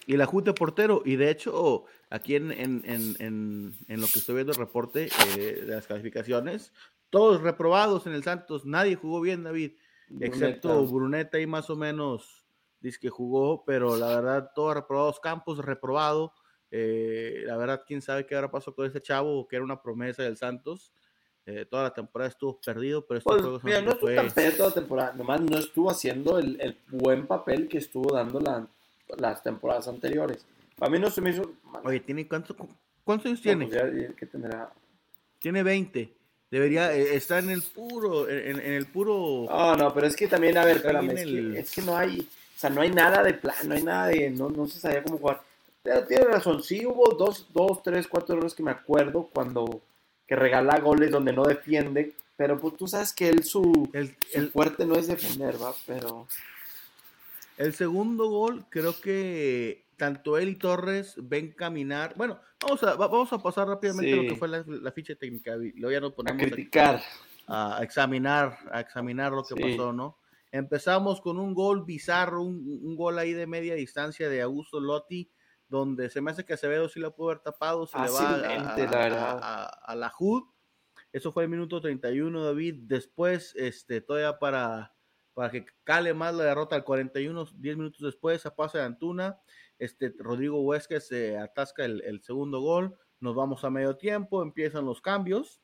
Y 0.07 0.17
la 0.17 0.25
Junta 0.25 0.53
de 0.53 0.55
portero, 0.55 1.03
y 1.05 1.17
de 1.17 1.31
hecho, 1.31 1.85
aquí 2.09 2.37
en, 2.37 2.53
en, 2.53 2.83
en, 2.87 3.75
en, 3.89 4.01
lo 4.01 4.07
que 4.07 4.19
estoy 4.21 4.37
viendo 4.37 4.53
el 4.53 4.59
reporte 4.59 5.09
eh, 5.37 5.63
de 5.67 5.75
las 5.75 5.87
calificaciones, 5.87 6.73
todos 7.11 7.43
reprobados 7.43 8.07
en 8.07 8.15
el 8.15 8.23
Santos, 8.23 8.65
nadie 8.65 8.95
jugó 8.97 9.21
bien, 9.21 9.43
David, 9.45 9.73
excepto. 10.21 10.87
Bruneta 10.87 11.39
y 11.39 11.47
más 11.47 11.69
o 11.69 11.77
menos 11.77 12.38
dice 12.81 12.99
que 13.01 13.09
jugó, 13.11 13.65
pero 13.65 13.97
la 13.97 14.09
verdad, 14.09 14.51
todos 14.55 14.75
reprobados, 14.75 15.21
Campos 15.21 15.59
reprobado, 15.65 16.33
eh, 16.71 17.43
la 17.47 17.57
verdad, 17.57 17.83
quién 17.87 18.03
sabe 18.03 18.27
qué 18.27 18.35
habrá 18.35 18.51
pasado 18.51 18.75
con 18.75 18.87
ese 18.87 19.01
chavo, 19.01 19.47
que 19.49 19.57
era 19.57 19.65
una 19.65 19.81
promesa 19.83 20.23
del 20.23 20.37
Santos, 20.37 20.93
eh, 21.47 21.65
toda 21.65 21.85
la 21.85 21.95
temporada 21.95 22.29
estuvo 22.29 22.61
perdido, 22.61 23.07
pero 23.07 23.19
este 23.19 23.29
Pues, 23.31 23.41
juego 23.41 23.61
mira, 23.63 23.81
no 23.81 23.93
estuvo 23.93 24.15
tan 24.15 24.31
feo 24.31 24.53
toda 24.53 24.69
la 24.69 24.75
temporada, 24.75 25.13
nomás 25.15 25.41
no 25.41 25.59
estuvo 25.59 25.91
haciendo 25.91 26.39
el, 26.39 26.61
el 26.61 26.77
buen 26.89 27.27
papel 27.27 27.69
que 27.69 27.79
estuvo 27.79 28.13
dando 28.15 28.39
la- 28.41 28.67
las 29.17 29.43
temporadas 29.43 29.89
anteriores. 29.89 30.45
A 30.81 30.91
mí 30.91 30.99
no 30.99 31.11
se 31.11 31.21
me 31.23 31.31
hizo... 31.31 31.51
Oye, 31.85 32.01
¿tiene 32.01 32.29
cuántos, 32.29 32.55
cuántos 33.03 33.27
años 33.27 33.41
tiene? 33.41 33.67
pues 33.67 34.15
que 34.15 34.27
tendrá... 34.27 34.71
Tiene 35.39 35.63
20. 35.63 36.15
Debería 36.51 36.95
eh, 36.95 37.15
estar 37.17 37.43
en 37.43 37.51
el 37.51 37.63
puro, 37.63 38.29
en, 38.29 38.59
en 38.61 38.73
el 38.73 38.87
puro. 38.87 39.47
No, 39.49 39.77
no, 39.77 39.95
pero 39.95 40.07
es 40.07 40.17
que 40.17 40.29
también, 40.29 40.57
a 40.59 40.65
ver, 40.65 40.77
espérame, 40.77 41.11
es, 41.11 41.23
el- 41.23 41.53
que, 41.53 41.59
es 41.61 41.75
que 41.75 41.83
no 41.83 41.97
hay, 41.97 42.29
o 42.59 42.61
sea, 42.61 42.71
no 42.71 42.81
hay 42.81 42.91
nada 42.91 43.23
de 43.23 43.35
plan, 43.35 43.55
no 43.69 43.77
hay 43.77 43.85
nada 43.85 44.09
de, 44.09 44.31
no, 44.31 44.51
no 44.51 44.67
se 44.67 44.81
sabía 44.81 45.05
cómo 45.05 45.19
jugar. 45.19 45.41
Pero 45.81 46.05
Tiene 46.09 46.25
razón, 46.25 46.61
sí 46.61 46.85
hubo 46.85 47.15
dos, 47.15 47.47
dos, 47.55 47.85
tres, 47.85 48.09
cuatro 48.09 48.35
errores 48.35 48.53
que 48.53 48.65
me 48.65 48.73
acuerdo 48.73 49.31
cuando 49.33 49.81
que 50.27 50.35
regala 50.35 50.81
goles 50.81 51.13
donde 51.13 51.33
no 51.33 51.45
defiende, 51.45 52.15
pero 52.37 52.59
pues 52.59 52.77
tú 52.77 52.89
sabes 52.89 53.13
que 53.13 53.29
él 53.29 53.45
su, 53.45 53.89
El, 53.93 54.09
su 54.09 54.39
el, 54.41 54.51
fuerte 54.51 54.85
no 54.85 54.97
es 54.97 55.07
defender, 55.07 55.55
va, 55.63 55.73
pero 55.87 56.27
el 57.59 57.75
segundo 57.75 58.29
gol, 58.29 58.65
creo 58.71 59.01
que 59.01 59.85
tanto 59.97 60.37
él 60.37 60.49
y 60.49 60.55
Torres 60.57 61.15
ven 61.17 61.53
caminar. 61.53 62.15
Bueno, 62.17 62.41
vamos 62.61 62.83
a, 62.83 62.95
va- 62.97 63.07
vamos 63.07 63.33
a 63.33 63.39
pasar 63.39 63.69
rápidamente 63.69 64.17
lo 64.17 64.23
que 64.23 64.35
fue 64.37 64.49
la, 64.49 64.65
la 64.67 64.91
ficha 64.93 65.15
técnica. 65.15 65.55
Luego 65.57 65.91
ya 65.93 66.01
nos 66.01 66.13
a 66.13 66.17
ponemos 66.17 66.43
a, 66.43 66.47
criticar. 66.47 67.01
a 67.47 67.79
examinar, 67.83 68.59
a 68.73 68.81
examinar 68.81 69.31
lo 69.33 69.45
que 69.45 69.55
Sí. 69.55 69.61
pasó, 69.63 69.93
¿no? 69.93 70.17
Empezamos 70.51 71.21
con 71.21 71.39
un 71.39 71.55
gol 71.55 71.85
bizarro, 71.85 72.43
un, 72.43 72.81
un 72.83 72.97
gol 72.97 73.19
ahí 73.19 73.33
de 73.33 73.47
media 73.47 73.75
distancia 73.75 74.29
de 74.29 74.41
Augusto 74.43 74.81
Lotti, 74.81 75.31
donde 75.69 76.09
se 76.11 76.21
me 76.23 76.31
hace 76.31 76.45
que 76.45 76.55
Acevedo 76.55 76.89
sí 76.89 77.01
la 77.01 77.11
pudo 77.11 77.31
haber 77.31 77.43
tapado, 77.43 77.87
se 77.87 77.99
le 77.99 78.09
va 78.11 78.35
a, 78.35 78.37
la 78.39 78.73
a- 78.73 78.77
verdad. 78.77 79.39
a- 79.43 79.65
a 79.67 79.95
la 79.95 80.13
HUD. 80.19 80.45
Eso 81.13 81.33
fue 81.33 81.45
el 81.45 81.51
minuto 81.51 81.81
31, 81.81 82.45
David. 82.45 82.75
Después, 82.87 83.55
este, 83.57 84.01
todavía 84.01 84.39
para, 84.39 84.95
para 85.35 85.51
que 85.51 85.67
cale 85.85 86.15
más 86.15 86.35
la 86.35 86.45
derrota 86.45 86.77
al 86.77 86.85
41, 86.85 87.47
10 87.55 87.77
minutos 87.77 88.01
después, 88.03 88.45
a 88.47 88.55
pase 88.57 88.79
de 88.79 88.85
Antuna, 88.85 89.41
este, 89.79 90.13
Rodrigo 90.19 90.61
Huesca 90.63 91.01
se 91.01 91.37
atasca 91.39 91.85
el, 91.85 92.03
el 92.03 92.23
segundo 92.23 92.61
gol. 92.61 92.99
Nos 93.21 93.35
vamos 93.35 93.65
a 93.65 93.71
medio 93.71 93.97
tiempo, 93.97 94.43
empiezan 94.43 94.85
los 94.87 95.01
cambios. 95.01 95.61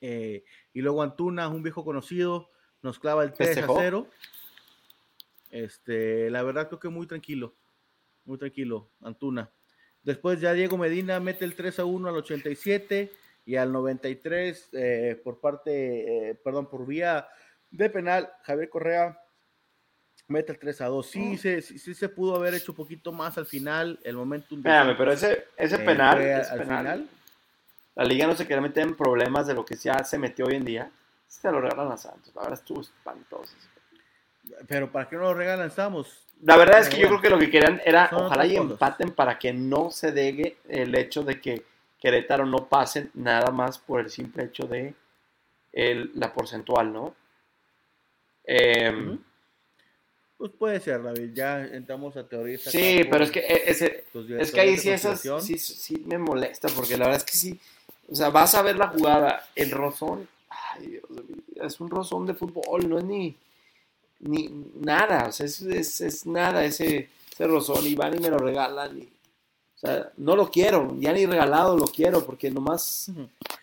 Eh, 0.00 0.44
y 0.72 0.80
luego 0.80 1.02
Antuna, 1.02 1.48
un 1.48 1.62
viejo 1.62 1.84
conocido, 1.84 2.50
nos 2.82 2.98
clava 2.98 3.24
el 3.24 3.32
3 3.32 3.48
a 3.48 3.52
¿Festejó? 3.54 3.76
0. 3.78 4.06
Este, 5.50 6.30
la 6.30 6.42
verdad 6.42 6.68
creo 6.68 6.78
que 6.78 6.88
muy 6.88 7.06
tranquilo, 7.06 7.54
muy 8.24 8.38
tranquilo, 8.38 8.90
Antuna. 9.02 9.50
Después 10.02 10.40
ya 10.40 10.52
Diego 10.52 10.76
Medina 10.78 11.20
mete 11.20 11.44
el 11.44 11.54
3 11.54 11.80
a 11.80 11.84
1 11.84 12.08
al 12.08 12.16
87 12.16 13.12
y 13.46 13.56
al 13.56 13.72
93 13.72 14.68
eh, 14.72 15.20
por 15.24 15.40
parte, 15.40 16.30
eh, 16.30 16.34
perdón, 16.34 16.68
por 16.68 16.86
vía 16.86 17.28
de 17.70 17.90
penal, 17.90 18.30
Javier 18.42 18.68
Correa 18.68 19.18
Mete 20.28 20.52
el 20.52 20.58
3 20.58 20.82
a 20.82 20.86
2. 20.88 21.06
Sí, 21.10 21.38
se, 21.38 21.62
sí, 21.62 21.78
sí 21.78 21.94
se 21.94 22.08
pudo 22.10 22.36
haber 22.36 22.52
hecho 22.52 22.72
un 22.72 22.76
poquito 22.76 23.12
más 23.12 23.38
al 23.38 23.46
final. 23.46 23.98
El 24.04 24.14
momentum. 24.14 24.60
de 24.60 24.68
Espérame, 24.68 24.94
pero 24.96 25.12
ese, 25.12 25.46
ese 25.56 25.76
eh, 25.76 25.78
penal, 25.78 26.16
fue 26.16 26.40
ese 26.40 26.50
al 26.50 26.58
penal, 26.58 26.78
final. 26.84 27.08
la 27.94 28.04
liga 28.04 28.26
no 28.26 28.36
se 28.36 28.46
quería 28.46 28.60
meter 28.60 28.82
en 28.82 28.94
problemas 28.94 29.46
de 29.46 29.54
lo 29.54 29.64
que 29.64 29.76
ya 29.76 30.04
se 30.04 30.18
metió 30.18 30.44
hoy 30.44 30.56
en 30.56 30.66
día. 30.66 30.90
Se 31.28 31.50
lo 31.52 31.60
regalan 31.60 31.92
a 31.92 31.96
Santos. 31.96 32.34
La 32.34 32.42
verdad 32.42 32.58
estuvo 32.58 32.80
espantoso. 32.80 33.54
Pero 34.66 34.90
¿para 34.90 35.08
qué 35.08 35.16
no 35.16 35.22
lo 35.22 35.34
regalan? 35.34 35.68
Estamos. 35.68 36.24
La 36.42 36.56
verdad 36.56 36.80
es 36.80 36.88
que 36.88 36.98
yo 36.98 37.08
creo 37.08 37.20
que 37.20 37.30
lo 37.30 37.38
que 37.38 37.50
querían 37.50 37.80
era, 37.84 38.08
son 38.08 38.24
ojalá 38.26 38.46
y 38.46 38.56
empaten 38.56 39.10
para 39.10 39.38
que 39.38 39.52
no 39.52 39.90
se 39.90 40.12
degue 40.12 40.56
el 40.68 40.94
hecho 40.94 41.22
de 41.22 41.40
que 41.40 41.64
Querétaro 42.00 42.46
no 42.46 42.68
pase 42.68 43.08
nada 43.14 43.50
más 43.50 43.78
por 43.78 44.00
el 44.00 44.08
simple 44.10 44.44
hecho 44.44 44.66
de 44.66 44.94
el- 45.72 46.12
la 46.14 46.32
porcentual, 46.32 46.92
¿no? 46.92 47.14
Em. 48.44 49.18
Pues 50.38 50.52
puede 50.52 50.78
ser, 50.80 51.02
David. 51.02 51.30
Ya 51.34 51.64
entramos 51.64 52.16
a 52.16 52.26
teorías. 52.26 52.62
Sí, 52.62 53.02
pero 53.10 53.24
es 53.24 53.30
que 53.32 53.40
e- 53.40 53.70
ese, 53.70 54.04
es 54.38 54.52
que 54.52 54.60
ahí 54.60 54.76
sí 54.78 54.90
esas 54.90 55.20
sí, 55.40 55.58
sí 55.58 56.04
me 56.06 56.16
molesta 56.18 56.68
porque 56.68 56.96
la 56.96 57.06
verdad 57.06 57.16
es 57.16 57.24
que 57.24 57.36
sí, 57.36 57.60
o 58.08 58.14
sea, 58.14 58.30
vas 58.30 58.54
a 58.54 58.62
ver 58.62 58.76
la 58.76 58.88
jugada, 58.88 59.44
el 59.56 59.72
rozón, 59.72 60.28
ay 60.48 60.86
Dios 60.86 61.07
es 61.68 61.80
un 61.80 61.88
rozón 61.90 62.26
de 62.26 62.34
fútbol, 62.34 62.88
no 62.88 62.98
es 62.98 63.04
ni 63.04 63.36
ni 64.20 64.48
nada, 64.80 65.28
o 65.28 65.32
sea, 65.32 65.46
es, 65.46 65.62
es- 65.62 66.00
es 66.00 66.26
nada 66.26 66.64
ese, 66.64 67.08
ese 67.32 67.46
rozón 67.46 67.86
y 67.86 67.94
van 67.94 68.16
y 68.16 68.18
me 68.18 68.30
lo 68.30 68.38
regalan 68.38 68.98
y, 68.98 69.02
o 69.02 69.78
sea, 69.78 70.10
no 70.16 70.34
lo 70.34 70.50
quiero, 70.50 70.96
ya 70.98 71.12
ni 71.12 71.24
regalado 71.24 71.76
lo 71.78 71.86
quiero 71.86 72.26
porque 72.26 72.50
nomás 72.50 73.12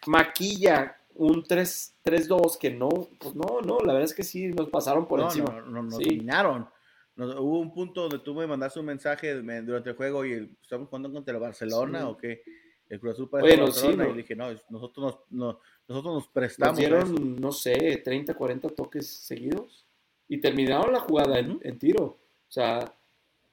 maquilla 0.08 0.96
un 1.16 1.44
3 1.44 1.94
3-2 2.06 2.58
que 2.58 2.72
no, 2.72 2.90
pues 3.20 3.36
no, 3.36 3.60
no, 3.66 3.80
la 3.80 3.94
verdad 3.94 4.04
es 4.10 4.14
que 4.14 4.24
sí 4.24 4.48
nos 4.48 4.70
pasaron 4.70 5.08
por 5.08 5.20
no, 5.20 5.26
encima. 5.26 5.52
No, 5.52 5.62
no, 5.66 5.84
nos 5.84 5.98
Sí. 5.98 6.04
dominaron. 6.06 6.68
Nos- 7.16 7.36
hubo 7.40 7.60
un 7.60 7.74
punto 7.74 8.02
donde 8.04 8.20
tú 8.20 8.34
me 8.36 8.46
mandaste 8.46 8.80
un 8.80 8.86
mensaje 8.86 9.34
me- 9.36 9.62
durante 9.62 9.90
el 9.90 9.96
juego 9.96 10.24
y 10.26 10.34
el- 10.34 10.50
estamos 10.62 10.88
jugando 10.88 11.12
contra 11.12 11.34
el 11.34 11.40
Barcelona 11.40 12.00
Sí. 12.02 12.06
o 12.08 12.18
qué. 12.18 12.44
El 12.90 13.00
Cruz 13.00 13.14
Azul 13.14 13.30
Barcelona 13.32 13.72
sí, 13.72 13.88
y 13.88 13.96
no. 13.98 14.14
dije, 14.14 14.36
no, 14.36 14.48
nosotros 14.70 15.04
nos, 15.06 15.20
no- 15.32 15.60
nosotros 15.88 16.14
nos 16.14 16.24
Nos 16.26 16.28
prestamos. 16.34 16.80
eso". 16.80 16.88
dieron, 16.88 17.36
no 17.42 17.52
sé, 17.52 18.02
30, 18.04 18.34
40 18.36 18.70
toques 18.70 19.08
seguidos 19.08 19.86
y 20.28 20.40
terminaron 20.40 20.94
la 20.94 21.00
jugada 21.00 21.40
en, 21.40 21.60
en 21.64 21.80
tiro. 21.80 22.04
O 22.04 22.20
sea, 22.52 22.96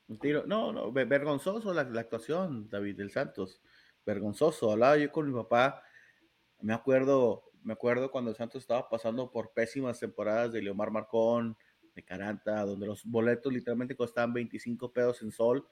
Un 0.09 0.19
tiro. 0.19 0.45
No, 0.47 0.73
no, 0.73 0.93
ve- 0.93 1.05
vergonzoso 1.07 1.73
la, 1.73 1.85
la 1.85 2.01
actuación, 2.03 2.69
David 2.69 2.97
del 2.97 3.11
Santos. 3.11 3.61
Vergonzoso. 4.05 4.71
Hablaba 4.73 4.97
yo 4.99 5.11
con 5.11 5.27
mi 5.27 5.35
papá. 5.35 5.83
Me 6.61 6.75
acuerdo, 6.75 7.45
me 7.63 7.73
acuerdo 7.73 8.11
cuando 8.11 8.31
el 8.31 8.37
Santos 8.37 8.61
estaba 8.63 8.89
pasando 8.89 9.31
por 9.31 9.53
pésimas 9.53 9.99
temporadas 10.01 10.53
de 10.53 10.61
Leomar 10.63 10.91
Marcón, 10.91 11.57
de 11.95 12.03
Caranta, 12.03 12.65
donde 12.65 12.87
los 12.87 13.05
boletos 13.05 13.53
literalmente 13.53 13.97
costaban 13.97 14.33
25 14.35 14.93
pesos 14.93 15.23
en 15.23 15.31
sol. 15.33 15.67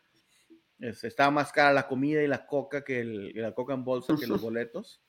Es- 0.81 1.05
estaba 1.05 1.31
más 1.31 1.53
cara 1.53 1.73
la 1.73 1.87
comida 1.87 2.23
y 2.23 2.27
la 2.27 2.47
coca 2.47 2.83
que 2.85 3.01
el, 3.01 3.33
la 3.35 3.53
coca 3.55 3.75
en 3.75 3.85
bolsa 3.85 4.15
que 4.19 4.27
los 4.27 4.41
boletos. 4.41 5.01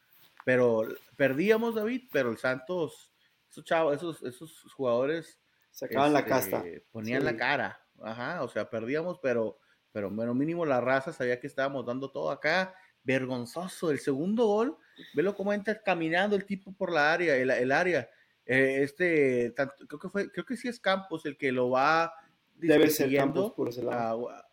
Pero 0.46 0.88
perdíamos, 1.18 1.76
David, 1.76 2.10
pero 2.12 2.30
el 2.32 2.38
Santos, 2.38 3.12
esos 3.50 3.64
chavos, 3.64 3.96
esos, 3.96 4.24
esos 4.24 4.64
jugadores 4.74 5.40
sacaban 5.70 6.14
la 6.14 6.20
este, 6.20 6.30
casta. 6.30 6.64
Ponían 6.92 7.22
Sí. 7.22 7.26
la 7.26 7.38
cara. 7.38 7.86
Ajá, 8.02 8.44
o 8.44 8.50
sea, 8.50 8.70
perdíamos, 8.70 9.20
pero, 9.20 9.60
pero 9.92 10.10
bueno, 10.10 10.34
mínimo 10.34 10.66
la 10.66 10.82
raza 10.82 11.14
sabía 11.14 11.40
que 11.40 11.48
estábamos 11.48 11.86
dando 11.86 12.10
todo 12.12 12.32
acá. 12.32 12.74
Vergonzoso. 13.04 13.92
El 13.92 14.00
segundo 14.00 14.46
gol, 14.46 14.78
velo 15.14 15.36
cómo 15.36 15.54
entra 15.54 15.82
caminando 15.82 16.36
el 16.36 16.46
tipo 16.46 16.72
por 16.74 16.92
la 16.92 17.14
área, 17.14 17.36
el, 17.36 17.50
el 17.52 17.72
área. 17.72 18.10
Eh, 18.46 18.80
este, 18.84 19.52
tanto- 19.52 19.86
creo 19.88 20.00
que 20.00 20.10
fue, 20.10 20.32
creo 20.32 20.46
que 20.46 20.58
sí 20.58 20.68
es 20.68 20.80
Campos 20.80 21.26
el 21.26 21.38
que 21.38 21.52
lo 21.52 21.70
va 21.70 22.14
Debe 22.56 22.90
ser 22.90 23.16
Campos 23.16 23.54
por 23.54 23.70
ese 23.70 23.84
lado. 23.84 24.30
a- 24.30 24.48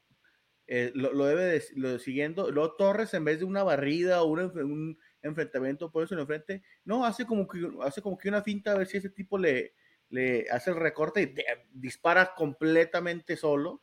eh, 0.68 0.92
lo, 0.94 1.12
lo 1.12 1.24
debe 1.24 1.44
de, 1.44 1.64
lo 1.74 1.98
siguiendo. 1.98 2.50
Luego 2.50 2.76
Torres, 2.76 3.12
en 3.14 3.24
vez 3.24 3.40
de 3.40 3.44
una 3.46 3.62
barrida 3.64 4.22
o 4.22 4.26
un, 4.26 4.38
enf- 4.38 4.62
un 4.64 4.98
enfrentamiento, 5.22 5.90
por 5.90 6.04
eso 6.04 6.14
en 6.14 6.20
enfrente, 6.20 6.62
no, 6.84 7.04
hace 7.04 7.26
como 7.26 7.48
que 7.48 7.68
hace 7.82 8.00
como 8.02 8.16
que 8.16 8.28
una 8.28 8.42
finta 8.42 8.72
a 8.72 8.78
ver 8.78 8.86
si 8.86 8.98
ese 8.98 9.10
tipo 9.10 9.36
le, 9.38 9.74
le 10.10 10.46
hace 10.50 10.70
el 10.70 10.76
recorte 10.76 11.22
y 11.22 11.34
dispara 11.72 12.34
completamente 12.36 13.36
solo. 13.36 13.82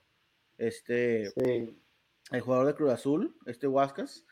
Este, 0.57 1.31
Sí. 1.31 1.77
el 2.31 2.41
jugador 2.41 2.67
de 2.67 2.75
Cruz 2.75 2.91
Azul, 2.91 3.35
este 3.45 3.67
Huascas, 3.67 4.25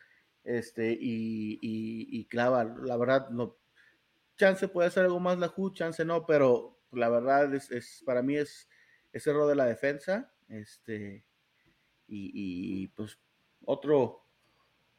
este, 0.45 0.91
y, 0.91 1.59
y, 1.61 2.07
y 2.19 2.25
clava, 2.25 2.63
la 2.63 2.97
verdad, 2.97 3.29
no, 3.29 3.57
chance 4.37 4.67
puede 4.67 4.87
hacer 4.87 5.05
algo 5.05 5.19
más 5.19 5.37
la 5.37 5.47
Ju, 5.49 5.73
chance 5.73 6.03
no, 6.05 6.25
pero 6.25 6.79
la 6.91 7.09
verdad 7.09 7.53
es, 7.53 7.71
es 7.71 8.03
para 8.05 8.21
mí 8.21 8.37
es, 8.37 8.69
es 9.11 9.27
error 9.27 9.47
de 9.49 9.55
la 9.55 9.65
defensa, 9.65 10.33
este, 10.49 11.25
y, 12.13 12.83
y, 12.83 12.87
pues 12.89 13.17
otro, 13.65 14.23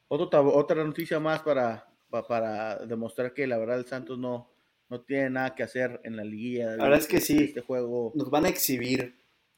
otro 0.07 0.29
otra 0.55 0.83
noticia 0.83 1.19
más 1.19 1.41
para, 1.41 1.87
pa- 2.09 2.27
para 2.27 2.77
demostrar 2.85 3.33
que 3.33 3.47
la 3.47 3.57
verdad 3.57 3.79
el 3.79 3.85
Santos 3.85 4.17
no, 4.19 4.51
no 4.89 5.01
tiene 5.01 5.29
nada 5.29 5.55
que 5.55 5.63
hacer 5.63 5.99
en 6.03 6.17
la 6.17 6.23
liguilla. 6.23 6.75
La 6.75 6.83
verdad 6.83 6.99
es 6.99 7.07
que 7.07 7.21
sí. 7.21 7.43
Este 7.45 7.61
juego 7.61 8.11
Nos 8.15 8.29
van 8.29 8.45
a 8.45 8.49
exhibir. 8.49 9.15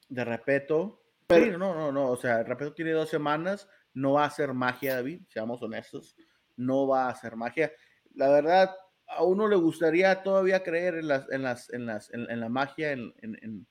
de 0.09 0.23
Repeto. 0.25 1.01
Pero- 1.27 1.45
sí, 1.45 1.51
no, 1.51 1.73
no, 1.75 1.91
no. 1.91 2.09
O 2.11 2.17
sea, 2.17 2.43
Repeto 2.43 2.73
tiene 2.73 2.91
dos 2.91 3.09
semanas. 3.09 3.67
No 3.93 4.13
va 4.13 4.23
a 4.23 4.27
hacer 4.27 4.53
magia, 4.53 4.95
David. 4.95 5.21
Seamos 5.27 5.61
honestos. 5.61 6.15
No 6.55 6.87
va 6.87 7.05
a 7.07 7.09
hacer 7.09 7.35
magia. 7.35 7.71
La 8.13 8.29
verdad, 8.29 8.71
a 9.07 9.23
uno 9.23 9.47
le 9.47 9.55
gustaría 9.55 10.23
todavía 10.23 10.63
creer 10.63 10.95
en 10.95 11.07
las, 11.07 11.29
en 11.31 11.43
las, 11.43 11.69
en 11.73 11.85
las, 11.85 12.13
en, 12.13 12.29
en 12.29 12.39
la 12.39 12.49
magia, 12.49 12.91
en, 12.91 13.13
en- 13.21 13.67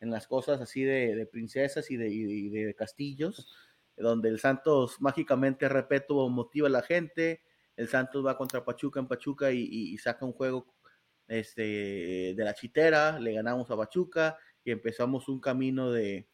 en- 0.00 0.10
las 0.10 0.26
cosas 0.26 0.60
así 0.60 0.82
de, 0.82 1.14
de 1.14 1.26
princesas 1.26 1.90
y 1.90 1.96
de, 1.96 2.08
y 2.08 2.48
de- 2.48 2.74
castillos, 2.74 3.46
donde 3.96 4.28
el 4.30 4.38
Santos 4.38 5.00
mágicamente, 5.00 5.68
Repeto, 5.68 6.28
motiva 6.28 6.68
a 6.68 6.70
la 6.70 6.82
gente. 6.82 7.42
El 7.76 7.88
Santos 7.88 8.24
va 8.24 8.36
contra 8.36 8.64
Pachuca 8.64 8.98
en 9.00 9.08
Pachuca 9.08 9.52
y, 9.52 9.60
y- 9.60 9.94
y 9.94 9.98
saca 9.98 10.24
un 10.24 10.32
juego 10.32 10.74
este, 11.28 12.34
de 12.34 12.44
la 12.44 12.54
chitera. 12.54 13.18
Le 13.18 13.32
ganamos 13.34 13.70
a 13.70 13.76
Pachuca 13.76 14.38
y 14.64 14.70
empezamos 14.70 15.28
un 15.28 15.40
camino 15.40 15.90
de, 15.92 16.28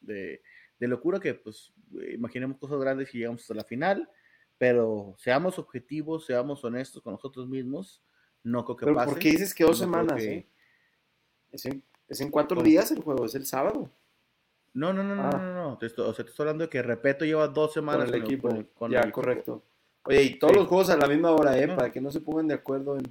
de, 0.00 0.42
de 0.78 0.88
locura 0.88 1.20
que 1.20 1.34
pues 1.34 1.72
imaginemos 2.12 2.58
cosas 2.58 2.78
grandes 2.80 3.14
y 3.14 3.18
llegamos 3.18 3.42
hasta 3.42 3.54
la 3.54 3.64
final, 3.64 4.08
pero 4.58 5.14
seamos 5.18 5.58
objetivos, 5.58 6.26
seamos 6.26 6.64
honestos 6.64 7.02
con 7.02 7.12
nosotros 7.12 7.48
mismos, 7.48 8.02
no 8.42 8.64
creo 8.64 8.76
que 8.76 8.84
Pero 8.86 8.96
pase. 8.96 9.10
¿por 9.10 9.18
qué 9.20 9.30
dices 9.30 9.54
que 9.54 9.64
dos 9.64 9.78
No 9.80 9.84
semanas? 9.84 10.20
que- 10.22 10.34
eh? 10.36 10.48
En, 11.64 11.84
es 12.08 12.20
en 12.20 12.30
cuatro 12.30 12.56
¿Cómo? 12.56 12.64
días 12.66 12.90
el 12.90 13.02
juego, 13.02 13.24
es 13.26 13.34
el 13.34 13.46
sábado. 13.46 13.90
No, 14.72 14.92
no, 14.92 15.02
no, 15.04 15.14
no, 15.14 15.22
Ah. 15.22 15.30
no, 15.38 15.54
no, 15.54 15.78
te 15.78 15.86
estoy, 15.86 16.08
o 16.08 16.12
sea, 16.14 16.24
te 16.24 16.30
estoy 16.30 16.44
hablando 16.44 16.64
de 16.64 16.70
que 16.70 16.82
Repeto 16.82 17.24
lleva 17.24 17.46
dos 17.48 17.68
Con 17.68 17.74
semanas 17.74 18.08
el 18.08 18.14
equipo. 18.22 18.48
con 18.48 18.56
el- 18.56 18.66
con 18.68 18.90
ya, 18.90 18.98
el 18.98 19.04
equipo. 19.04 19.14
correcto. 19.20 19.62
Oye, 20.04 20.22
y 20.22 20.38
todos 20.38 20.52
Sí. 20.52 20.58
los 20.58 20.68
juegos 20.68 20.90
a 20.90 20.96
la 20.96 21.06
misma 21.06 21.30
hora, 21.30 21.56
¿eh? 21.58 21.66
No. 21.66 21.76
Para 21.76 21.90
que 21.92 22.00
no 22.00 22.10
se 22.10 22.20
pongan 22.20 22.48
de 22.48 22.54
acuerdo 22.54 22.96
en... 22.98 23.04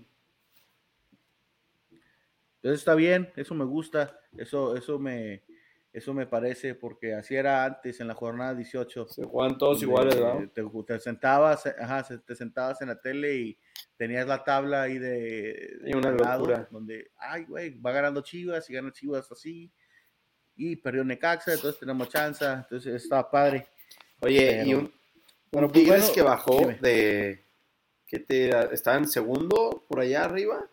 Entonces 2.58 2.80
está 2.80 2.96
bien, 2.96 3.32
eso 3.36 3.56
me 3.56 3.66
gusta, 3.66 4.20
eso, 4.38 4.76
eso 4.76 4.98
me, 5.00 5.42
eso 5.94 6.12
me 6.14 6.26
parece, 6.26 6.74
porque 6.74 7.14
así 7.14 7.36
era 7.36 7.64
antes 7.64 8.00
en 8.00 8.08
la 8.08 8.16
jornada 8.16 8.56
18. 8.56 9.08
Se 9.10 9.24
juegan 9.26 9.60
todos 9.60 9.82
iguales, 9.84 10.16
¿verdad? 10.20 10.50
Te, 10.52 10.64
te 10.88 11.00
sentabas, 11.00 11.68
ajá, 11.68 12.04
te 12.26 12.36
sentabas 12.36 12.82
en 12.82 12.88
la 12.88 13.00
tele 13.00 13.36
y 13.36 13.60
tenías 13.96 14.28
la 14.28 14.44
tabla 14.44 14.82
ahí 14.82 14.98
de, 14.98 15.78
Y 15.86 15.94
una 15.96 16.10
lado, 16.12 16.40
locura. 16.48 16.68
donde, 16.72 17.12
ay, 17.18 17.46
güey, 17.46 17.80
va 17.80 17.92
ganando 17.92 18.22
Chivas 18.22 18.68
y 18.70 18.74
gana 18.74 18.92
Chivas 18.92 19.32
así, 19.32 19.72
y 20.56 20.76
perdió 20.78 21.04
Necaxa, 21.04 21.54
entonces 21.54 21.80
tenemos 21.80 22.10
chance, 22.10 22.44
entonces 22.44 23.04
estaba 23.04 23.30
padre. 23.30 23.68
Oye, 24.22 24.64
y 24.66 24.74
un, 24.74 24.92
Bueno, 25.52 25.68
pues 25.68 25.84
Tigres 25.84 26.00
bueno, 26.02 26.14
que 26.16 26.22
bajó 26.24 26.58
dime. 26.60 26.78
de... 26.82 27.46
que 28.08 28.20
te 28.20 28.74
está 28.74 28.96
en 28.96 29.08
segundo 29.08 29.84
por 29.88 30.00
allá 30.00 30.26
arriba, 30.26 30.68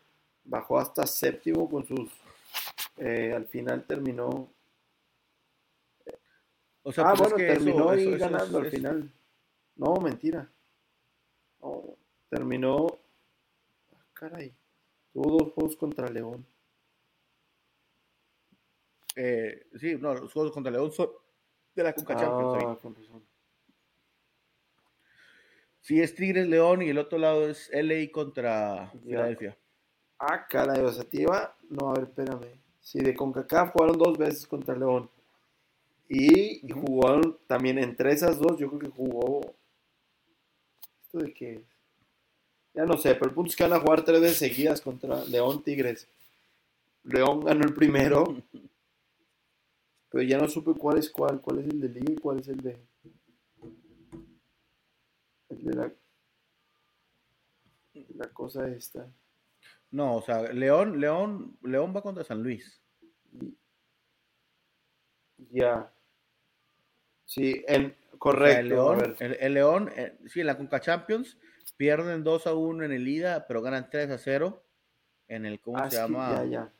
bajó 0.44 0.78
hasta 0.78 1.06
séptimo 1.06 1.68
con 1.68 1.87
sus... 1.87 2.11
eh, 2.96 3.35
al 3.37 3.46
final 3.46 3.85
terminó... 3.87 4.50
O 6.82 6.92
sea, 6.92 7.04
ah, 7.10 7.14
pues 7.16 7.20
es 7.20 7.32
bueno, 7.32 7.36
que 7.36 7.52
eso- 7.52 7.64
terminó 7.64 7.90
ahí 7.90 8.00
eso- 8.00 8.08
eso 8.08 8.14
es- 8.24 8.30
ganando 8.32 8.58
al 8.58 8.70
final. 8.70 9.10
No, 9.76 9.94
mentira. 9.96 10.50
No, 11.62 11.82
terminó... 12.28 12.86
ah, 13.94 14.04
Caray. 14.14 14.54
Tuvo 15.12 15.38
dos 15.38 15.52
juegos 15.52 15.76
contra 15.76 16.08
León. 16.08 16.46
eh, 19.16 19.66
sí, 19.78 19.96
no, 19.96 20.14
los 20.14 20.32
juegos 20.32 20.52
contra 20.52 20.70
León 20.72 20.92
son 20.92 21.10
de 21.74 21.82
la 21.82 21.92
Conca. 21.92 22.14
Ah, 22.18 22.78
con 22.80 22.94
razón. 22.94 23.22
Sí, 25.80 26.00
es 26.00 26.14
Tigres 26.14 26.46
León 26.46 26.82
y 26.82 26.90
el 26.90 26.98
otro 26.98 27.18
lado 27.18 27.48
es 27.48 27.68
LA 27.72 28.10
contra. 28.12 28.90
Filadelfia. 29.02 29.56
Ah, 30.18 30.46
caray, 30.46 30.82
o 30.84 30.92
sea, 30.92 31.04
te 31.04 31.22
iba- 31.22 31.56
No, 31.70 31.90
a 31.90 31.94
ver, 31.94 32.04
espérame. 32.04 32.60
Sí, 32.80 33.00
de 33.00 33.14
CONCACAF 33.14 33.72
jugaron 33.72 33.98
dos 33.98 34.16
veces 34.18 34.46
contra 34.46 34.76
León. 34.76 35.10
Y 36.12 36.68
jugaron 36.72 37.38
también 37.46 37.78
entre 37.78 38.12
esas 38.12 38.36
dos, 38.36 38.58
yo 38.58 38.66
creo 38.68 38.80
que 38.80 38.88
jugó... 38.88 39.54
¿Esto 41.04 41.18
de 41.18 41.32
qué 41.32 41.52
es? 41.54 41.62
Ya 42.74 42.84
no 42.84 42.96
sé, 42.98 43.14
pero 43.14 43.26
el 43.26 43.34
punto 43.34 43.50
es 43.50 43.56
que 43.56 43.62
van 43.62 43.74
a 43.74 43.80
jugar 43.80 44.04
tres 44.04 44.20
veces 44.20 44.38
seguidas 44.38 44.80
contra 44.80 45.24
León 45.26 45.62
Tigres. 45.62 46.08
León 47.04 47.44
ganó 47.44 47.64
el 47.64 47.74
primero 47.74 48.24
Pero 50.10 50.24
ya 50.24 50.36
no 50.38 50.48
supe 50.48 50.74
cuál 50.74 50.98
es 50.98 51.08
cuál, 51.08 51.40
cuál 51.40 51.60
es 51.60 51.66
el 51.66 51.80
de 51.80 51.88
Liga 51.88 52.12
y 52.12 52.16
cuál 52.16 52.40
es 52.40 52.48
el 52.48 52.60
de. 52.60 52.76
El 55.48 55.64
de 55.64 55.74
la. 55.74 55.92
La 58.16 58.26
cosa 58.32 58.66
esta. 58.66 59.08
No, 59.92 60.16
o 60.16 60.22
sea, 60.22 60.52
León, 60.52 61.00
León, 61.00 61.56
León 61.62 61.94
va 61.94 62.02
contra 62.02 62.24
San 62.24 62.42
Luis. 62.42 62.80
Ya. 65.52 65.92
Sí, 67.30 67.64
en, 67.68 67.94
correcto. 68.18 68.58
El 68.60 68.68
León, 68.68 68.98
ver. 68.98 69.16
el, 69.20 69.36
el 69.40 69.54
León, 69.54 69.92
eh, 69.94 70.16
sí, 70.26 70.40
en 70.40 70.46
la 70.46 70.56
Conca 70.56 70.80
Champions 70.80 71.38
pierden 71.76 72.24
2 72.24 72.48
a 72.48 72.54
1 72.54 72.84
en 72.84 72.90
el 72.92 73.06
ida, 73.06 73.46
pero 73.46 73.62
ganan 73.62 73.88
3 73.88 74.10
a 74.10 74.18
0 74.18 74.64
en 75.28 75.46
el, 75.46 75.60
¿cómo 75.60 75.78
Ah, 75.78 75.88
se 75.88 75.96
sí, 75.96 76.02
llama? 76.02 76.42
ya, 76.44 76.50
ya. 76.50 76.72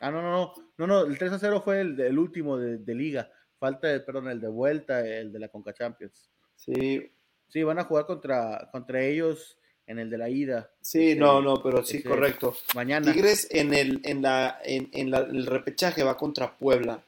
Ah, 0.00 0.12
no, 0.12 0.22
no, 0.22 0.30
no, 0.30 0.54
no, 0.78 0.86
no, 0.86 1.00
el 1.02 1.18
3 1.18 1.32
a 1.32 1.38
0 1.40 1.60
fue 1.64 1.80
el, 1.80 1.98
el 2.00 2.18
último 2.20 2.56
de, 2.56 2.78
de 2.78 2.94
liga. 2.94 3.28
Falta, 3.58 3.90
el, 3.92 4.04
perdón, 4.04 4.28
el 4.28 4.40
de 4.40 4.46
vuelta, 4.48 5.04
el 5.04 5.32
de 5.32 5.38
la 5.40 5.48
Conca 5.48 5.72
Champions. 5.74 6.30
Sí, 6.54 7.10
Sí, 7.48 7.62
van 7.64 7.78
a 7.80 7.84
jugar 7.84 8.06
contra, 8.06 8.68
contra 8.72 9.00
ellos 9.02 9.56
en 9.86 9.98
el 9.98 10.08
de 10.10 10.18
la 10.18 10.28
ida. 10.28 10.70
sí, 10.80 11.10
Ese- 11.12 11.20
no, 11.20 11.40
no, 11.42 11.60
pero 11.62 11.82
sí, 11.84 11.98
ese- 11.98 12.08
correcto. 12.08 12.54
Mañana. 12.76 13.12
Tigres 13.12 13.48
en 13.50 13.72
el, 13.74 14.00
en 14.04 14.22
la, 14.22 14.60
en, 14.64 14.88
en 14.92 15.10
la- 15.10 15.18
el 15.20 15.46
repechaje 15.46 16.02
va 16.04 16.16
contra 16.16 16.56
Puebla. 16.56 17.02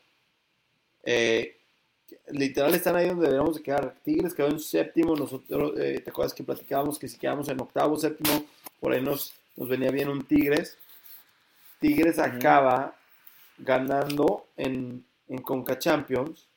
Eh, 1.04 1.58
literal 2.31 2.75
están 2.75 2.97
ahí 2.97 3.09
donde 3.09 3.23
deberíamos 3.27 3.57
de 3.57 3.62
quedar. 3.62 3.94
Tigres 4.03 4.35
quedó 4.35 4.49
en 4.49 4.61
séptimo, 4.61 5.14
nosotros, 5.16 5.79
eh, 5.79 6.01
¿te 6.03 6.11
acuerdas 6.11 6.35
que 6.35 6.44
platicábamos 6.44 6.99
que 6.99 7.09
si 7.09 7.18
quedamos 7.18 7.49
en 7.49 7.61
octavo, 7.61 7.97
séptimo, 7.97 8.44
por 8.81 8.92
ahí 8.92 9.03
nos, 9.03 9.35
nos 9.57 9.68
venía 9.68 9.90
bien 9.90 10.09
un 10.09 10.23
Tigres? 10.25 10.79
Tigres 11.81 12.18
acaba 12.18 12.97
ganando 13.59 14.49
en, 14.57 15.05
en 15.29 15.38
Conca 15.42 15.79
Champions 15.79 16.49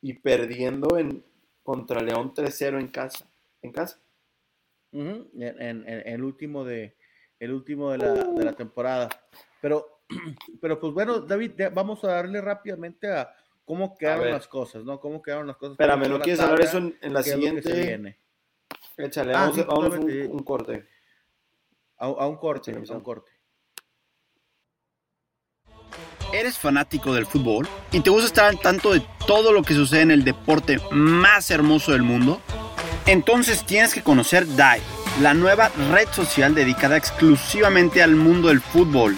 y 0.00 0.14
perdiendo 0.14 0.96
en, 0.98 1.24
contra 1.62 2.00
León 2.02 2.34
3-0 2.34 2.80
en 2.80 2.88
casa. 2.88 3.26
En 3.62 3.72
casa. 3.72 3.98
En, 4.92 5.28
en- 5.38 5.88
en 5.88 6.06
el 6.06 6.22
último 6.22 6.64
de 6.64 6.94
el 7.38 7.52
último 7.52 7.90
de 7.90 7.98
la, 7.98 8.12
de 8.12 8.44
la 8.44 8.52
temporada. 8.52 9.08
Pero, 9.60 10.02
pero 10.60 10.78
pues 10.78 10.92
bueno, 10.92 11.18
David, 11.20 11.52
vamos 11.74 12.04
a 12.04 12.08
darle 12.08 12.40
rápidamente 12.40 13.08
a 13.10 13.34
cómo 13.64 13.96
quedaron 13.96 14.30
las 14.30 14.48
cosas, 14.48 14.84
¿no? 14.84 14.98
Cómo 15.00 15.22
quedaron 15.22 15.46
las 15.46 15.56
cosas. 15.56 15.72
Espérame, 15.72 16.08
¿no 16.08 16.20
quieres 16.20 16.38
la 16.38 16.44
hablar 16.46 16.60
eso 16.62 16.78
en, 16.78 16.98
en 17.00 17.12
la 17.12 17.22
qué 17.22 17.30
es 17.30 17.36
lo 17.36 17.40
que 17.42 17.62
se 17.62 17.68
siguiente? 17.68 17.86
viene. 17.86 18.18
Échale, 18.96 19.34
Ah, 19.34 19.40
vamos, 19.40 19.56
sí, 19.56 19.64
vamos 19.66 19.94
un, 20.30 20.42
corte. 20.44 20.88
A, 21.98 22.06
a 22.06 22.26
un 22.26 22.36
corte, 22.36 22.72
Sí, 22.84 22.92
a 22.92 22.96
un 22.96 23.02
corte. 23.02 23.30
¿Eres 26.32 26.58
fanático 26.58 27.12
del 27.12 27.26
fútbol 27.26 27.68
y 27.90 28.00
te 28.00 28.08
gusta 28.10 28.26
estar 28.26 28.44
al 28.46 28.58
tanto 28.58 28.92
de 28.94 29.02
todo 29.26 29.52
lo 29.52 29.62
que 29.62 29.74
sucede 29.74 30.00
en 30.02 30.10
el 30.10 30.24
deporte 30.24 30.78
más 30.90 31.50
hermoso 31.50 31.92
del 31.92 32.02
mundo? 32.02 32.40
Entonces 33.06 33.66
tienes 33.66 33.92
que 33.92 34.02
conocer 34.02 34.46
DIVE, 34.46 34.80
la 35.20 35.34
nueva 35.34 35.70
red 35.90 36.08
social 36.08 36.54
dedicada 36.54 36.96
exclusivamente 36.96 38.02
al 38.02 38.14
mundo 38.16 38.48
del 38.48 38.60
fútbol. 38.62 39.16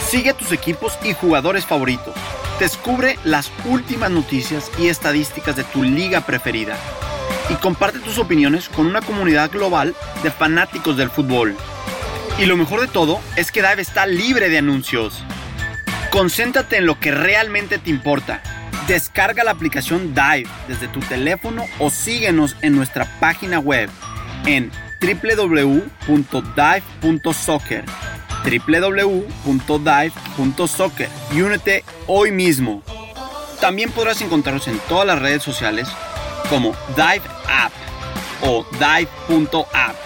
Sigue 0.00 0.30
a 0.30 0.34
tus 0.36 0.50
equipos 0.52 0.98
y 1.02 1.12
jugadores 1.12 1.66
favoritos. 1.66 2.14
Descubre 2.58 3.18
las 3.22 3.52
últimas 3.66 4.10
noticias 4.10 4.70
y 4.78 4.88
estadísticas 4.88 5.56
de 5.56 5.64
tu 5.64 5.82
liga 5.82 6.22
preferida. 6.22 6.78
Y 7.50 7.54
comparte 7.56 7.98
tus 7.98 8.16
opiniones 8.18 8.70
con 8.70 8.86
una 8.86 9.02
comunidad 9.02 9.50
global 9.50 9.94
de 10.22 10.30
fanáticos 10.30 10.96
del 10.96 11.10
fútbol. 11.10 11.54
Y 12.38 12.46
lo 12.46 12.56
mejor 12.56 12.80
de 12.80 12.88
todo 12.88 13.20
es 13.36 13.52
que 13.52 13.60
Dive 13.60 13.82
está 13.82 14.06
libre 14.06 14.48
de 14.48 14.56
anuncios. 14.56 15.22
Concéntrate 16.10 16.78
en 16.78 16.86
lo 16.86 16.98
que 16.98 17.10
realmente 17.10 17.76
te 17.76 17.90
importa. 17.90 18.42
Descarga 18.88 19.44
la 19.44 19.50
aplicación 19.50 20.14
Dive 20.14 20.48
desde 20.66 20.88
tu 20.88 21.00
teléfono 21.00 21.66
o 21.78 21.90
síguenos 21.90 22.56
en 22.62 22.74
nuestra 22.74 23.04
página 23.20 23.58
web 23.58 23.90
en 24.46 24.70
www.dive.soccer 25.02 25.76
www.dive.soccer 28.46 31.08
y 31.34 31.40
únete 31.40 31.82
hoy 32.06 32.30
mismo. 32.30 32.84
También 33.60 33.90
podrás 33.90 34.22
encontrarnos 34.22 34.68
en 34.68 34.78
todas 34.88 35.04
las 35.06 35.20
redes 35.20 35.42
sociales 35.42 35.88
como 36.48 36.76
Dive 36.94 37.22
App 37.48 37.72
o 38.42 38.64
Dive.app. 38.72 39.96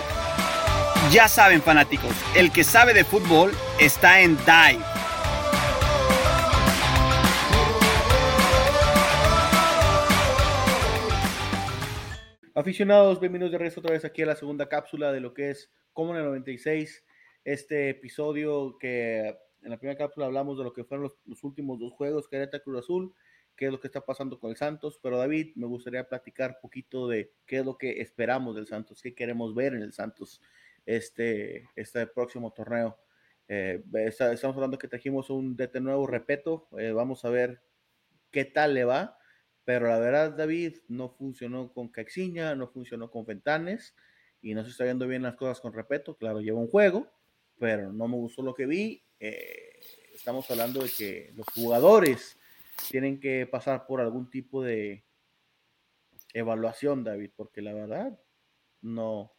Ya 1.13 1.29
saben 1.29 1.61
fanáticos, 1.61 2.15
el 2.35 2.51
que 2.53 2.65
sabe 2.65 2.95
de 2.95 3.05
fútbol 3.05 3.53
está 3.79 4.23
en 4.23 4.39
Dive. 4.39 4.83
Aficionados, 12.55 13.21
bienvenidos 13.21 13.53
de 13.53 13.59
regreso 13.59 13.81
otra 13.81 13.93
vez 13.93 14.05
aquí 14.05 14.23
a 14.23 14.27
la 14.27 14.37
segunda 14.37 14.69
cápsula 14.69 15.13
de 15.13 15.21
lo 15.21 15.35
que 15.35 15.51
es 15.51 15.71
Como 15.93 16.13
en 16.13 16.19
el 16.19 16.25
96. 16.27 17.05
Este 17.45 17.91
episodio 17.91 18.77
que 18.79 19.39
en 19.63 19.71
la 19.71 19.79
primera 19.79 19.99
cápsula 19.99 20.27
hablamos 20.27 20.59
de 20.59 20.65
lo 20.65 20.73
que 20.73 20.85
fueron 20.85 21.11
los, 21.25 21.45
últimos 21.45 21.79
dos 21.79 21.93
juegos, 21.93 22.29
Querétaro 22.29 22.63
Cruz 22.63 22.81
Azul, 22.81 23.15
qué 23.57 23.67
es 23.67 23.73
lo 23.73 23.81
que 23.81 23.89
está 23.89 24.05
pasando 24.05 24.39
con 24.39 24.51
el 24.51 24.57
Santos. 24.57 24.99
Pero 25.03 25.19
David, 25.19 25.53
me 25.57 25.67
gustaría 25.67 26.09
platicar 26.09 26.51
un 26.51 26.61
poquito 26.63 27.09
de 27.09 27.33
qué 27.47 27.59
es 27.59 27.65
lo 27.65 27.77
que 27.77 28.01
esperamos 28.01 28.57
del 28.57 28.67
Santos, 28.67 29.03
qué 29.03 29.15
queremos 29.15 29.55
ver 29.55 29.75
en 29.75 29.83
el 29.83 29.93
Santos 29.93 30.41
este, 30.87 31.69
este 31.77 32.07
próximo 32.07 32.53
torneo. 32.53 32.99
Eh, 33.49 33.83
estamos 33.95 34.57
hablando 34.57 34.79
que 34.79 34.89
trajimos 34.89 35.29
un 35.29 35.57
DT 35.57 35.81
nuevo, 35.81 36.07
repeto, 36.07 36.69
eh, 36.79 36.93
vamos 36.93 37.25
a 37.25 37.31
ver 37.31 37.63
qué 38.31 38.45
tal 38.45 38.75
le 38.75 38.85
va. 38.85 39.19
Pero 39.65 39.89
la 39.89 39.99
verdad, 39.99 40.33
David, 40.33 40.79
no 40.89 41.11
funcionó 41.11 41.73
con 41.73 41.89
Caxiña, 41.89 42.55
no 42.55 42.69
funcionó 42.69 43.11
con 43.11 43.27
Fentanes 43.27 43.95
y 44.41 44.55
no 44.55 44.65
se 44.65 44.71
está 44.71 44.85
viendo 44.85 45.07
bien 45.07 45.23
las 45.23 45.37
cosas 45.37 45.61
con 45.61 45.73
Repeto. 45.73 46.17
Claro, 46.17 46.41
lleva 46.41 46.59
un 46.59 46.67
juego, 46.67 47.11
pero 47.61 47.93
no 47.93 48.09
me 48.09 48.17
gustó 48.17 48.43
lo 48.43 48.55
que 48.55 48.65
vi. 48.65 49.05
Eh, 49.21 49.79
estamos 50.15 50.51
hablando 50.51 50.83
de 50.83 50.89
que 50.91 51.33
los 51.37 51.47
jugadores 51.55 52.39
tienen 52.91 53.21
que 53.21 53.47
pasar 53.47 53.87
por 53.87 54.01
algún 54.01 54.31
tipo 54.31 54.63
de 54.63 55.05
evaluación, 56.33 57.05
David, 57.05 57.31
porque 57.37 57.61
la 57.61 57.75
verdad 57.75 58.19
no, 58.81 59.31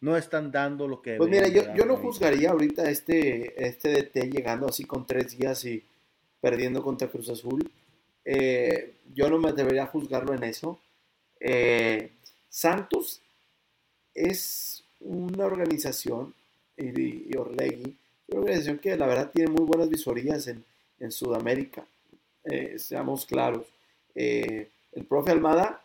no 0.00 0.16
están 0.16 0.50
dando 0.50 0.88
lo 0.88 1.00
que 1.00 1.16
Pues 1.16 1.30
mira, 1.30 1.46
yo, 1.46 1.72
yo 1.76 1.84
no 1.84 1.96
juzgaría 1.96 2.50
ahorita 2.50 2.90
este, 2.90 3.64
este 3.64 3.90
DT 3.90 4.32
llegando 4.32 4.66
así 4.68 4.84
con 4.84 5.06
tres 5.06 5.38
días 5.38 5.64
y 5.64 5.86
perdiendo 6.40 6.82
contra 6.82 7.08
Cruz 7.08 7.30
Azul. 7.30 7.70
Eh, 8.24 8.96
yo 9.14 9.30
no 9.30 9.38
me 9.38 9.50
atrevería 9.50 9.84
a 9.84 9.86
juzgarlo 9.86 10.34
en 10.34 10.42
eso. 10.42 10.80
Eh, 11.38 12.10
Santos 12.48 13.22
es 14.12 14.82
una 15.00 15.46
organización, 15.46 16.34
y, 16.76 17.32
y 17.32 17.36
una 17.36 18.40
organización 18.40 18.78
que 18.78 18.96
la 18.96 19.06
verdad 19.06 19.30
tiene 19.32 19.50
muy 19.50 19.64
buenas 19.64 19.88
visorías 19.88 20.46
en, 20.48 20.64
en 21.00 21.12
Sudamérica. 21.12 21.84
Eh, 22.44 22.78
seamos 22.78 23.26
claros. 23.26 23.66
Eh, 24.14 24.68
el 24.92 25.04
profe 25.04 25.30
Almada 25.32 25.82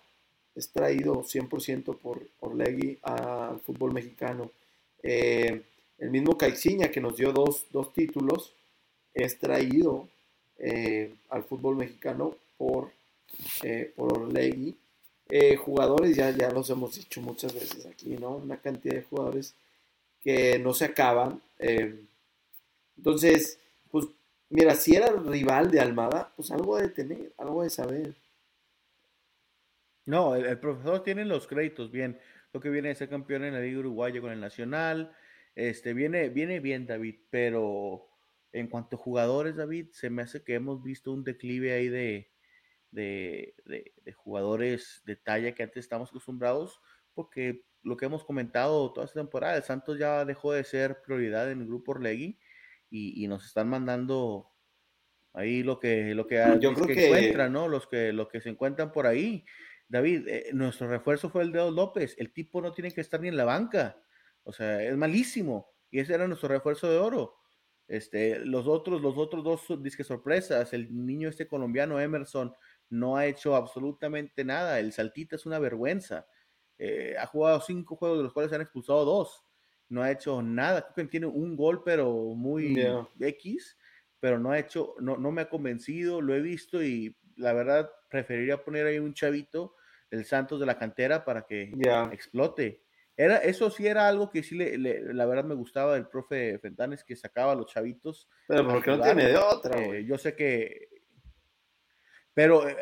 es 0.56 0.70
traído 0.70 1.24
100% 1.24 1.98
por 1.98 2.22
Orlegui 2.40 2.98
al 3.04 3.60
fútbol 3.60 3.94
mexicano. 3.94 4.52
Eh, 5.04 5.62
el 5.98 6.10
mismo 6.10 6.38
Caixinha, 6.38 6.90
que 6.90 7.02
nos 7.02 7.18
dio 7.18 7.32
dos, 7.32 7.66
dos 7.72 7.94
títulos, 7.94 8.54
es 9.14 9.38
traído 9.38 10.08
al 11.30 11.44
fútbol 11.44 11.76
mexicano 11.76 12.36
por, 12.58 12.92
eh, 13.64 13.92
por 13.96 14.32
jugadores, 15.58 16.16
ya, 16.16 16.30
ya 16.30 16.52
los 16.52 16.70
hemos 16.70 16.96
dicho 16.96 17.20
muchas 17.22 17.54
veces 17.54 17.86
aquí, 17.88 18.16
¿no? 18.20 18.36
Una 18.36 18.58
cantidad 18.58 18.96
de 18.96 19.04
jugadores 19.04 19.56
que 20.22 20.60
no 20.60 20.74
se 20.74 20.86
acaban. 20.86 21.42
eh, 21.60 22.06
entonces, 22.98 23.60
pues, 23.90 24.08
mira, 24.50 24.76
si 24.76 24.96
era 24.96 25.12
rival 25.12 25.72
de 25.72 25.80
Almada, 25.80 26.32
pues 26.36 26.52
algo 26.52 26.78
de 26.78 26.90
tener, 26.90 27.34
algo 27.38 27.64
de 27.64 27.70
saber. 27.70 28.16
No, 30.06 30.36
el, 30.36 30.60
profesor 30.60 31.04
tiene 31.04 31.26
los 31.26 31.48
créditos 31.48 31.92
bien. 31.92 32.20
Lo 32.54 32.60
que 32.60 32.70
viene 32.70 32.90
de 32.90 32.96
ser 32.96 33.10
campeón 33.10 33.44
en 33.44 33.54
la 33.54 33.62
Liga 33.62 33.80
Uruguaya 33.80 34.20
con 34.22 34.32
el 34.32 34.40
Nacional. 34.40 35.16
Este, 35.56 35.94
viene, 35.94 36.30
viene 36.30 36.60
bien, 36.60 36.86
David, 36.86 37.16
pero 37.30 38.08
en 38.52 38.68
cuanto 38.68 38.96
a 38.96 39.00
jugadores, 39.00 39.56
David, 39.56 39.88
se 39.92 40.10
me 40.10 40.22
hace 40.24 40.44
que 40.44 40.56
hemos 40.56 40.84
visto 40.84 41.12
un 41.12 41.24
declive 41.24 41.74
ahí 41.74 41.90
de, 41.90 42.32
de- 42.92 43.56
de 44.04 44.14
jugadores 44.14 45.02
de 45.06 45.16
talla 45.16 45.54
que 45.54 45.64
antes 45.64 45.86
estamos 45.86 46.10
acostumbrados, 46.10 46.80
porque 47.14 47.64
lo 47.84 47.98
que 47.98 48.06
hemos 48.06 48.24
comentado 48.24 48.92
toda 48.94 49.06
esta 49.06 49.20
temporada, 49.20 49.58
el 49.58 49.64
Santos 49.64 49.98
ya 50.00 50.24
dejó 50.26 50.54
de 50.54 50.64
ser 50.64 51.02
prioridad 51.02 51.52
en 51.52 51.62
el 51.62 51.68
grupo 51.68 51.92
Orlegui 51.94 52.38
y, 52.90 53.24
y 53.24 53.28
nos 53.28 53.46
están 53.46 53.70
mandando 53.70 54.50
ahí 55.34 55.64
lo 55.64 55.80
que, 55.80 56.14
lo 56.14 56.28
que, 56.28 56.36
Yo 56.60 56.72
los 56.72 56.82
creo 56.82 56.88
que 56.88 56.94
que- 56.96 57.08
encuentran, 57.08 57.54
¿no? 57.54 57.68
Los 57.68 57.88
que, 57.88 58.12
lo 58.14 58.28
que 58.28 58.42
se 58.42 58.50
encuentran 58.50 58.92
por 58.92 59.08
ahí. 59.08 59.46
David, 59.88 60.28
eh, 60.28 60.50
nuestro 60.54 60.88
refuerzo 60.88 61.30
fue 61.30 61.44
el 61.44 61.52
Dedo 61.52 61.72
López. 61.72 62.16
El 62.18 62.32
tipo 62.34 62.62
no 62.62 62.72
tiene 62.74 62.92
que 62.92 63.02
estar 63.02 63.20
ni 63.20 63.28
en 63.28 63.38
la 63.38 63.44
banca. 63.46 64.02
O 64.44 64.54
sea, 64.54 64.82
es 64.84 64.96
malísimo. 64.96 65.72
Y 65.90 66.00
ese 66.00 66.14
era 66.14 66.28
nuestro 66.28 66.50
refuerzo 66.50 66.90
de 66.90 66.98
oro. 66.98 67.36
Este, 67.88 68.40
los 68.46 68.68
otros, 68.68 69.02
los 69.02 69.18
otros 69.18 69.44
dos 69.44 69.84
disque 69.84 70.06
sorpresas, 70.06 70.72
el 70.72 71.06
niño 71.06 71.28
este 71.28 71.46
colombiano 71.48 72.00
Emerson 72.00 72.54
no 72.90 73.18
ha 73.18 73.26
hecho 73.26 73.56
absolutamente 73.56 74.46
nada. 74.46 74.80
El 74.80 74.94
Saltita 74.94 75.36
es 75.36 75.46
una 75.46 75.60
vergüenza. 75.60 76.26
Eh, 76.84 77.16
ha 77.16 77.28
jugado 77.28 77.62
cinco 77.62 77.96
juegos 77.96 78.18
de 78.18 78.24
los 78.24 78.34
cuales 78.34 78.50
se 78.50 78.56
han 78.56 78.64
expulsado 78.64 79.06
dos. 79.06 79.46
No 79.90 80.02
ha 80.02 80.10
hecho 80.10 80.42
nada. 80.42 80.82
Creo 80.82 81.06
que 81.06 81.12
tiene 81.12 81.28
un 81.28 81.56
gol, 81.56 81.84
pero 81.84 82.12
muy 82.12 82.76
X, 83.20 83.78
pero 84.20 84.40
no 84.40 84.50
ha 84.50 84.58
hecho, 84.58 84.96
no, 85.00 85.16
no 85.16 85.32
me 85.32 85.44
ha 85.44 85.50
convencido. 85.50 86.22
Lo 86.22 86.34
he 86.34 86.42
visto 86.42 86.82
y 86.82 87.16
la 87.36 87.54
verdad 87.54 87.92
preferiría 88.10 88.64
poner 88.64 88.88
ahí 88.88 88.98
un 88.98 89.14
chavito, 89.14 89.76
el 90.10 90.26
Santos 90.26 90.60
de 90.60 90.66
la 90.66 90.80
cantera, 90.80 91.24
para 91.24 91.44
que 91.44 91.72
explote. 92.12 92.84
Era, 93.16 93.38
eso 93.38 93.70
sí 93.70 93.86
era 93.86 94.08
algo 94.08 94.32
que 94.32 94.42
sí 94.42 94.56
le, 94.56 95.14
la 95.14 95.28
verdad 95.28 95.44
me 95.44 95.54
gustaba 95.54 95.94
del 95.94 96.08
profe 96.08 96.58
Fentanes, 96.58 97.04
que 97.04 97.16
sacaba 97.16 97.52
a 97.52 97.56
los 97.56 97.72
chavitos. 97.72 98.28
Pero 98.48 98.68
porque 98.68 98.90
no 98.90 99.02
tiene 99.04 99.28
de 99.28 99.38
otra. 99.38 99.80
Eh, 99.80 100.04
yo 100.04 100.18
sé 100.18 100.36
que. 100.36 100.90
Pero. 102.34 102.68
Eh, 102.68 102.76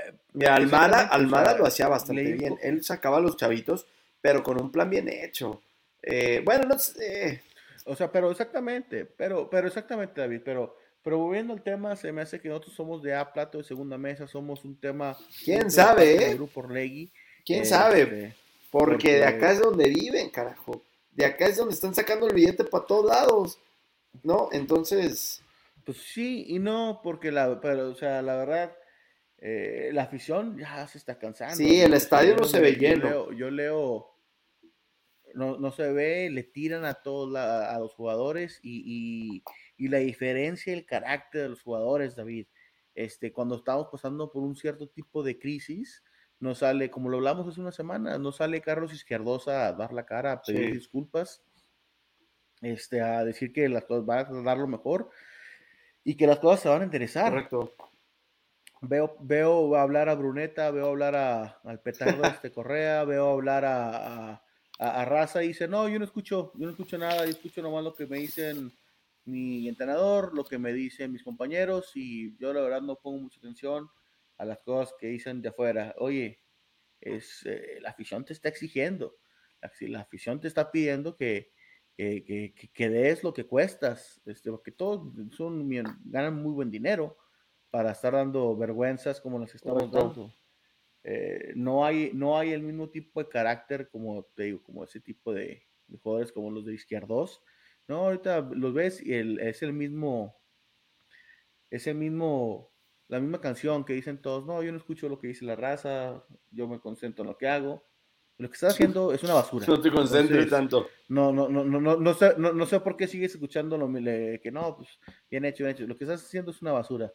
Almada, 0.48 1.08
Almada 1.08 1.58
lo 1.58 1.66
hacía 1.66 1.88
bastante 1.88 2.32
bien. 2.34 2.58
Él 2.62 2.84
sacaba 2.84 3.18
a 3.18 3.22
los 3.22 3.38
chavitos, 3.38 3.88
pero 4.22 4.44
con 4.44 4.62
un 4.62 4.72
plan 4.72 4.90
bien 4.90 5.10
hecho. 5.10 5.62
Eh, 6.02 6.42
bueno, 6.46 6.66
no 6.66 6.80
sé. 6.80 7.44
O 7.86 7.96
sea, 7.96 8.12
pero 8.12 8.30
exactamente, 8.30 9.06
pero, 9.06 9.50
pero 9.50 9.68
exactamente, 9.68 10.22
David, 10.22 10.42
pero 10.46 10.76
pero 11.04 11.18
volviendo 11.18 11.54
al 11.54 11.62
tema, 11.62 11.96
se 11.96 12.12
me 12.12 12.22
hace 12.22 12.42
que 12.42 12.50
nosotros 12.50 12.76
somos 12.76 13.02
de 13.02 13.16
A, 13.16 13.32
plato 13.32 13.58
de 13.58 13.64
segunda 13.64 13.98
mesa, 13.98 14.28
somos 14.28 14.66
un 14.66 14.80
tema. 14.80 15.18
¿Quién 15.44 15.72
sabe, 15.72 16.32
eh? 16.32 16.34
Grupo. 16.36 16.68
¿Quién 17.46 17.66
sabe? 17.66 18.02
Este, 18.02 18.36
porque, 18.70 19.14
de 19.14 19.26
acá 19.26 19.52
es 19.52 19.62
donde 19.62 19.88
viven, 19.88 20.30
carajo. 20.30 20.84
De 21.12 21.26
acá 21.26 21.48
es 21.48 21.58
donde 21.58 21.74
están 21.74 21.96
sacando 21.96 22.28
el 22.28 22.36
billete 22.36 22.66
para 22.66 22.86
todos 22.86 23.06
lados. 23.06 23.60
¿No? 24.24 24.50
Entonces. 24.52 25.42
Pues 25.86 25.98
sí 25.98 26.46
y 26.50 26.60
no, 26.60 27.00
porque 27.02 27.32
la, 27.32 27.60
pero, 27.62 27.90
o 27.90 27.96
sea, 27.96 28.22
la 28.22 28.36
verdad, 28.36 28.76
eh, 29.42 29.90
la 29.94 30.04
afición 30.04 30.58
ya 30.58 30.88
se 30.88 30.98
está 30.98 31.18
cansando. 31.18 31.56
Sí, 31.56 31.82
el 31.82 31.94
estadio 31.94 32.36
no 32.36 32.44
se 32.44 32.60
ve 32.60 32.74
lleno. 32.74 33.32
Yo 33.32 33.50
leo, 33.50 34.08
no, 35.34 35.58
no, 35.58 35.72
se 35.72 35.92
ve, 35.92 36.30
le 36.30 36.44
tiran 36.44 36.86
a 36.86 36.96
todos 36.96 37.36
a 37.36 37.78
los 37.80 37.94
jugadores 37.94 38.60
y, 38.62 39.44
y 39.80 39.88
la 39.88 40.00
diferencia 40.00 40.74
el 40.74 40.86
carácter 40.86 41.44
de 41.44 41.50
los 41.50 41.62
jugadores, 41.62 42.16
David. 42.16 42.48
Este, 42.94 43.32
cuando 43.32 43.56
estamos 43.56 43.88
pasando 43.90 44.30
por 44.30 44.44
un 44.44 44.58
cierto 44.58 44.90
tipo 44.90 45.24
de 45.24 45.40
crisis, 45.40 46.04
no 46.40 46.54
sale, 46.54 46.92
como 46.92 47.10
lo 47.10 47.18
hablamos 47.18 47.48
hace 47.48 47.62
una 47.62 47.72
semana, 47.72 48.18
no 48.18 48.34
sale 48.34 48.62
Carlos 48.62 48.94
Izquierdosa 48.94 49.68
a 49.68 49.74
dar 49.74 49.94
la 49.94 50.06
cara, 50.06 50.34
a 50.34 50.42
pedir 50.42 50.74
disculpas, 50.74 51.42
este, 52.62 53.02
a 53.02 53.24
decir 53.24 53.54
que 53.54 53.70
las 53.70 53.86
cosas 53.86 54.06
van 54.06 54.26
a 54.26 54.42
dar 54.44 54.58
lo 54.58 54.68
mejor 54.68 55.10
y 56.04 56.16
que 56.16 56.28
las 56.28 56.40
cosas 56.40 56.60
se 56.60 56.70
van 56.70 56.82
a 56.82 56.86
interesar. 56.86 57.32
Correcto. 57.32 57.74
Veo, 58.82 59.18
veo 59.20 59.76
hablar 59.76 60.08
a 60.08 60.16
Bruneta, 60.16 60.72
veo 60.72 60.88
hablar 60.88 61.16
a, 61.16 61.60
al 61.66 61.82
petardo 61.82 62.24
este 62.24 62.52
Correa, 62.54 63.04
veo 63.04 63.30
hablar 63.30 63.66
a, 63.66 64.32
a, 64.32 64.42
a, 64.80 65.06
Raza 65.06 65.44
y 65.44 65.50
dice, 65.50 65.68
no, 65.68 65.90
yo 65.90 66.00
no 66.00 66.06
escucho, 66.06 66.54
yo 66.56 66.66
no 66.66 66.72
escucho 66.72 66.98
nada, 66.98 67.26
yo 67.26 67.32
escucho 67.32 67.62
nomás 67.62 67.84
lo 67.84 67.94
que 67.94 68.08
me 68.08 68.20
dicen 68.20 68.72
mi 69.26 69.68
entrenador, 69.68 70.34
lo 70.34 70.46
que 70.46 70.58
me 70.58 70.72
dicen 70.72 71.12
mis 71.12 71.24
compañeros 71.24 71.92
y 71.96 72.38
yo 72.38 72.54
la 72.54 72.62
verdad 72.62 72.82
no 72.82 72.96
pongo 72.96 73.20
mucha 73.20 73.40
atención 73.40 73.90
a 74.38 74.46
las 74.46 74.60
cosas 74.60 74.96
que 74.98 75.08
dicen 75.08 75.42
de 75.42 75.50
afuera. 75.50 75.94
Oye, 75.98 76.40
es, 77.02 77.46
eh, 77.46 77.80
la 77.82 77.90
afición 77.90 78.24
te 78.24 78.32
está 78.32 78.48
exigiendo, 78.48 79.18
la, 79.62 79.72
la 79.90 80.00
afición 80.02 80.40
te 80.40 80.48
está 80.48 80.72
pidiendo 80.72 81.18
que, 81.18 81.52
que, 81.98 82.54
que, 82.74 82.90
des 82.90 83.26
lo 83.26 83.34
que 83.34 83.46
cuestas, 83.46 84.22
este, 84.26 84.50
porque 84.50 84.72
todos 84.72 85.12
son, 85.36 85.70
ganan 86.06 86.42
muy 86.42 86.54
buen 86.54 86.72
dinero 86.72 87.18
para 87.70 87.92
estar 87.92 88.14
dando 88.14 88.56
vergüenzas 88.56 89.22
como 89.22 89.40
las 89.40 89.54
estamos 89.54 89.92
dando. 89.92 90.34
Eh, 91.04 91.54
no, 91.56 91.86
hay, 91.86 92.12
no 92.14 92.38
hay 92.38 92.52
el 92.52 92.62
mismo 92.62 92.90
tipo 92.90 93.24
de 93.24 93.30
carácter 93.30 93.90
como 93.90 94.24
te 94.36 94.44
digo, 94.44 94.62
como 94.62 94.84
ese 94.84 95.00
tipo 95.00 95.34
de, 95.34 95.64
de 95.88 95.98
jugadores 95.98 96.32
como 96.32 96.52
los 96.52 96.66
de 96.66 96.74
izquierdos, 96.74 97.42
no, 97.90 98.06
ahorita 98.06 98.42
los 98.52 98.72
ves 98.74 99.04
y 99.04 99.16
el, 99.16 99.40
es 99.40 99.64
el 99.64 99.74
mismo, 99.74 100.40
es 101.72 101.88
el 101.88 101.96
mismo, 101.96 102.72
la 103.08 103.20
misma 103.20 103.42
canción 103.42 103.84
que 103.84 103.94
dicen 103.94 104.22
todos, 104.22 104.46
no, 104.46 104.62
yo 104.62 104.72
no 104.72 104.78
escucho 104.78 105.10
lo 105.10 105.18
que 105.18 105.28
dice 105.28 105.44
la 105.44 105.56
raza, 105.56 106.24
yo 106.52 106.68
me 106.68 106.80
concentro 106.80 107.24
en 107.24 107.30
lo 107.30 107.38
que 107.38 107.48
hago. 107.48 107.84
Lo 108.38 108.48
que 108.48 108.54
estás 108.54 108.74
haciendo 108.74 109.12
es 109.12 109.24
una 109.24 109.34
basura. 109.34 109.66
No 109.68 109.82
te 109.82 109.92
concentres 109.92 110.50
tanto. 110.50 110.88
No, 111.10 111.34
no, 111.34 111.50
no, 111.50 111.66
no, 111.66 111.82
no, 111.82 111.98
no 111.98 112.14
sé, 112.14 112.36
no, 112.38 112.54
no, 112.54 112.66
sé 112.68 112.80
por 112.80 112.96
qué 112.96 113.08
sigues 113.08 113.34
escuchando 113.34 113.76
lo 113.76 113.92
que 113.92 114.52
no, 114.54 114.78
pues 114.78 114.88
bien 115.30 115.46
hecho, 115.46 115.64
bien 115.64 115.76
hecho. 115.76 115.88
Lo 115.88 115.98
que 115.98 116.04
estás 116.04 116.24
haciendo 116.24 116.52
es 116.52 116.62
una 116.62 116.72
basura. 116.72 117.12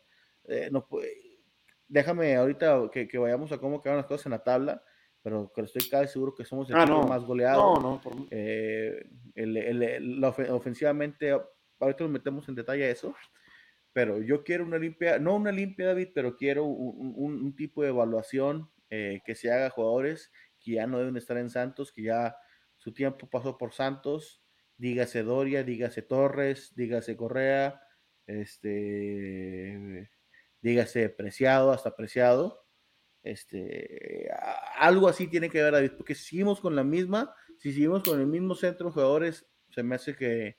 Eh, 0.49 0.69
no, 0.71 0.87
déjame 1.89 2.37
ahorita 2.37 2.91
que, 2.93 3.09
que, 3.09 3.19
vayamos 3.19 3.53
a 3.53 3.59
cómo 3.59 3.81
quedan 3.81 3.97
las 3.97 4.07
cosas 4.07 4.27
en 4.27 4.33
la 4.33 4.43
tabla 4.45 4.83
pero, 5.25 5.51
estoy 5.57 5.89
casi 5.89 6.13
seguro 6.13 6.35
que 6.35 6.45
somos 6.45 6.69
el 6.69 6.77
ah, 6.77 6.85
más 6.85 7.25
goleado. 7.25 7.77
No, 7.77 7.81
no, 7.81 8.01
por... 8.03 8.13
eh, 8.31 9.09
el, 9.35 9.57
el, 9.57 10.23
ofensivamente, 10.23 11.31
ahorita 11.31 12.05
nos 12.05 12.11
metemos 12.11 12.47
en 12.47 12.55
detalle 12.55 12.85
a 12.85 12.91
eso, 12.91 13.15
pero 13.95 14.21
yo 14.21 14.45
quiero 14.45 14.67
una 14.67 14.77
limpia, 14.77 15.19
no 15.19 15.35
una 15.37 15.51
limpia, 15.51 15.87
David, 15.87 16.09
pero 16.15 16.37
quiero 16.37 16.67
un, 16.67 17.15
un, 17.17 17.57
tipo 17.57 17.83
de 17.83 17.89
evaluación 17.89 18.71
eh, 18.91 19.23
que 19.25 19.35
se 19.35 19.51
haga 19.51 19.69
a 19.69 19.71
jugadores 19.71 20.31
que 20.61 20.73
ya 20.73 20.87
no 20.87 20.99
deben 20.99 21.17
estar 21.17 21.39
en 21.39 21.49
Santos, 21.49 21.91
que 21.91 22.03
ya 22.03 22.37
su 22.77 22.93
tiempo 22.93 23.27
pasó 23.27 23.57
por 23.57 23.73
Santos, 23.73 24.45
dígase 24.77 25.23
Doria, 25.23 25.65
dígase 25.65 26.03
Torres, 26.03 26.75
dígase 26.77 27.17
Correa, 27.17 27.81
este, 28.27 30.11
dígase 30.65 31.09
Preciado, 31.11 31.71
hasta 31.71 31.95
Preciado 31.95 32.65
este, 33.25 34.29
algo 34.77 35.09
así 35.09 35.27
tiene 35.27 35.49
que 35.49 35.63
ver, 35.63 35.73
David, 35.73 35.93
porque 35.97 36.15
si 36.15 36.25
seguimos 36.25 36.61
con 36.61 36.77
la 36.77 36.85
misma, 36.85 37.35
si 37.59 37.73
seguimos 37.73 38.03
con 38.03 38.21
el 38.21 38.27
mismo 38.27 38.55
centro 38.55 38.87
de 38.87 38.93
jugadores, 38.93 39.47
se 39.71 39.83
me 39.83 39.95
hace 39.95 40.15
que 40.15 40.59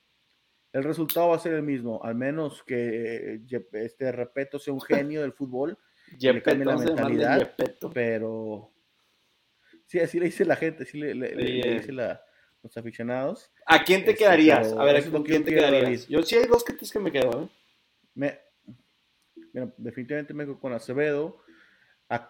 el 0.73 0.83
resultado 0.83 1.29
va 1.29 1.35
a 1.35 1.39
ser 1.39 1.53
el 1.53 1.61
mismo, 1.61 2.03
al 2.03 2.15
menos 2.15 2.63
que 2.63 3.39
este 3.71 4.11
Repeto 4.11 4.57
sea 4.57 4.73
un 4.73 4.81
genio 4.81 5.21
del 5.21 5.31
fútbol, 5.31 5.77
le 6.19 6.41
cambie 6.41 6.65
la 6.65 6.75
mentalidad, 6.75 7.53
pero 7.93 8.73
sí, 9.85 9.99
así 9.99 10.19
le 10.19 10.25
dice 10.25 10.43
la 10.43 10.55
gente, 10.55 10.83
así 10.83 10.97
le, 10.97 11.13
dice 11.75 11.91
la, 11.91 12.19
los 12.63 12.75
aficionados. 12.75 13.53
¿A 13.67 13.83
quién 13.83 14.03
te 14.03 14.11
este, 14.11 14.23
quedarías? 14.23 14.73
A 14.73 14.83
ver, 14.83 14.95
¿a 14.97 15.23
quién 15.23 15.45
te 15.45 15.53
quedarías? 15.53 16.07
Yo 16.07 16.23
sí 16.23 16.35
hay 16.35 16.47
dos 16.47 16.63
que, 16.63 16.75
que 16.75 16.99
me 16.99 17.11
quedo, 17.11 17.43
¿eh? 17.43 17.49
Me, 18.15 18.39
definitivamente 19.77 20.33
me 20.33 20.45
quedo 20.45 20.59
con 20.59 20.73
Acevedo, 20.73 21.41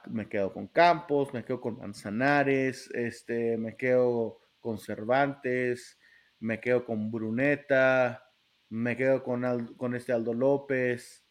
me 0.08 0.28
quedo 0.28 0.54
con 0.54 0.68
Campos, 0.68 1.34
me 1.34 1.44
quedo 1.44 1.60
con 1.60 1.78
Manzanares, 1.78 2.90
este, 2.94 3.58
me 3.58 3.76
quedo 3.76 4.40
con 4.60 4.80
Cervantes, 4.80 6.00
me 6.40 6.60
quedo 6.60 6.86
con 6.86 7.12
Bruneta, 7.12 8.30
me 8.70 8.96
quedo 8.96 9.24
con, 9.24 9.76
con 9.76 9.96
este 9.96 10.14
Aldo 10.14 10.34
López. 10.34 11.26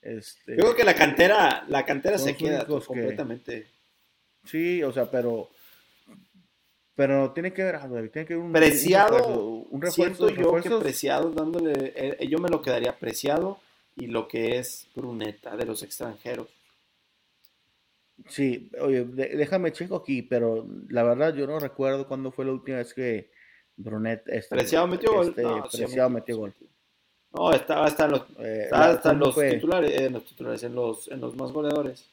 Este, 0.00 0.56
Yo 0.56 0.62
creo 0.62 0.76
que 0.76 0.84
la 0.84 0.94
cantera, 0.94 1.64
la 1.68 1.84
cantera 1.84 2.18
se 2.18 2.36
queda 2.36 2.66
completamente. 2.66 3.66
sí, 4.44 4.82
o 4.82 4.92
sea, 4.92 5.10
pero 5.10 5.50
pero 6.94 7.32
tiene 7.32 7.52
que 7.54 7.64
ver, 7.64 8.10
tiene 8.10 8.26
que 8.26 8.36
un 8.36 8.52
preciado, 8.52 9.26
un 9.70 9.80
refuerzo, 9.80 10.28
yo 10.28 10.54
que 10.56 10.70
preciado 10.70 11.30
dándole, 11.30 11.94
eh, 11.96 12.28
yo 12.28 12.38
me 12.38 12.50
lo 12.50 12.60
quedaría 12.60 12.98
preciado 12.98 13.58
y 14.00 14.06
lo 14.06 14.26
que 14.26 14.58
es 14.58 14.88
Bruneta 14.94 15.56
de 15.56 15.66
los 15.66 15.82
extranjeros. 15.82 16.48
Sí, 18.28 18.70
oye, 18.80 19.04
déjame 19.04 19.72
checo 19.72 19.96
aquí, 19.96 20.22
pero 20.22 20.66
la 20.88 21.02
verdad 21.02 21.34
yo 21.34 21.46
no 21.46 21.58
recuerdo 21.58 22.08
cuándo 22.08 22.32
fue 22.32 22.46
la 22.46 22.52
última 22.52 22.78
vez 22.78 22.94
que 22.94 23.30
Brunet... 23.76 24.26
Este, 24.26 24.56
Preciado 24.56 24.86
metió 24.86 25.12
gol. 25.12 25.28
Este, 25.28 25.42
no, 25.42 25.68
Preciado 25.70 26.10
metió 26.10 26.38
gol. 26.38 26.54
No, 27.32 27.52
estaba 27.52 27.86
hasta 27.86 28.06
en 28.06 28.10
los, 28.10 28.22
eh, 28.38 28.68
hasta 28.72 29.12
los 29.12 29.34
titulares, 29.34 30.00
en 30.00 30.12
los 30.14 30.24
titulares, 30.24 30.62
en 30.64 30.74
los, 30.74 31.08
en 31.08 31.20
los 31.20 31.36
más 31.36 31.52
goleadores. 31.52 32.08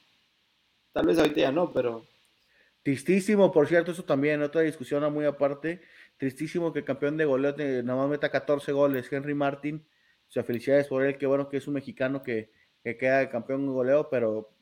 Tal 0.91 1.07
vez 1.07 1.17
ahorita 1.17 1.39
ya 1.39 1.51
no, 1.51 1.71
pero... 1.71 2.05
Tristísimo, 2.83 3.51
por 3.51 3.67
cierto, 3.67 3.91
eso 3.91 4.03
también, 4.03 4.41
otra 4.41 4.61
discusión 4.61 5.11
muy 5.11 5.25
aparte. 5.25 5.81
Tristísimo 6.17 6.71
que 6.71 6.79
el 6.79 6.85
campeón 6.85 7.17
de 7.17 7.25
goleo 7.25 7.55
nada 7.83 7.99
más 7.99 8.09
meta 8.09 8.29
14 8.29 8.71
goles, 8.71 9.11
Henry 9.11 9.33
Martin. 9.33 9.85
O 10.27 10.31
sea, 10.31 10.43
felicidades 10.43 10.87
por 10.87 11.05
él, 11.05 11.17
que 11.17 11.25
bueno 11.25 11.49
que 11.49 11.57
es 11.57 11.67
un 11.67 11.75
mexicano 11.75 12.21
que, 12.21 12.51
que 12.83 12.97
queda 12.97 13.29
campeón 13.29 13.65
de 13.65 13.71
goleo, 13.71 14.09
pero 14.09 14.57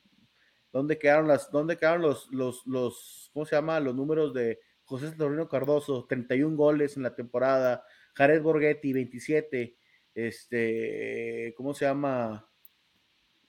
¿Dónde 0.76 0.98
quedaron 0.98 1.26
las, 1.26 1.50
dónde 1.50 1.78
quedaron 1.78 2.02
los, 2.02 2.30
los, 2.30 2.66
los, 2.66 3.30
¿cómo 3.32 3.46
se 3.46 3.56
llama? 3.56 3.80
Los 3.80 3.94
números 3.94 4.34
de 4.34 4.60
José 4.84 5.08
Saturnino 5.08 5.48
Cardoso, 5.48 6.04
31 6.04 6.54
goles 6.54 6.98
en 6.98 7.02
la 7.02 7.14
temporada, 7.14 7.82
Jared 8.12 8.42
Borghetti, 8.42 8.92
27, 8.92 9.74
este, 10.14 11.54
¿cómo 11.56 11.72
se 11.72 11.86
llama? 11.86 12.46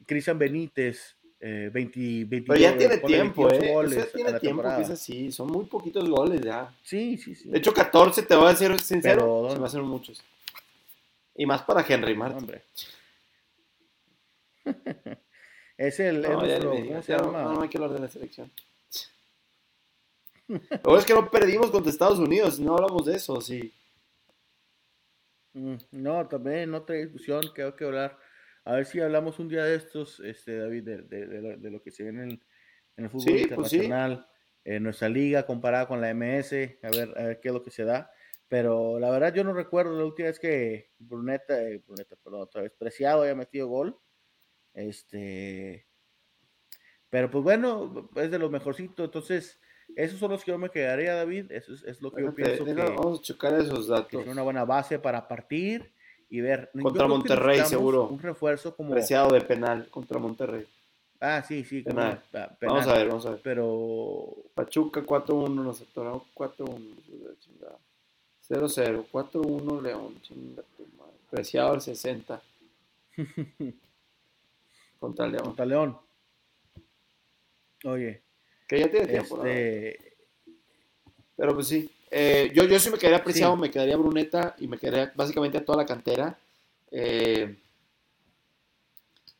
Cristian 0.06 0.40
Benítez, 0.40 1.18
eh, 1.42 1.70
20, 1.74 2.44
Pero 2.48 2.56
ya 2.56 2.78
tiene 2.78 2.98
tiempo, 3.00 3.52
¿eh? 3.52 3.74
Goles 3.74 4.10
tiene 4.14 4.40
tiempo 4.40 4.64
que 4.64 4.84
es 4.84 4.90
así, 4.90 5.30
son 5.30 5.52
muy 5.52 5.66
poquitos 5.66 6.10
goles 6.10 6.40
ya. 6.40 6.74
Sí, 6.82 7.18
sí, 7.18 7.36
sí. 7.36 7.50
De 7.50 7.58
hecho, 7.58 7.74
14, 7.74 8.24
te 8.24 8.36
voy 8.38 8.46
a 8.46 8.50
decir 8.52 8.80
sincero, 8.80 9.50
se 9.52 9.60
me 9.60 9.66
hacen 9.66 9.82
muchos. 9.82 10.24
Y 11.38 11.46
más 11.46 11.62
para 11.64 11.86
Henry 11.88 12.16
Martin. 12.16 12.40
Hombre. 12.40 12.64
es 15.78 16.00
el. 16.00 16.22
No, 16.22 16.30
es 16.44 16.60
nuestro- 16.60 16.74
ni 16.74 16.78
me 16.82 16.82
¿cómo 16.82 16.88
digas, 16.90 17.06
se 17.06 17.12
ya 17.14 17.18
no, 17.20 17.32
no, 17.32 17.62
hay 17.62 17.70
que 17.70 17.78
hablar 17.78 17.94
de 17.94 18.00
la 18.00 18.08
selección. 18.10 18.52
Lo 20.84 20.98
es 20.98 21.06
que 21.06 21.14
no 21.14 21.30
perdimos 21.30 21.70
contra 21.72 21.92
Estados 21.92 22.20
Unidos, 22.20 22.60
no 22.60 22.76
hablamos 22.76 23.06
de 23.06 23.16
eso, 23.16 23.40
sí. 23.42 23.74
Mm, 25.54 25.76
No, 25.92 26.26
también 26.28 26.74
otra 26.74 26.96
discusión 26.96 27.42
que 27.54 27.64
hay 27.64 27.74
que 27.74 27.86
hablar. 27.86 28.18
A 28.64 28.74
ver 28.76 28.86
si 28.86 29.00
hablamos 29.00 29.40
un 29.40 29.50
día 29.50 29.64
de 29.64 29.76
estos, 29.76 30.20
este, 30.22 30.58
David, 30.58 30.84
de, 30.84 30.98
de- 31.04 31.28
de 31.28 31.42
lo, 31.42 31.58
de 31.58 31.72
lo 31.72 31.82
que 31.82 31.92
se 31.92 32.04
ve 32.04 32.10
en 32.10 32.20
el, 32.20 32.32
en 32.98 33.04
el 33.06 33.10
fútbol 33.10 33.24
Sí, 33.38 33.48
pues 33.54 33.70
sí. 33.70 33.76
internacional, 33.78 34.28
en 34.66 34.84
nuestra 34.84 35.10
liga 35.10 35.46
comparada 35.46 35.88
con 35.88 36.00
la 36.02 36.10
MS, 36.14 36.80
a 36.84 36.90
ver, 36.92 37.14
a 37.18 37.24
ver 37.24 37.40
qué 37.42 37.50
es 37.50 37.54
lo 37.54 37.64
que 37.64 37.72
se 37.72 37.84
da. 37.86 38.10
Pero 38.50 39.00
la 39.00 39.10
verdad 39.10 39.34
yo 39.34 39.44
no 39.44 39.54
recuerdo 39.54 39.98
la 39.98 40.06
última 40.06 40.30
vez 40.30 40.40
que 40.40 40.92
Bruneta, 41.00 41.62
eh, 41.62 41.84
Bruneta, 41.86 42.16
perdón, 42.16 42.42
otra 42.42 42.62
vez 42.62 42.72
Preciado 42.78 43.24
haya 43.24 43.36
metido 43.36 43.68
gol. 43.68 43.98
Este, 44.74 45.88
pero 47.10 47.30
pues 47.30 47.44
bueno, 47.44 48.10
es 48.16 48.32
de 48.32 48.40
lo 48.40 48.50
mejorcito. 48.50 49.06
Entonces, 49.06 49.60
esos 49.96 50.20
son 50.20 50.32
los 50.32 50.44
que 50.44 50.52
yo 50.52 50.58
me 50.58 50.70
quedaría, 50.70 51.16
David. 51.16 51.52
Eso 51.52 51.74
es, 51.74 51.84
es 51.84 52.02
lo 52.02 52.12
que 52.12 52.24
yo 52.24 52.34
pienso 52.34 52.66
que, 52.66 52.74
Vamos 52.74 53.20
a 53.20 53.22
checar 53.24 53.54
esos 53.56 53.86
que 53.86 53.92
datos. 53.92 54.22
es 54.22 54.28
una 54.28 54.44
buena 54.44 54.66
base 54.66 55.00
para 55.00 55.28
partir 55.28 55.92
y 56.30 56.42
ver. 56.42 56.70
Contra 56.82 57.08
Monterrey, 57.08 57.62
seguro. 57.66 58.08
Un 58.08 58.20
refuerzo 58.20 58.76
como. 58.76 58.92
Preciado 58.92 59.34
de 59.34 59.42
penal 59.42 59.90
contra 59.90 60.20
Monterrey. 60.20 60.66
Ah, 61.20 61.44
sí, 61.48 61.64
sí. 61.64 61.82
Penal. 61.82 62.22
Vamos 62.62 62.88
a 62.88 62.94
ver, 62.94 63.08
vamos 63.08 63.26
a 63.26 63.32
ver. 63.32 63.42
Pero. 63.44 64.36
Pachuca 64.54 65.02
4-1, 65.02 65.50
nos 65.50 65.82
atoramos 65.82 66.24
4-1. 66.36 66.78
Chingada. 68.48 68.68
0-0, 68.68 69.06
4-1 69.12 69.82
León, 69.82 70.22
chinga 70.22 70.64
tu 70.76 70.84
madre. 70.98 71.14
Preciado 71.30 71.74
al 71.74 71.82
60 71.82 72.42
contra 75.00 75.28
León. 75.28 75.44
Contra 75.44 75.66
León. 75.66 75.98
Oye, 77.86 78.22
Que 78.68 78.80
ya 78.80 78.90
tiene 78.92 79.08
tiempo, 79.08 79.38
¿no? 79.38 79.46
este. 79.46 80.14
Pero 81.36 81.54
pues 81.54 81.68
sí. 81.68 81.90
Eh, 82.10 82.52
yo, 82.56 82.64
yo 82.64 82.80
sí 82.80 82.90
me 82.90 82.98
quedaría 82.98 83.20
apreciado, 83.20 83.56
Sí. 83.56 83.62
me 83.62 83.70
quedaría 83.72 83.98
Bruneta 83.98 84.56
y 84.60 84.68
me 84.68 84.78
quedaría 84.78 85.12
básicamente 85.16 85.58
a 85.58 85.66
toda 85.66 85.80
la 85.80 85.86
cantera. 85.86 86.38
Eh, 86.90 87.56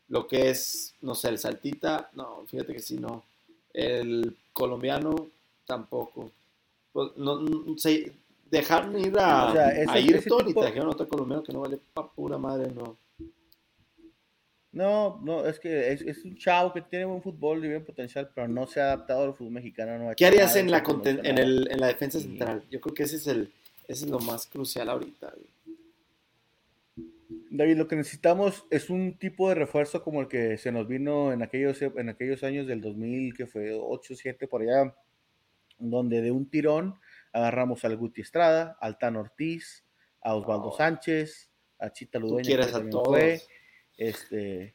lo 0.08 0.26
que 0.28 0.50
es, 0.50 0.94
no 1.00 1.14
sé, 1.14 1.28
el 1.30 1.38
Saltita, 1.38 2.10
no, 2.14 2.44
fíjate 2.46 2.72
que 2.74 2.78
sí, 2.80 2.96
no. 2.98 3.24
El 3.72 4.36
colombiano, 4.52 5.28
tampoco. 5.66 6.30
Pues, 6.92 7.16
no, 7.16 7.40
no 7.40 7.76
dejaron 8.50 8.98
ir 8.98 9.18
a, 9.18 9.46
O 9.46 9.52
sea, 9.52 9.70
ese- 9.70 9.90
a 9.90 9.92
Ayrton 9.94 10.46
tipo- 10.46 10.50
y 10.50 10.54
trajeron 10.62 10.88
a 10.88 10.90
otro 10.92 11.08
colombiano 11.08 11.42
que 11.42 11.52
no 11.52 11.60
vale 11.60 11.78
pa' 11.94 12.10
pura 12.12 12.38
madre, 12.38 12.70
no. 12.72 12.96
No, 14.70 15.18
no, 15.24 15.46
es 15.46 15.58
que 15.58 15.92
es, 15.92 16.02
es 16.02 16.24
un 16.24 16.36
chavo 16.36 16.72
que 16.72 16.82
tiene 16.82 17.06
buen 17.06 17.22
fútbol 17.22 17.64
y 17.64 17.68
buen 17.68 17.84
potencial, 17.84 18.30
pero 18.34 18.46
no 18.48 18.66
se 18.66 18.80
ha 18.80 18.84
adaptado 18.92 19.24
al 19.24 19.34
fútbol 19.34 19.52
mexicano. 19.54 19.98
no 19.98 20.10
ha 20.10 20.14
¿Qué 20.14 20.26
harías 20.26 20.54
en 20.56 20.70
la, 20.70 20.84
conten- 20.84 21.20
en, 21.24 21.38
el, 21.38 21.68
en 21.70 21.80
la 21.80 21.86
defensa 21.88 22.20
central? 22.20 22.62
Yo 22.70 22.80
creo 22.80 22.94
que 22.94 23.04
ese 23.04 23.16
es, 23.16 23.26
el, 23.26 23.50
ese 23.88 24.04
es 24.04 24.10
lo 24.10 24.20
más 24.20 24.46
crucial 24.46 24.90
ahorita. 24.90 25.32
David, 27.50 27.78
lo 27.78 27.88
que 27.88 27.96
necesitamos 27.96 28.66
es 28.70 28.90
un 28.90 29.14
tipo 29.16 29.48
de 29.48 29.54
refuerzo 29.54 30.02
como 30.02 30.20
el 30.20 30.28
que 30.28 30.58
se 30.58 30.70
nos 30.70 30.86
vino 30.86 31.32
en 31.32 31.42
aquellos, 31.42 31.80
en 31.80 32.08
aquellos 32.10 32.42
años 32.44 32.66
del 32.66 32.80
2000, 32.82 33.34
que 33.34 33.46
fue 33.46 33.72
8, 33.72 34.14
7 34.14 34.46
por 34.46 34.62
allá, 34.62 34.94
donde 35.78 36.20
de 36.20 36.30
un 36.30 36.46
tirón 36.48 36.94
agarramos 37.32 37.84
al 37.84 37.96
Guti 37.96 38.20
Estrada, 38.22 38.76
al 38.80 38.98
Tan 38.98 39.16
Ortiz, 39.16 39.84
a 40.22 40.34
Osvaldo 40.34 40.66
No. 40.66 40.72
Sánchez, 40.72 41.50
a 41.78 41.92
Chita 41.92 42.18
Ludueña, 42.18 42.56
que 42.56 42.62
a 42.64 42.70
también 42.72 43.04
fue, 43.04 43.40
este, 43.96 44.74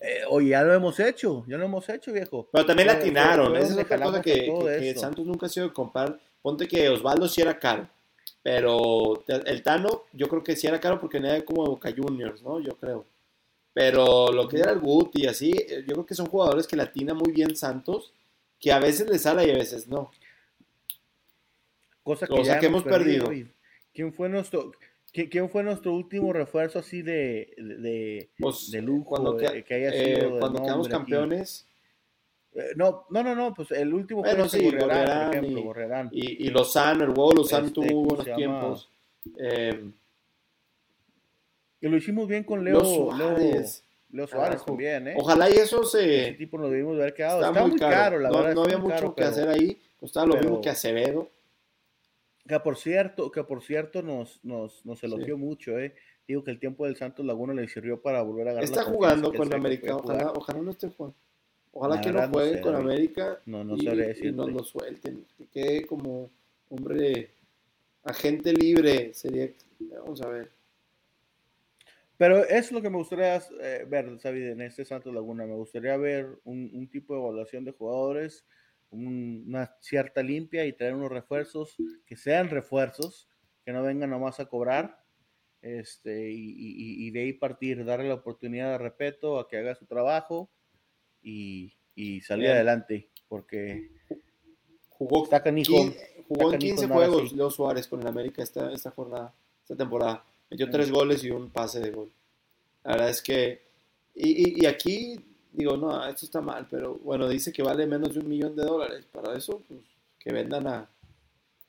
eh, 0.00 0.20
oye, 0.28 0.48
ya 0.50 0.62
lo 0.62 0.74
hemos 0.74 0.98
hecho, 1.00 1.44
ya 1.48 1.56
lo 1.56 1.64
hemos 1.64 1.88
hecho, 1.88 2.12
viejo. 2.12 2.48
Pero 2.52 2.66
también 2.66 2.88
Fue- 2.88 2.96
latinaron. 2.98 3.56
Esa 3.56 3.72
es 3.72 3.78
otra 3.84 4.00
cosa 4.00 4.20
que, 4.22 4.52
que-. 4.80 4.94
Santos 4.96 5.26
nunca 5.26 5.46
ha 5.46 5.48
sido 5.48 5.68
de 5.68 5.72
comprar. 5.72 6.18
Ponte 6.42 6.68
que 6.68 6.88
Osvaldo 6.88 7.28
sí 7.28 7.40
era 7.40 7.58
caro. 7.58 7.88
Pero 8.42 9.24
el 9.26 9.62
Tano, 9.62 10.02
yo 10.12 10.28
creo 10.28 10.42
que 10.44 10.54
sí 10.54 10.66
era 10.66 10.78
caro 10.78 11.00
porque 11.00 11.16
era 11.16 11.42
como 11.44 11.64
Boca 11.64 11.90
Juniors, 11.96 12.42
¿no? 12.42 12.60
Yo 12.60 12.76
creo. 12.76 13.06
Pero 13.72 14.30
lo 14.30 14.46
que 14.46 14.58
era 14.58 14.70
el 14.72 14.80
Guti 14.80 15.22
y 15.22 15.26
así, 15.26 15.50
eh, 15.52 15.82
yo 15.86 15.94
creo 15.94 16.06
que 16.06 16.14
son 16.14 16.26
jugadores 16.26 16.66
que 16.66 16.76
latina 16.76 17.14
muy 17.14 17.32
bien 17.32 17.56
Santos, 17.56 18.12
que 18.60 18.70
a 18.70 18.78
veces 18.78 19.08
les 19.08 19.22
sale 19.22 19.46
y 19.46 19.50
a 19.50 19.54
veces 19.56 19.88
no. 19.88 20.10
Cosa 22.04 22.26
que, 22.28 22.34
Cosa 22.36 22.54
ya 22.54 22.60
que 22.60 22.66
hemos 22.66 22.84
perdido. 22.84 23.24
David. 23.24 23.46
¿Quién 23.92 24.12
fue 24.12 24.28
nuestro, 24.28 24.70
qui- 25.12 25.28
quién 25.30 25.48
fue 25.48 25.62
nuestro 25.64 25.92
último 25.94 26.32
refuerzo 26.32 26.78
así 26.78 27.02
de, 27.02 27.52
de, 27.56 28.28
Pues, 28.38 28.70
de 28.70 28.80
lujo, 28.82 29.06
cuando, 29.06 29.32
de- 29.32 29.46
que- 29.52 29.64
que 29.64 29.74
haya 29.74 29.88
eh, 29.90 30.14
sido 30.16 30.34
de 30.34 30.40
cuando 30.40 30.62
quedamos 30.62 30.88
nombre 30.88 30.94
aquí? 30.96 31.12
campeones 31.12 31.66
Eh, 32.56 32.70
no, 32.76 33.04
no, 33.10 33.24
no, 33.24 33.34
no, 33.34 33.52
pues 33.52 33.72
el 33.72 33.92
último 33.92 34.20
fue 34.22 34.30
Bueno, 34.30 34.44
este 34.44 34.58
sí, 34.60 34.64
Gorriarán 34.66 35.26
por 35.30 35.36
ejemplo, 35.36 35.58
y- 35.58 35.64
Gorriarán. 35.64 36.08
y, 36.12 36.46
y 36.46 36.50
Lozano, 36.50 37.02
el 37.02 37.10
huevo 37.10 37.32
Lozano 37.32 37.66
Este, 37.66 37.74
tuvo 37.80 37.86
¿cómo 37.88 38.04
buenos 38.04 38.24
se 38.24 38.30
llama? 38.30 38.38
tiempos. 38.60 38.90
Eh, 39.38 39.90
Y 41.80 41.88
lo 41.88 41.96
hicimos 41.96 42.28
bien 42.28 42.44
con 42.44 42.62
Leo, 42.64 42.80
Leo 42.80 43.16
Leo, 43.16 43.36
Suárez. 43.36 43.84
Leo 44.10 44.26
Suárez 44.28 44.64
también, 44.64 45.08
¿eh? 45.08 45.14
Ojalá 45.18 45.50
y 45.50 45.54
eso 45.54 45.82
Ese 45.82 46.24
se... 46.26 46.32
tipo 46.34 46.56
nos 46.58 46.70
debimos 46.70 46.96
de 46.96 47.02
haber 47.02 47.14
quedado. 47.14 47.38
Está, 47.40 47.48
Está, 47.50 47.66
muy 47.66 47.78
caro, 47.78 48.18
la 48.20 48.28
no, 48.30 48.38
verdad. 48.38 48.54
no 48.54 48.62
había 48.62 48.78
mucho 48.78 48.94
caro, 48.94 49.08
que 49.14 49.22
pero- 49.22 49.28
hacer 49.30 49.48
ahí. 49.48 49.78
Costaba 49.98 50.26
lo 50.26 50.32
pero- 50.34 50.44
mismo 50.44 50.60
que 50.60 50.70
Acevedo. 50.70 51.30
Que 52.46 52.60
por 52.60 52.76
cierto, 52.76 53.30
que 53.30 53.42
por 53.44 53.62
cierto 53.62 54.02
nos, 54.02 54.44
nos, 54.44 54.84
nos 54.84 55.02
elogió 55.02 55.38
mucho, 55.38 55.78
¿eh? 55.78 55.94
Digo 56.26 56.42
que 56.44 56.50
el 56.50 56.58
tiempo 56.58 56.84
del 56.84 56.96
Santos 56.96 57.24
Laguna 57.24 57.54
le 57.54 57.68
sirvió 57.68 58.00
para 58.00 58.22
volver 58.22 58.48
a 58.48 58.52
ganar. 58.52 58.64
Está 58.64 58.82
la 58.82 58.90
jugando 58.90 59.32
con 59.32 59.52
América. 59.52 59.96
Ojalá, 59.96 60.32
ojalá 60.32 60.60
no 60.60 60.70
esté 60.70 60.88
jugando. 60.88 61.16
Ojalá 61.72 61.96
La 61.96 62.00
que 62.00 62.12
no 62.12 62.28
juegue 62.28 62.54
sé, 62.54 62.60
con. 62.60 62.74
América 62.76 63.40
No, 63.46 63.64
no 63.64 63.76
y, 63.76 63.80
sabría 63.84 64.04
y 64.04 64.08
decirte. 64.08 64.36
nos 64.36 64.52
lo 64.52 64.62
suelten. 64.64 65.26
Que 65.36 65.46
quede 65.48 65.86
como 65.86 66.30
hombre 66.70 67.30
agente 68.04 68.52
libre. 68.52 69.12
Sería. 69.12 69.50
Vamos 69.98 70.22
a 70.22 70.28
ver. 70.28 70.50
Pero 72.16 72.44
es 72.44 72.70
lo 72.70 72.80
que 72.80 72.90
me 72.90 72.96
gustaría 72.96 73.36
eh, 73.60 73.84
ver, 73.88 74.18
David, 74.22 74.50
en 74.50 74.60
este 74.62 74.84
Santos 74.84 75.12
Laguna. 75.12 75.46
Me 75.46 75.54
gustaría 75.54 75.96
ver 75.96 76.38
un, 76.44 76.70
un 76.72 76.88
tipo 76.88 77.12
de 77.14 77.20
evaluación 77.20 77.64
de 77.64 77.72
jugadores, 77.72 78.44
un- 78.94 79.44
una 79.48 79.74
cierta 79.80 80.22
limpia 80.22 80.64
y 80.66 80.72
traer 80.72 80.94
unos 80.94 81.10
refuerzos 81.10 81.76
que 82.06 82.16
sean 82.16 82.48
refuerzos, 82.50 83.28
que 83.64 83.72
no 83.72 83.82
vengan 83.82 84.10
nomás 84.10 84.40
a 84.40 84.46
cobrar. 84.46 85.02
Este, 85.62 86.30
y, 86.30 86.50
y- 86.50 87.06
y 87.06 87.10
de 87.10 87.20
ahí 87.22 87.32
partir, 87.32 87.84
darle 87.84 88.08
la 88.08 88.14
oportunidad 88.14 88.72
de 88.72 88.78
respeto 88.78 89.38
a 89.38 89.48
que 89.48 89.56
haga 89.58 89.74
su 89.74 89.86
trabajo 89.86 90.50
y, 91.22 91.72
y 91.94 92.20
salir 92.20 92.44
Bien. 92.44 92.56
adelante, 92.56 93.08
porque 93.28 93.90
Jugó, 94.90 95.24
está 95.24 95.42
canijo. 95.42 95.72
quin- 95.72 95.96
jugó 96.28 96.42
está 96.42 96.44
en 96.44 96.50
canijo 96.52 96.58
15 96.76 96.84
andar 96.84 96.98
juegos. 96.98 97.32
Leo 97.32 97.50
Suárez 97.50 97.88
con 97.88 98.00
el 98.00 98.06
América 98.06 98.42
esta, 98.42 98.72
esta 98.72 98.90
jornada, 98.90 99.34
esta 99.62 99.76
temporada. 99.76 100.24
Metió 100.50 100.70
tres 100.70 100.90
goles 100.90 101.24
y 101.24 101.30
un 101.30 101.50
pase 101.50 101.80
de 101.80 101.90
gol. 101.90 102.12
La 102.84 102.92
verdad 102.92 103.10
es 103.10 103.22
que. 103.22 103.62
Y, 104.14 104.28
y- 104.60 104.62
y 104.62 104.66
aquí, 104.66 105.18
digo, 105.54 105.76
no, 105.76 106.06
esto 106.06 106.26
está 106.26 106.40
mal, 106.40 106.66
pero 106.70 106.96
bueno, 106.96 107.28
dice 107.28 107.52
que 107.52 107.62
vale 107.62 107.86
menos 107.86 108.12
de 108.14 108.20
un 108.20 108.28
millón 108.28 108.54
de 108.54 108.64
dólares. 108.64 109.06
Para 109.10 109.36
eso, 109.36 109.62
pues, 109.66 109.80
que 110.18 110.32
vendan 110.32 110.66
a. 110.66 110.90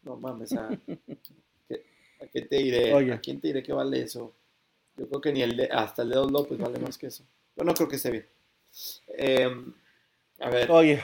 No 0.03 0.17
mames, 0.17 0.53
a. 0.53 0.69
¿qué- 1.67 1.85
¿A 2.21 2.27
qué 2.27 2.41
te 2.41 2.57
diré? 2.57 2.93
Oye. 2.93 3.13
¿A 3.13 3.19
quién 3.19 3.39
te 3.39 3.47
diré 3.47 3.63
que 3.63 3.73
vale 3.73 4.01
eso? 4.01 4.33
Yo 4.97 5.07
creo 5.09 5.21
que 5.21 5.31
ni 5.33 5.41
el 5.41 5.55
de, 5.57 5.65
hasta 5.65 6.01
el 6.03 6.09
Dedo 6.09 6.29
López 6.29 6.57
vale 6.57 6.79
más 6.79 6.97
que 6.97 7.07
eso. 7.07 7.25
Bueno, 7.55 7.71
no 7.71 7.75
creo 7.75 7.87
que 7.89 7.95
esté 7.97 8.11
bien. 8.11 8.25
Em, 9.07 9.73
a 10.39 10.49
ver. 10.49 10.69
Oye, 10.71 11.01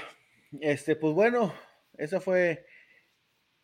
este, 0.60 0.96
pues 0.96 1.14
bueno, 1.14 1.54
esa 1.98 2.20
fue. 2.22 2.66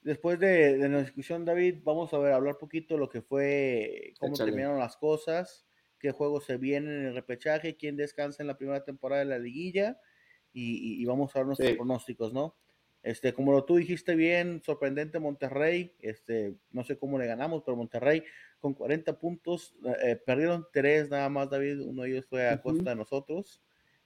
Después 0.01 0.39
de, 0.39 0.78
de 0.78 0.88
la 0.89 1.01
discusión, 1.01 1.43
David, 1.43 1.80
vamos 1.84 2.13
a 2.13 2.18
ver, 2.18 2.32
hablar 2.32 2.57
poquito 2.57 2.93
de 2.93 2.99
lo 3.01 3.09
que 3.09 3.22
fue, 3.22 4.13
cómo 4.20 4.36
Échale. 4.36 4.51
terminaron 4.51 4.80
las 4.80 4.95
cosas, 4.95 5.65
qué 6.00 6.12
juegos 6.12 6.45
se 6.45 6.58
vienen 6.58 6.91
en 6.93 7.06
el 7.08 7.14
repechaje, 7.16 7.78
quién 7.78 7.98
descansa 7.98 8.43
en 8.43 8.48
la 8.48 8.58
primera 8.58 8.84
temporada 8.84 9.20
de 9.24 9.30
la 9.30 9.39
liguilla 9.39 10.00
y, 10.54 11.06
vamos 11.06 11.36
a 11.36 11.39
ver 11.39 11.48
nuestros 11.48 11.70
Sí. 11.70 11.76
pronósticos, 11.76 12.34
¿no? 12.34 12.56
Este, 13.04 13.32
como 13.34 13.52
lo 13.54 13.64
tú 13.64 13.76
dijiste 13.78 14.16
bien, 14.16 14.62
sorprendente 14.66 15.20
Monterrey, 15.20 15.95
este, 16.00 16.56
no 16.72 16.84
sé 16.84 16.98
cómo 16.98 17.18
le 17.20 17.28
ganamos, 17.28 17.64
pero 17.64 17.78
Monterrey 17.78 18.24
con 18.60 18.74
40 18.74 19.20
puntos, 19.20 19.76
eh, 20.04 20.16
perdieron 20.16 20.66
tres 20.74 21.10
nada 21.10 21.30
más, 21.30 21.50
David, 21.50 21.82
uno 21.82 22.04
de 22.04 22.10
ellos 22.10 22.26
fue 22.26 22.50
a 22.50 22.60
costa 22.62 22.89
de 22.89 22.95
nosotros, 22.95 23.62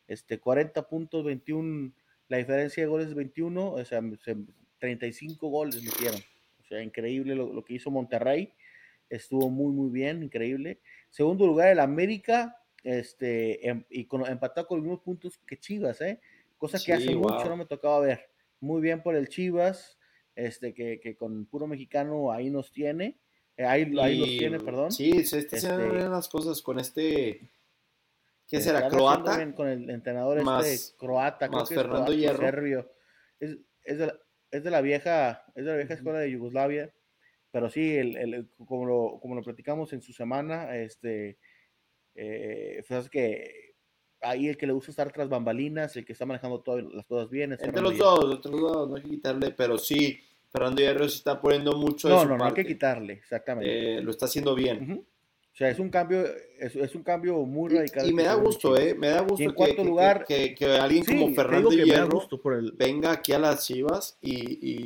este, 0.08 0.40
40 0.40 0.88
puntos, 0.90 1.24
21, 1.24 1.94
la 2.28 2.38
diferencia 2.38 2.84
de 2.84 2.90
goles 2.90 3.08
es 3.08 3.14
21, 3.16 3.72
o 3.72 3.86
sea, 3.86 4.02
se- 4.24 4.36
35 4.78 5.48
goles 5.50 5.82
metieron, 5.84 6.20
o 6.60 6.64
sea, 6.66 6.84
increíble 6.84 7.34
lo, 7.36 7.54
lo 7.54 7.64
que 7.64 7.76
hizo 7.76 7.90
Monterrey, 7.92 8.54
estuvo 9.10 9.50
muy, 9.50 9.74
muy 9.74 9.90
bien, 9.90 10.22
increíble. 10.24 10.80
Segundo 11.12 11.46
lugar, 11.46 11.68
el 11.70 11.80
América, 11.80 12.58
este, 12.84 13.68
em- 13.70 13.86
y 13.92 14.06
con, 14.06 14.26
empatado 14.26 14.66
con 14.66 14.78
los 14.80 14.84
mismos 14.86 15.04
puntos 15.04 15.38
que 15.46 15.60
Chivas, 15.60 16.02
¿eh? 16.02 16.20
Cosa 16.58 16.80
que 16.80 16.86
Sí, 16.86 16.92
hace 16.92 17.16
mucho 17.16 17.46
no 17.48 17.58
me 17.58 17.66
tocaba 17.68 18.00
ver. 18.00 18.30
Muy 18.60 18.82
bien 18.82 19.04
por 19.04 19.16
el 19.16 19.28
Chivas, 19.30 20.00
este, 20.36 20.74
que, 20.74 21.00
que 21.00 21.16
con 21.16 21.46
puro 21.46 21.68
mexicano 21.68 22.32
ahí 22.32 22.50
nos 22.50 22.72
tiene. 22.72 23.20
Eh, 23.58 23.66
ahí, 23.66 23.82
ahí 24.02 24.18
los 24.18 24.28
Y, 24.30 24.38
tiene, 24.40 24.60
perdón. 24.60 24.92
Sí, 24.92 25.24
se 25.26 25.40
haciendo 25.40 25.82
Este- 25.84 25.96
bien 25.98 26.10
las 26.12 26.28
cosas 26.30 26.62
con 26.64 26.80
este. 26.80 27.52
¿Qué 28.48 28.60
será? 28.62 28.90
¿Croata? 28.90 29.54
Con 29.54 29.68
el 29.70 29.90
entrenador 29.90 30.42
Más- 30.44 30.66
este 30.68 30.98
croata, 30.98 31.48
creo 31.48 31.60
más 31.60 31.70
que 31.70 31.76
es 31.76 31.82
Fernando 31.82 32.06
croata, 32.06 32.20
Hierro. 32.20 32.38
serbio. 32.40 32.92
Es, 33.40 33.58
es 33.84 33.98
de 33.98 34.08
la, 34.08 34.20
es 34.52 34.64
de 34.64 34.72
la 34.72 34.82
vieja, 34.82 35.46
es 35.56 35.64
de 35.66 35.72
la 35.72 35.78
vieja 35.78 35.94
escuela 35.94 36.20
de 36.20 36.32
Yugoslavia, 36.32 36.94
pero 37.52 37.70
sí, 37.70 37.96
el, 37.96 38.18
el- 38.18 38.50
como, 38.66 38.86
lo, 38.86 39.20
como 39.22 39.36
lo 39.36 39.42
platicamos 39.44 39.92
en 39.94 40.02
su 40.02 40.14
semana, 40.14 40.76
este, 40.78 41.38
eh, 42.16 42.84
pues 42.88 43.06
es 43.06 43.10
que 43.10 43.74
ahí 44.22 44.48
el 44.48 44.58
que 44.58 44.68
le 44.68 44.74
gusta 44.74 44.92
estar 44.92 45.12
tras 45.12 45.30
bambalinas, 45.30 45.96
el 45.98 46.06
que 46.06 46.14
está 46.14 46.26
manejando 46.26 46.62
todas 46.62 46.84
las 46.94 47.06
cosas 47.06 47.30
bien, 47.30 47.54
Entre 47.54 47.82
los 47.82 47.94
Hierro. 47.94 48.06
dos, 48.16 48.36
entre 48.36 48.52
los 48.52 48.62
dos, 48.62 48.90
no 48.90 48.96
hay 48.96 49.02
que 49.04 49.10
quitarle, 49.10 49.52
pero 49.52 49.78
sí, 49.78 50.20
Fernando 50.52 50.82
Hierro 50.82 51.10
se 51.10 51.18
está 51.18 51.42
poniendo 51.42 51.74
mucho 51.78 52.08
de 52.08 52.14
No, 52.14 52.22
su 52.22 52.28
no, 52.28 52.38
no 52.38 52.46
hay 52.46 52.54
que 52.54 52.66
quitarle, 52.66 53.14
exactamente. 53.14 53.98
Eh, 53.98 54.02
lo 54.02 54.12
está 54.12 54.26
haciendo 54.26 54.54
bien. 54.54 54.84
Ujú. 54.92 55.06
O 55.54 55.54
sea, 55.54 55.70
es 55.70 55.80
un 55.80 55.90
cambio, 55.90 56.24
es, 56.60 56.76
es 56.78 56.96
un 56.96 57.04
cambio 57.04 57.36
muy 57.46 57.70
radical. 57.74 58.08
Y, 58.10 58.14
me 58.14 58.24
da 58.24 58.36
gusto. 58.36 58.78
¿eh? 58.78 58.96
Me 58.96 59.10
da 59.10 59.20
gusto 59.22 59.44
en 59.44 59.54
que, 59.54 59.76
que- 59.76 59.84
lugar- 59.84 60.26
que, 60.26 60.56
que 60.56 60.66
alguien 60.66 61.04
Sí, 61.04 61.14
como 61.20 61.36
Fernando 61.36 61.70
Hierro 61.72 62.30
el, 62.58 62.72
venga 62.72 63.12
aquí 63.12 63.34
a 63.34 63.40
las 63.40 63.66
Chivas 63.68 64.18
y, 64.22 64.36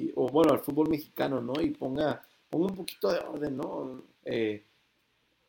y- 0.07 0.11
o 0.16 0.28
bueno, 0.30 0.53
al 0.53 0.59
fútbol 0.61 0.89
mexicano, 0.89 1.39
¿no? 1.39 1.53
Y 1.61 1.70
ponga, 1.70 2.26
ponga 2.56 2.72
un 2.72 2.78
poquito 2.78 3.12
de 3.12 3.20
orden, 3.20 3.58
¿no? 3.58 4.01
Eh, 4.24 4.64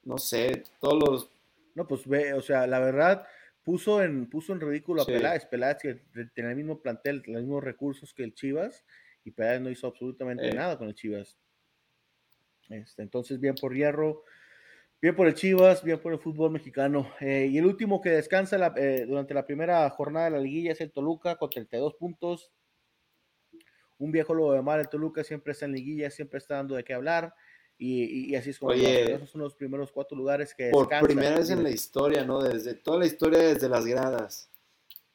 no 0.02 0.18
sé, 0.18 0.64
todos 0.80 0.98
los... 1.08 1.30
No, 1.76 1.86
pues 1.86 2.04
ve, 2.06 2.32
o 2.32 2.40
sea, 2.42 2.66
la 2.66 2.80
verdad, 2.80 3.24
puso 3.62 4.02
en, 4.02 4.28
puso 4.28 4.52
en 4.52 4.60
ridículo 4.60 5.02
a. 5.02 5.06
Peláez. 5.06 5.44
Peláez 5.46 5.76
que 5.80 5.94
te- 5.94 6.26
tenía 6.34 6.50
el 6.50 6.56
mismo 6.56 6.80
plantel, 6.80 7.22
los 7.26 7.42
mismos 7.42 7.62
recursos 7.62 8.12
que 8.12 8.24
el 8.24 8.34
Chivas, 8.34 8.84
y 9.24 9.30
Peláez 9.30 9.60
no 9.60 9.70
hizo 9.70 9.86
absolutamente 9.86 10.48
Eh. 10.48 10.52
nada 10.52 10.76
con 10.78 10.88
el 10.88 10.94
Chivas. 10.96 11.38
Este, 12.70 13.02
entonces, 13.02 13.38
bien 13.38 13.54
por 13.54 13.72
Hierro, 13.72 14.24
bien 15.00 15.14
por 15.14 15.28
el 15.28 15.34
Chivas, 15.34 15.84
bien 15.84 16.00
por 16.00 16.12
el 16.12 16.18
fútbol 16.18 16.50
mexicano. 16.50 17.12
Eh, 17.20 17.46
y 17.50 17.58
el 17.58 17.66
último 17.66 18.00
que 18.00 18.10
descansa 18.10 18.58
la- 18.58 18.74
eh, 18.76 19.04
durante 19.06 19.32
la 19.34 19.46
primera 19.46 19.88
jornada 19.90 20.24
de 20.24 20.30
la 20.32 20.38
liguilla 20.40 20.72
es 20.72 20.80
el 20.80 20.90
Toluca 20.90 21.36
con 21.36 21.50
32 21.50 21.94
puntos. 21.94 22.50
Un 23.98 24.12
viejo 24.12 24.34
lobo 24.34 24.52
de 24.52 24.62
mar, 24.62 24.78
el 24.80 24.88
Toluca 24.88 25.24
siempre 25.24 25.52
está 25.52 25.64
en 25.64 25.72
liguilla, 25.72 26.10
siempre 26.10 26.38
está 26.38 26.56
dando 26.56 26.74
de 26.74 26.84
qué 26.84 26.92
hablar. 26.94 27.34
Y, 27.78 28.04
y- 28.04 28.30
y 28.30 28.34
así 28.36 28.50
es 28.50 28.58
como 28.58 28.72
Oye, 28.72 28.82
lo 28.82 28.88
hace. 29.04 29.12
esos 29.14 29.30
son 29.30 29.40
los 29.42 29.54
primeros 29.54 29.92
cuatro 29.92 30.16
lugares 30.16 30.54
que 30.54 30.70
Por 30.70 30.84
descansan. 30.86 31.06
primera 31.06 31.38
vez 31.38 31.50
en 31.50 31.62
la 31.62 31.70
historia, 31.70 32.24
¿no? 32.24 32.42
Desde 32.42 32.74
toda 32.74 32.98
la 32.98 33.06
historia, 33.06 33.38
desde 33.38 33.68
las 33.68 33.84
gradas. 33.86 34.50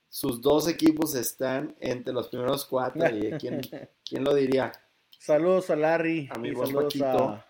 Sus 0.10 0.42
dos 0.42 0.68
equipos 0.68 1.16
están 1.16 1.76
entre 1.80 2.14
los 2.14 2.28
primeros 2.30 2.66
cuatro. 2.66 3.04
¿Y 3.16 3.32
quién, 3.40 3.62
quién 4.06 4.24
lo 4.24 4.34
diría? 4.36 4.72
Saludos 5.18 5.70
a 5.70 5.76
Larry 5.76 6.28
A 6.32 6.38
mi 6.38 6.50
y 6.50 6.56
saludos 6.56 6.84
Paquito. 6.86 7.06
a, 7.30 7.46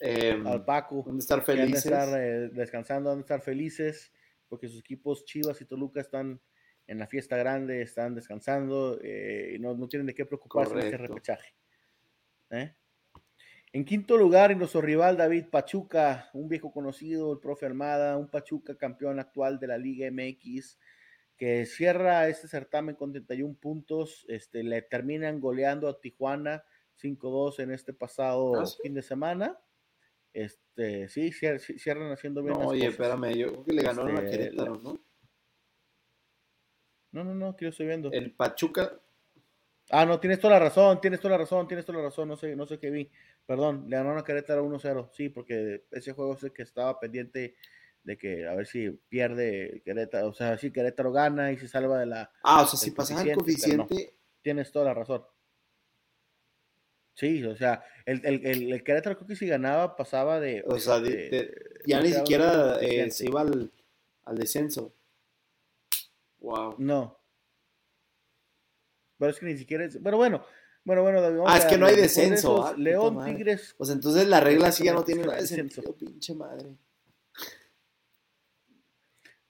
Eh, 0.00 0.42
al 0.44 0.64
Paco. 0.64 1.02
¿Dónde 1.06 1.20
estar 1.20 1.44
que 1.44 1.52
han 1.52 1.56
de 1.58 1.62
felices? 1.64 1.84
estar 1.86 2.20
eh, 2.20 2.48
descansando, 2.52 3.10
han 3.10 3.18
de 3.18 3.22
estar 3.22 3.40
felices, 3.40 4.12
porque 4.48 4.66
sus 4.68 4.80
equipos 4.80 5.24
Chivas 5.24 5.60
y 5.60 5.64
Toluca 5.64 6.00
están 6.00 6.40
en 6.86 6.98
la 6.98 7.06
fiesta 7.06 7.36
grande, 7.36 7.82
están 7.82 8.14
descansando 8.14 8.98
eh, 9.02 9.54
y 9.56 9.58
no, 9.58 9.74
no 9.74 9.88
tienen 9.88 10.06
de 10.06 10.14
qué 10.14 10.26
preocuparse 10.26 10.72
en 10.72 10.78
este 10.80 10.90
Correcto. 10.96 11.14
repechaje. 11.14 11.54
¿eh? 12.50 12.74
En 13.72 13.84
quinto 13.86 14.18
lugar, 14.18 14.52
en 14.52 14.58
nuestro 14.58 14.82
rival 14.82 15.16
David 15.16 15.46
Pachuca, 15.50 16.28
un 16.34 16.48
viejo 16.48 16.70
conocido, 16.72 17.32
el 17.32 17.38
profe 17.38 17.64
Armada, 17.66 18.18
un 18.18 18.28
Pachuca 18.28 18.76
campeón 18.76 19.18
actual 19.18 19.58
de 19.58 19.66
la 19.68 19.78
Liga 19.78 20.06
MX, 20.10 20.78
que 21.38 21.64
cierra 21.64 22.28
este 22.28 22.48
certamen 22.48 22.94
con 22.94 23.12
31 23.12 23.54
puntos, 23.54 24.26
este, 24.28 24.62
le 24.62 24.82
terminan 24.82 25.40
goleando 25.40 25.88
a 25.88 25.98
Tijuana 26.00 26.64
5-2 27.02 27.60
en 27.60 27.70
este 27.72 27.94
pasado 27.94 28.60
¿Ah, 28.60 28.66
sí? 28.66 28.76
fin 28.82 28.92
de 28.94 29.02
semana. 29.02 29.58
Este, 30.34 31.08
sí, 31.08 31.30
cier- 31.30 31.58
ci- 31.58 31.78
cierran 31.78 32.12
haciendo 32.12 32.42
bien 32.42 32.52
No, 32.54 32.60
las 32.60 32.68
oye, 32.68 32.80
cosas. 32.86 32.92
espérame, 32.94 33.34
yo 33.38 33.46
creo 33.48 33.64
que 33.64 33.72
le 33.72 33.82
ganaron 33.82 34.16
a 34.16 34.22
Este, 34.22 34.30
Querétaro, 34.36 34.76
¿no? 34.76 35.00
No, 37.12 37.22
no, 37.24 37.34
no, 37.34 37.56
que 37.56 37.66
yo 37.66 37.68
estoy 37.70 37.86
viendo. 37.86 38.10
El 38.12 38.32
Pachuca, 38.32 38.98
Ah, 39.90 40.06
no, 40.06 40.18
tienes 40.20 40.38
toda 40.40 40.54
la 40.54 40.58
razón, 40.60 41.00
tienes 41.02 41.20
toda 41.20 41.32
la 41.32 41.38
razón, 41.38 41.68
tienes 41.68 41.84
toda 41.84 41.98
la 41.98 42.04
razón, 42.04 42.26
no 42.28 42.36
sé, 42.36 42.56
no 42.56 42.66
sé 42.66 42.78
qué 42.78 42.90
vi. 42.90 43.10
Perdón, 43.44 43.84
le 43.88 43.96
ganaron 43.96 44.16
a 44.18 44.24
Querétaro 44.24 44.64
1-0, 44.64 45.10
sí, 45.12 45.28
porque 45.28 45.84
ese 45.90 46.12
juego 46.12 46.34
es 46.34 46.42
el 46.44 46.52
que 46.52 46.62
estaba 46.62 46.98
pendiente 46.98 47.56
de 48.04 48.16
que 48.16 48.46
a 48.48 48.54
ver 48.54 48.66
si 48.66 48.88
pierde 49.08 49.82
Querétaro, 49.84 50.28
o 50.28 50.32
sea, 50.32 50.56
si 50.56 50.70
Querétaro 50.70 51.12
gana 51.12 51.52
y 51.52 51.58
se 51.58 51.68
salva 51.68 51.98
de 51.98 52.06
la... 52.06 52.30
ah, 52.42 52.62
o 52.62 52.66
sea, 52.66 52.78
si 52.78 52.88
el 52.90 52.94
pasaba 52.96 53.22
el 53.22 53.34
coeficiente, 53.34 53.94
no. 53.94 54.12
Tienes 54.40 54.72
toda 54.72 54.86
la 54.86 54.94
razón. 54.94 55.24
Sí, 57.14 57.44
o 57.44 57.54
sea, 57.56 57.84
el, 58.06 58.24
el, 58.24 58.46
el, 58.46 58.72
el 58.72 58.84
Querétaro 58.84 59.16
creo 59.16 59.28
que 59.28 59.36
si 59.36 59.46
ganaba 59.46 59.94
pasaba 59.96 60.40
de... 60.40 60.64
o 60.66 60.78
sea, 60.78 61.00
de- 61.00 61.10
de- 61.10 61.28
de- 61.30 61.80
ya 61.84 62.00
ni 62.00 62.12
siquiera 62.12 62.78
eh, 62.80 63.10
se 63.10 63.26
iba 63.26 63.42
al, 63.42 63.70
al 64.24 64.38
descenso. 64.38 64.94
Wow. 66.42 66.74
No. 66.78 67.18
Pero 69.18 69.30
es 69.30 69.38
que 69.38 69.46
ni 69.46 69.56
siquiera 69.56 69.84
es... 69.84 69.98
Pero 70.02 70.16
bueno, 70.16 70.44
bueno, 70.84 71.02
bueno, 71.02 71.20
David, 71.22 71.38
Ah, 71.46 71.58
es 71.58 71.64
que 71.66 71.78
no 71.78 71.86
hay 71.86 71.94
descenso, 71.96 72.56
esos, 72.58 72.70
ah, 72.72 72.74
León. 72.76 73.24
Tigres, 73.24 73.74
Pues 73.78 73.90
entonces 73.90 74.26
la 74.26 74.40
regla 74.40 74.72
sí 74.72 74.84
ya 74.84 74.92
no 74.92 75.04
tiene 75.04 75.22
nada 75.22 75.36
de 75.36 75.42
descenso. 75.42 75.82
sentido, 75.82 75.96
pinche 75.96 76.34
madre. 76.34 76.76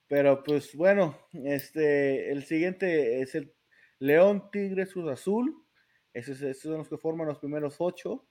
Pero 0.09 0.43
pues 0.45 0.75
bueno, 0.77 1.19
este, 1.33 2.31
el 2.31 2.45
siguiente 2.45 3.23
es 3.23 3.35
el 3.35 3.55
León 3.99 4.51
Tigres 4.51 4.93
Cruz 4.93 5.11
Azul. 5.11 5.65
Esos, 6.13 6.43
esos 6.43 6.63
son 6.65 6.79
los 6.79 6.89
que 6.91 6.99
forman 6.99 7.27
los 7.29 7.39
primeros 7.39 7.77
ocho. 7.79 8.29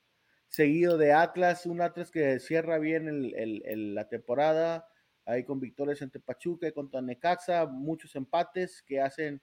Seguido 0.47 0.97
de 0.99 1.13
Atlas, 1.13 1.65
un 1.65 1.81
Atlas 1.81 2.11
que 2.11 2.39
cierra 2.39 2.77
bien 2.77 3.07
el- 3.07 3.33
el- 3.33 3.63
el- 3.65 3.95
la 3.95 4.07
temporada. 4.09 4.87
Ahí 5.25 5.43
con 5.43 5.59
victorias 5.59 6.01
entre 6.01 6.19
Pachuca 6.21 6.67
y 6.67 6.71
contra 6.71 7.01
Necaxa, 7.01 7.65
muchos 7.65 8.15
empates 8.15 8.81
que 8.81 8.99
hacen 9.01 9.41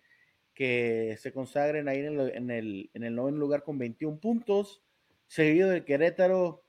que 0.55 1.17
se 1.21 1.33
consagren 1.33 1.89
ahí 1.89 2.01
en 2.01 2.19
el, 2.21 2.31
en 2.35 2.51
el, 2.51 2.91
en 2.93 3.05
el 3.05 3.15
noveno 3.15 3.39
lugar 3.39 3.63
con 3.63 3.79
21 3.79 4.19
puntos. 4.19 4.83
Seguido 5.29 5.69
de 5.71 5.85
Querétaro, 5.85 6.65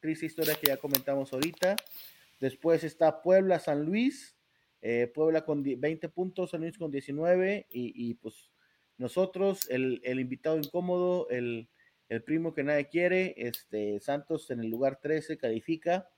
triste 0.00 0.24
historia 0.26 0.54
que 0.54 0.68
ya 0.68 0.78
comentamos 0.78 1.32
ahorita. 1.32 1.76
Después 2.40 2.84
está 2.84 3.20
Puebla, 3.20 3.58
San 3.58 3.84
Luis, 3.84 4.36
eh, 4.80 5.10
Puebla 5.14 5.44
con 5.44 5.62
die- 5.62 5.76
20 5.76 6.08
puntos, 6.08 6.52
San 6.52 6.62
Luis 6.62 6.78
con 6.78 6.90
19 6.90 7.66
y, 7.70 8.14
pues 8.14 8.50
nosotros, 8.96 9.68
el, 9.68 10.00
el 10.04 10.20
invitado 10.20 10.56
incómodo, 10.56 11.28
el, 11.28 11.68
el 12.08 12.22
primo 12.22 12.54
que 12.54 12.62
nadie 12.62 12.88
quiere, 12.88 13.34
este 13.36 14.00
Santos 14.00 14.50
en 14.50 14.60
el 14.60 14.68
lugar 14.70 15.00
13 15.02 15.36
califica 15.36 16.08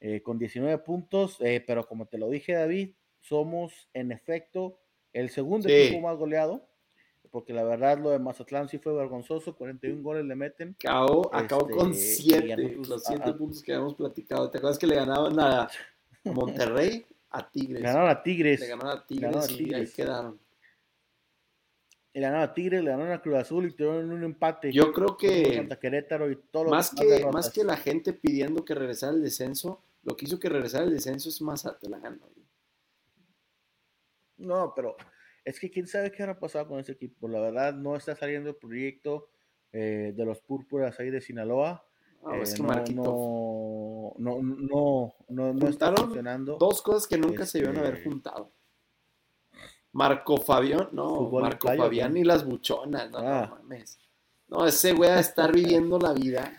eh, 0.00 0.22
con 0.22 0.38
19 0.38 0.78
puntos, 0.78 1.36
eh, 1.40 1.62
pero 1.66 1.86
como 1.86 2.06
te 2.06 2.18
lo 2.18 2.28
dije 2.28 2.54
David, 2.54 2.94
somos 3.20 3.88
en 3.92 4.12
efecto 4.12 4.78
el 5.12 5.30
segundo 5.30 5.68
Sí. 5.68 5.74
equipo 5.74 6.00
más 6.00 6.16
goleado, 6.16 6.66
porque 7.30 7.52
la 7.52 7.62
verdad 7.64 7.98
lo 7.98 8.10
de 8.10 8.18
Mazatlán 8.18 8.68
sí 8.68 8.78
fue 8.78 8.92
vergonzoso, 8.94 9.54
41 9.54 10.02
goles 10.02 10.24
le 10.24 10.34
meten. 10.34 10.74
Acabó, 10.80 11.30
acabó 11.34 11.68
con 11.68 11.90
Este, 11.92 12.22
y 12.22 12.30
7, 12.30 12.52
a 12.52 12.56
nosotros- 12.56 12.88
los 12.88 13.06
a- 13.06 13.08
7 13.12 13.30
a- 13.30 13.36
puntos 13.36 13.62
que 13.62 13.72
habíamos 13.72 13.94
platicado. 13.94 14.50
¿Te 14.50 14.58
acuerdas 14.58 14.78
que 14.78 14.86
le 14.86 14.94
ganaban 14.96 15.38
a 15.38 15.68
Monterrey? 16.24 17.06
A 17.30 17.48
Tigres. 17.48 17.82
Ganaron 17.82 18.08
a 18.10 18.22
Tigres. 18.22 18.60
Le 18.60 18.66
ganaron 18.66 18.98
a 18.98 19.06
Tigres 19.06 19.30
ganaron 19.32 19.48
a 19.48 19.62
y 19.62 19.74
ahí 19.74 19.86
quedaron. 19.86 20.40
Le 22.12 22.20
ganaron 22.20 22.42
a 22.42 22.54
Tigres, 22.54 22.82
le 22.82 22.90
ganaron 22.90 23.12
a 23.12 23.22
Cruz 23.22 23.36
Azul 23.36 23.66
y 23.66 23.72
tuvieron 23.72 24.10
un 24.10 24.24
empate. 24.24 24.72
Yo 24.72 24.92
creo 24.92 25.16
que 25.16 25.58
Contra 25.58 25.78
Querétaro 25.78 26.28
y 26.30 26.36
todo 26.50 26.64
lo 26.64 26.70
más 26.70 26.90
que, 26.92 27.24
más 27.32 27.50
que 27.50 27.62
la 27.62 27.76
gente 27.76 28.12
pidiendo 28.12 28.64
que 28.64 28.74
regresara 28.74 29.12
el 29.12 29.22
descenso, 29.22 29.80
lo 30.02 30.16
que 30.16 30.24
hizo 30.26 30.38
que 30.38 30.48
regresara 30.48 30.84
el 30.84 30.90
descenso 30.92 31.28
es 31.28 31.40
Mazatlán. 31.42 32.18
güey. 32.18 32.46
No, 34.38 34.72
pero 34.74 34.96
es 35.44 35.60
que 35.60 35.70
quién 35.70 35.86
sabe 35.86 36.10
qué 36.10 36.22
habrá 36.22 36.38
pasado 36.38 36.68
con 36.68 36.78
ese 36.80 36.92
equipo. 36.92 37.28
La 37.28 37.40
verdad, 37.40 37.74
no 37.74 37.96
está 37.96 38.16
saliendo 38.16 38.50
el 38.50 38.56
proyecto 38.56 39.28
eh, 39.72 40.12
de 40.16 40.24
los 40.24 40.40
púrpuras 40.40 40.98
ahí 40.98 41.10
de 41.10 41.20
Sinaloa. 41.20 41.84
Ah, 42.24 42.36
Eh, 42.36 42.42
es 42.42 42.54
que 42.54 42.62
no, 42.62 42.68
Marquito, 42.68 43.02
no, 43.02 44.14
no, 44.18 44.42
no, 44.42 45.14
no, 45.28 45.54
no 45.54 45.68
está 45.68 45.94
funcionando. 45.94 46.56
dos 46.58 46.82
cosas 46.82 47.06
que 47.06 47.16
nunca 47.18 47.46
se 47.46 47.58
debieron 47.58 47.80
haber 47.80 47.96
Este- 47.98 48.10
juntado. 48.10 48.52
Marco 49.92 50.36
Fabián, 50.38 50.88
no, 50.92 51.16
Fútbol 51.16 51.42
Marco 51.42 51.66
Fabián 51.68 52.12
¿no? 52.12 52.18
y 52.20 52.24
las 52.24 52.44
buchonas, 52.44 53.10
no, 53.10 53.18
Ah. 53.18 53.46
no 53.50 53.56
mames. 53.56 53.98
No, 54.48 54.66
ese 54.66 54.92
güey 54.92 55.10
a 55.10 55.18
estar 55.20 55.52
viviendo 55.86 55.98
la 55.98 56.12
vida. 56.12 56.56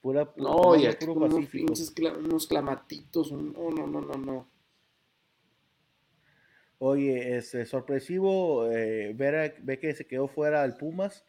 Pura, 0.00 0.32
No, 0.36 0.76
y 0.76 0.86
aquí 0.86 1.06
unos 1.06 1.30
pacífico. 1.34 1.66
pinches 1.66 1.94
cla- 1.94 2.16
unos 2.16 2.46
clamatitos, 2.46 3.32
no, 3.32 3.70
no, 3.70 3.86
no, 3.86 4.00
no, 4.00 4.14
no. 4.14 4.50
Oye, 6.78 7.36
es 7.36 7.54
eh, 7.54 7.66
sorpresivo 7.66 8.70
eh, 8.70 9.12
ver, 9.14 9.34
a- 9.34 9.54
ver 9.60 9.80
que 9.80 9.94
se 9.94 10.06
quedó 10.06 10.28
fuera 10.28 10.64
el 10.64 10.76
Pumas, 10.76 11.24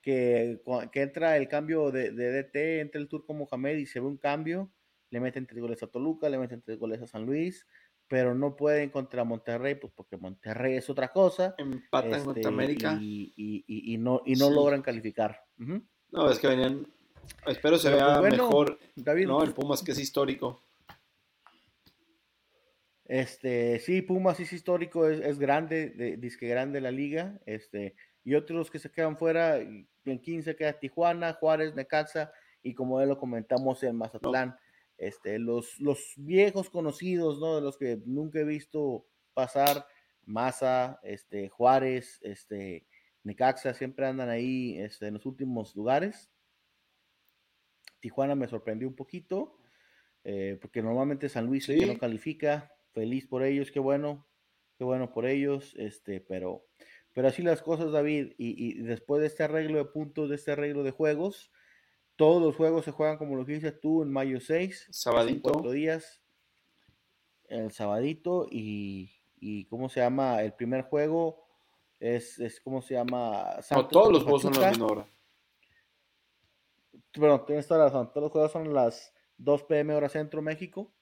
que, 0.00 0.62
que 0.92 1.02
entra 1.02 1.36
el 1.36 1.48
cambio 1.48 1.90
de, 1.90 2.10
de 2.10 2.30
DT, 2.42 2.80
entra 2.80 3.00
el 3.00 3.08
Turco 3.08 3.34
Mohamed 3.34 3.76
y 3.76 3.86
se 3.86 4.00
ve 4.00 4.06
un 4.06 4.16
cambio, 4.16 4.70
le 5.10 5.20
meten 5.20 5.46
tres 5.46 5.60
goles 5.60 5.82
a 5.82 5.86
Toluca, 5.88 6.28
le 6.30 6.38
meten 6.38 6.62
tres 6.62 6.78
goles 6.78 7.02
a 7.02 7.06
San 7.06 7.26
Luis, 7.26 7.66
pero 8.08 8.34
no 8.34 8.56
pueden 8.56 8.88
contra 8.90 9.24
Monterrey, 9.24 9.74
pues 9.74 9.92
porque 9.94 10.16
Monterrey 10.16 10.76
es 10.76 10.88
otra 10.88 11.08
cosa. 11.12 11.54
Empatan 11.58 12.12
este, 12.12 12.24
contra 12.24 12.48
América. 12.48 12.98
Y, 13.00 13.34
y- 13.36 13.64
y- 13.66 13.94
y 13.94 13.98
no, 13.98 14.22
y 14.24 14.36
no 14.36 14.48
Sí. 14.48 14.54
logran 14.54 14.80
calificar. 14.82 15.42
No, 15.58 16.30
es 16.30 16.38
que 16.38 16.46
venían, 16.48 16.86
Espero 17.46 17.78
se 17.78 17.90
Pero, 17.90 17.96
vea 17.96 18.06
pues, 18.06 18.30
bueno, 18.30 18.44
mejor, 18.44 18.78
David, 18.96 19.26
¿no? 19.26 19.42
El 19.42 19.52
Pumas 19.52 19.82
que 19.82 19.92
es 19.92 19.98
histórico. 19.98 20.62
Este, 23.04 23.80
sí, 23.80 24.00
Pumas 24.02 24.40
es 24.40 24.52
histórico, 24.52 25.08
es, 25.08 25.20
es 25.20 25.38
grande, 25.38 25.90
de, 25.90 26.16
disque 26.16 26.48
grande 26.48 26.80
la 26.80 26.90
liga, 26.90 27.38
este, 27.44 27.94
y 28.24 28.34
otros 28.34 28.70
que 28.70 28.78
se 28.78 28.90
quedan 28.90 29.18
fuera, 29.18 29.58
en 29.58 29.86
15 30.04 30.56
queda 30.56 30.78
Tijuana, 30.78 31.34
Juárez, 31.34 31.74
Necaxa, 31.74 32.32
y 32.62 32.74
como 32.74 32.98
ya 32.98 33.06
lo 33.06 33.18
comentamos 33.18 33.82
en 33.82 33.96
Mazatlán, 33.96 34.56
este, 34.96 35.38
los, 35.38 35.78
los 35.80 36.14
viejos 36.16 36.70
conocidos, 36.70 37.38
¿no? 37.40 37.56
De 37.56 37.60
los 37.60 37.76
que 37.76 38.00
nunca 38.06 38.40
he 38.40 38.44
visto 38.44 39.06
pasar, 39.34 39.86
Maza, 40.24 40.98
este, 41.02 41.50
Juárez, 41.50 42.18
este, 42.22 42.86
Necaxa, 43.22 43.74
siempre 43.74 44.06
andan 44.06 44.30
ahí, 44.30 44.78
este, 44.78 45.08
en 45.08 45.14
los 45.14 45.26
últimos 45.26 45.76
lugares. 45.76 46.30
Tijuana 48.04 48.34
me 48.34 48.46
sorprendió 48.48 48.86
un 48.86 48.94
poquito, 48.94 49.56
eh, 50.24 50.58
porque 50.60 50.82
normalmente 50.82 51.30
San 51.30 51.46
Luis 51.46 51.66
el 51.70 51.76
que 51.78 51.86
Sí. 51.86 51.90
no 51.94 51.98
califica, 51.98 52.70
feliz 52.92 53.26
por 53.26 53.42
ellos, 53.42 53.70
qué 53.72 53.80
bueno, 53.80 54.26
qué 54.76 54.84
bueno 54.84 55.10
por 55.10 55.24
ellos, 55.24 55.74
este, 55.78 56.20
pero, 56.20 56.66
pero 57.14 57.28
así 57.28 57.42
las 57.42 57.62
cosas, 57.62 57.92
David, 57.92 58.34
y, 58.36 58.62
y 58.62 58.82
después 58.82 59.22
de 59.22 59.28
este 59.28 59.42
arreglo 59.42 59.78
de 59.78 59.86
puntos, 59.86 60.28
de 60.28 60.34
este 60.36 60.52
arreglo 60.52 60.82
de 60.82 60.90
juegos, 60.90 61.50
todos 62.16 62.42
los 62.42 62.54
juegos 62.56 62.84
se 62.84 62.90
juegan 62.90 63.16
como 63.16 63.36
lo 63.36 63.46
que 63.46 63.54
dices 63.54 63.80
tú 63.80 64.02
en 64.02 64.12
mayo 64.12 64.38
6, 64.38 64.86
Sabadito. 64.90 65.50
cuatro 65.52 65.70
días, 65.70 66.20
el 67.48 67.72
sabadito, 67.72 68.46
y, 68.50 69.12
y 69.40 69.64
¿cómo 69.64 69.88
se 69.88 70.00
llama? 70.00 70.42
El 70.42 70.52
primer 70.52 70.82
juego 70.82 71.46
es, 72.00 72.38
es 72.38 72.60
¿cómo 72.60 72.82
se 72.82 72.94
llama? 72.94 73.54
No, 73.56 73.62
Santos 73.62 73.88
todos 73.92 74.12
los 74.12 74.22
juegos 74.24 74.42
son 74.42 74.52
la 74.60 74.68
misma 74.68 74.86
hora. 74.88 75.06
Bueno, 77.16 77.42
tienes 77.44 77.66
toda 77.66 77.80
la 77.80 77.86
razón. 77.86 78.08
Todos 78.12 78.24
los 78.24 78.32
juegos 78.32 78.52
son 78.52 78.72
las 78.74 79.14
2 79.36 79.62
pm 79.64 79.94
hora 79.94 80.08
centro 80.08 80.42
México. 80.42 80.92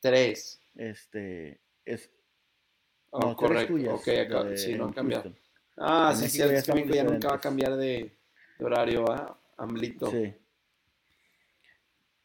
Tres. 0.00 0.60
Este 0.74 1.60
es 1.84 2.10
Oh, 3.12 3.20
no, 3.20 3.36
correcto. 3.36 3.72
tuyas, 3.74 3.92
ok, 3.94 4.08
acá, 4.24 4.44
de- 4.44 4.56
sí, 4.56 4.74
no 4.76 4.84
han 4.84 4.92
cambiado. 4.92 5.24
Houston. 5.24 5.42
Ah, 5.76 6.10
En 6.12 6.16
sí, 6.18 6.22
México 6.22 6.46
ya 6.46 6.52
Es 6.58 6.64
que 6.64 6.94
ya 6.94 7.02
nunca 7.04 7.28
va 7.28 7.34
a 7.34 7.40
cambiar 7.40 7.76
de, 7.76 8.16
de 8.58 8.64
horario, 8.64 9.10
¿ah? 9.10 9.36
Amblito. 9.56 10.08
Sí. 10.12 10.32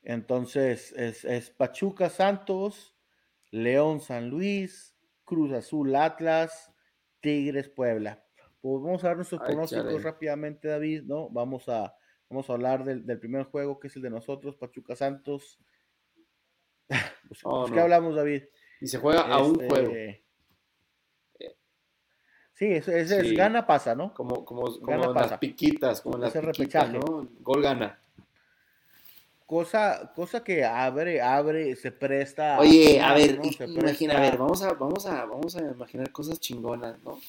Entonces 0.03 0.91
es, 0.95 1.25
es 1.25 1.49
Pachuca 1.49 2.09
Santos, 2.09 2.95
León 3.49 3.99
San 3.99 4.29
Luis, 4.29 4.95
Cruz 5.23 5.51
Azul 5.53 5.95
Atlas, 5.95 6.71
Tigres 7.19 7.69
Puebla. 7.69 8.23
Pues 8.61 8.83
vamos 8.83 9.03
a 9.03 9.07
dar 9.07 9.15
nuestros 9.17 9.41
Ay, 9.41 9.47
pronósticos 9.47 9.87
chale. 9.87 10.03
rápidamente, 10.03 10.67
David, 10.67 11.03
¿no? 11.05 11.29
Vamos 11.29 11.67
a, 11.67 11.95
vamos 12.30 12.49
a 12.49 12.53
hablar 12.53 12.84
del, 12.84 13.05
del 13.05 13.19
primer 13.19 13.43
juego 13.45 13.80
que 13.80 13.88
es 13.88 13.95
el 13.95 14.01
de 14.01 14.09
nosotros, 14.09 14.55
Pachuca 14.55 14.95
Santos. 14.95 15.59
Pues, 17.28 17.39
Oh, 17.43 17.61
pues, 17.61 17.69
no. 17.71 17.76
¿Qué 17.76 17.82
hablamos, 17.82 18.15
David? 18.15 18.43
Y 18.82 18.88
se 18.88 18.99
juega 18.99 19.21
a 19.21 19.41
un 19.41 19.53
Este, 19.59 19.67
juego. 19.67 19.93
Sí, 22.53 22.67
ese 22.67 23.01
es 23.01 23.09
Sí. 23.09 23.36
gana 23.36 23.67
pasa, 23.67 23.95
¿no? 23.95 24.13
Como, 24.13 24.45
como, 24.45 24.61
como 24.63 24.86
Gana 24.86 25.05
en 25.07 25.13
las 25.13 25.38
piquitas, 25.39 26.01
como 26.01 26.15
en 26.15 26.21
las 26.21 26.32
piquitas, 26.34 26.57
repechaje. 26.89 26.99
¿no? 26.99 27.28
Gol 27.41 27.61
gana. 27.61 27.99
Cosa, 29.45 30.11
cosa 30.15 30.43
que 30.43 30.63
abre, 30.63 31.21
abre, 31.21 31.76
se 31.76 31.91
presta. 31.91 32.57
Oye, 32.59 32.99
a 33.01 33.13
ver, 33.13 33.38
¿no? 33.39 33.65
imagina, 33.65 34.17
a 34.17 34.21
ver, 34.21 34.38
vamos 34.38 34.61
a, 34.63 34.73
vamos 34.73 35.05
a, 35.05 35.26
vamos 35.26 35.55
a 35.55 35.61
imaginar 35.61 36.11
cosas 36.11 36.39
chingonas, 36.39 36.97
¿no? 37.03 37.19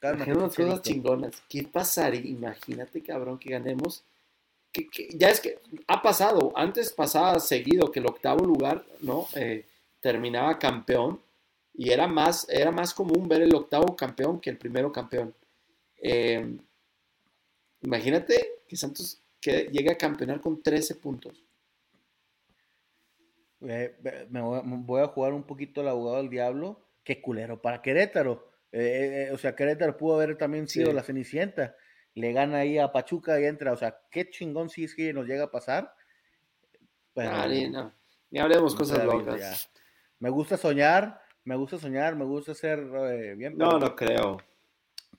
Cálmate, 0.00 0.30
Imagina 0.30 0.44
unas 0.44 0.56
cosas 0.56 0.82
chingonas. 0.82 1.42
¿Qué 1.48 1.62
pasaría? 1.64 2.20
Imagínate, 2.26 3.02
cabrón, 3.02 3.38
que 3.38 3.50
ganemos. 3.50 4.02
Que, 4.72 4.88
que- 4.88 5.08
ya 5.14 5.28
es 5.30 5.40
que 5.40 5.58
ha 5.88 6.02
pasado, 6.02 6.52
antes 6.56 6.92
pasaba 6.92 7.38
seguido 7.40 7.90
que 7.92 8.00
el 8.00 8.06
octavo 8.06 8.44
lugar, 8.46 8.84
¿no? 9.02 9.28
Eh, 9.34 9.66
terminaba 10.00 10.58
campeón 10.58 11.20
y 11.74 11.90
era 11.90 12.06
más, 12.08 12.48
era 12.48 12.70
más 12.72 12.94
común 12.94 13.28
ver 13.28 13.42
el 13.42 13.54
octavo 13.54 13.96
campeón 13.96 14.40
que 14.40 14.50
el 14.50 14.58
primero 14.58 14.92
campeón. 14.92 15.34
Eh, 16.02 16.56
imagínate 17.82 18.62
que 18.68 18.76
Santos 18.76 19.20
que 19.40 19.68
llegue 19.72 19.90
a 19.90 19.98
campeonar 19.98 20.40
con 20.40 20.62
13 20.62 20.94
puntos. 20.96 21.42
Eh, 23.62 23.94
me 24.30 24.40
voy, 24.40 24.58
a- 24.58 24.62
me 24.62 24.76
voy 24.78 25.02
a 25.02 25.08
jugar 25.08 25.32
un 25.34 25.42
poquito 25.42 25.80
el 25.80 25.88
abogado 25.88 26.16
del 26.18 26.30
diablo. 26.30 26.80
Qué 27.04 27.20
culero 27.20 27.60
para 27.60 27.82
Querétaro. 27.82 28.48
Eh, 28.72 29.26
eh, 29.28 29.32
o 29.32 29.38
sea, 29.38 29.56
Querétaro 29.56 29.96
pudo 29.96 30.14
haber 30.16 30.36
también 30.36 30.68
sido 30.68 30.88
Sí. 30.90 30.92
la 30.94 31.02
Cenicienta. 31.02 31.76
Le 32.14 32.32
gana 32.32 32.58
ahí 32.58 32.78
a 32.78 32.92
Pachuca 32.92 33.40
y 33.40 33.44
entra. 33.44 33.72
O 33.72 33.76
sea, 33.76 33.98
qué 34.10 34.28
chingón 34.30 34.68
si 34.70 34.84
es 34.84 34.94
que 34.94 35.12
nos 35.12 35.26
llega 35.26 35.44
a 35.44 35.50
pasar. 35.50 35.94
Pero, 37.14 37.46
ni, 37.48 37.68
no, 37.68 37.92
ni 38.30 38.38
hablemos 38.38 38.74
cosas 38.74 39.04
locas. 39.04 39.40
ya. 39.40 39.70
Me 40.18 40.30
gusta 40.30 40.56
soñar, 40.56 41.20
me 41.44 41.56
gusta 41.56 41.78
soñar, 41.78 42.14
me 42.16 42.24
gusta 42.24 42.54
ser 42.54 42.78
eh, 42.78 43.34
bien. 43.36 43.56
No, 43.56 43.78
no 43.78 43.96
creo. 43.96 44.38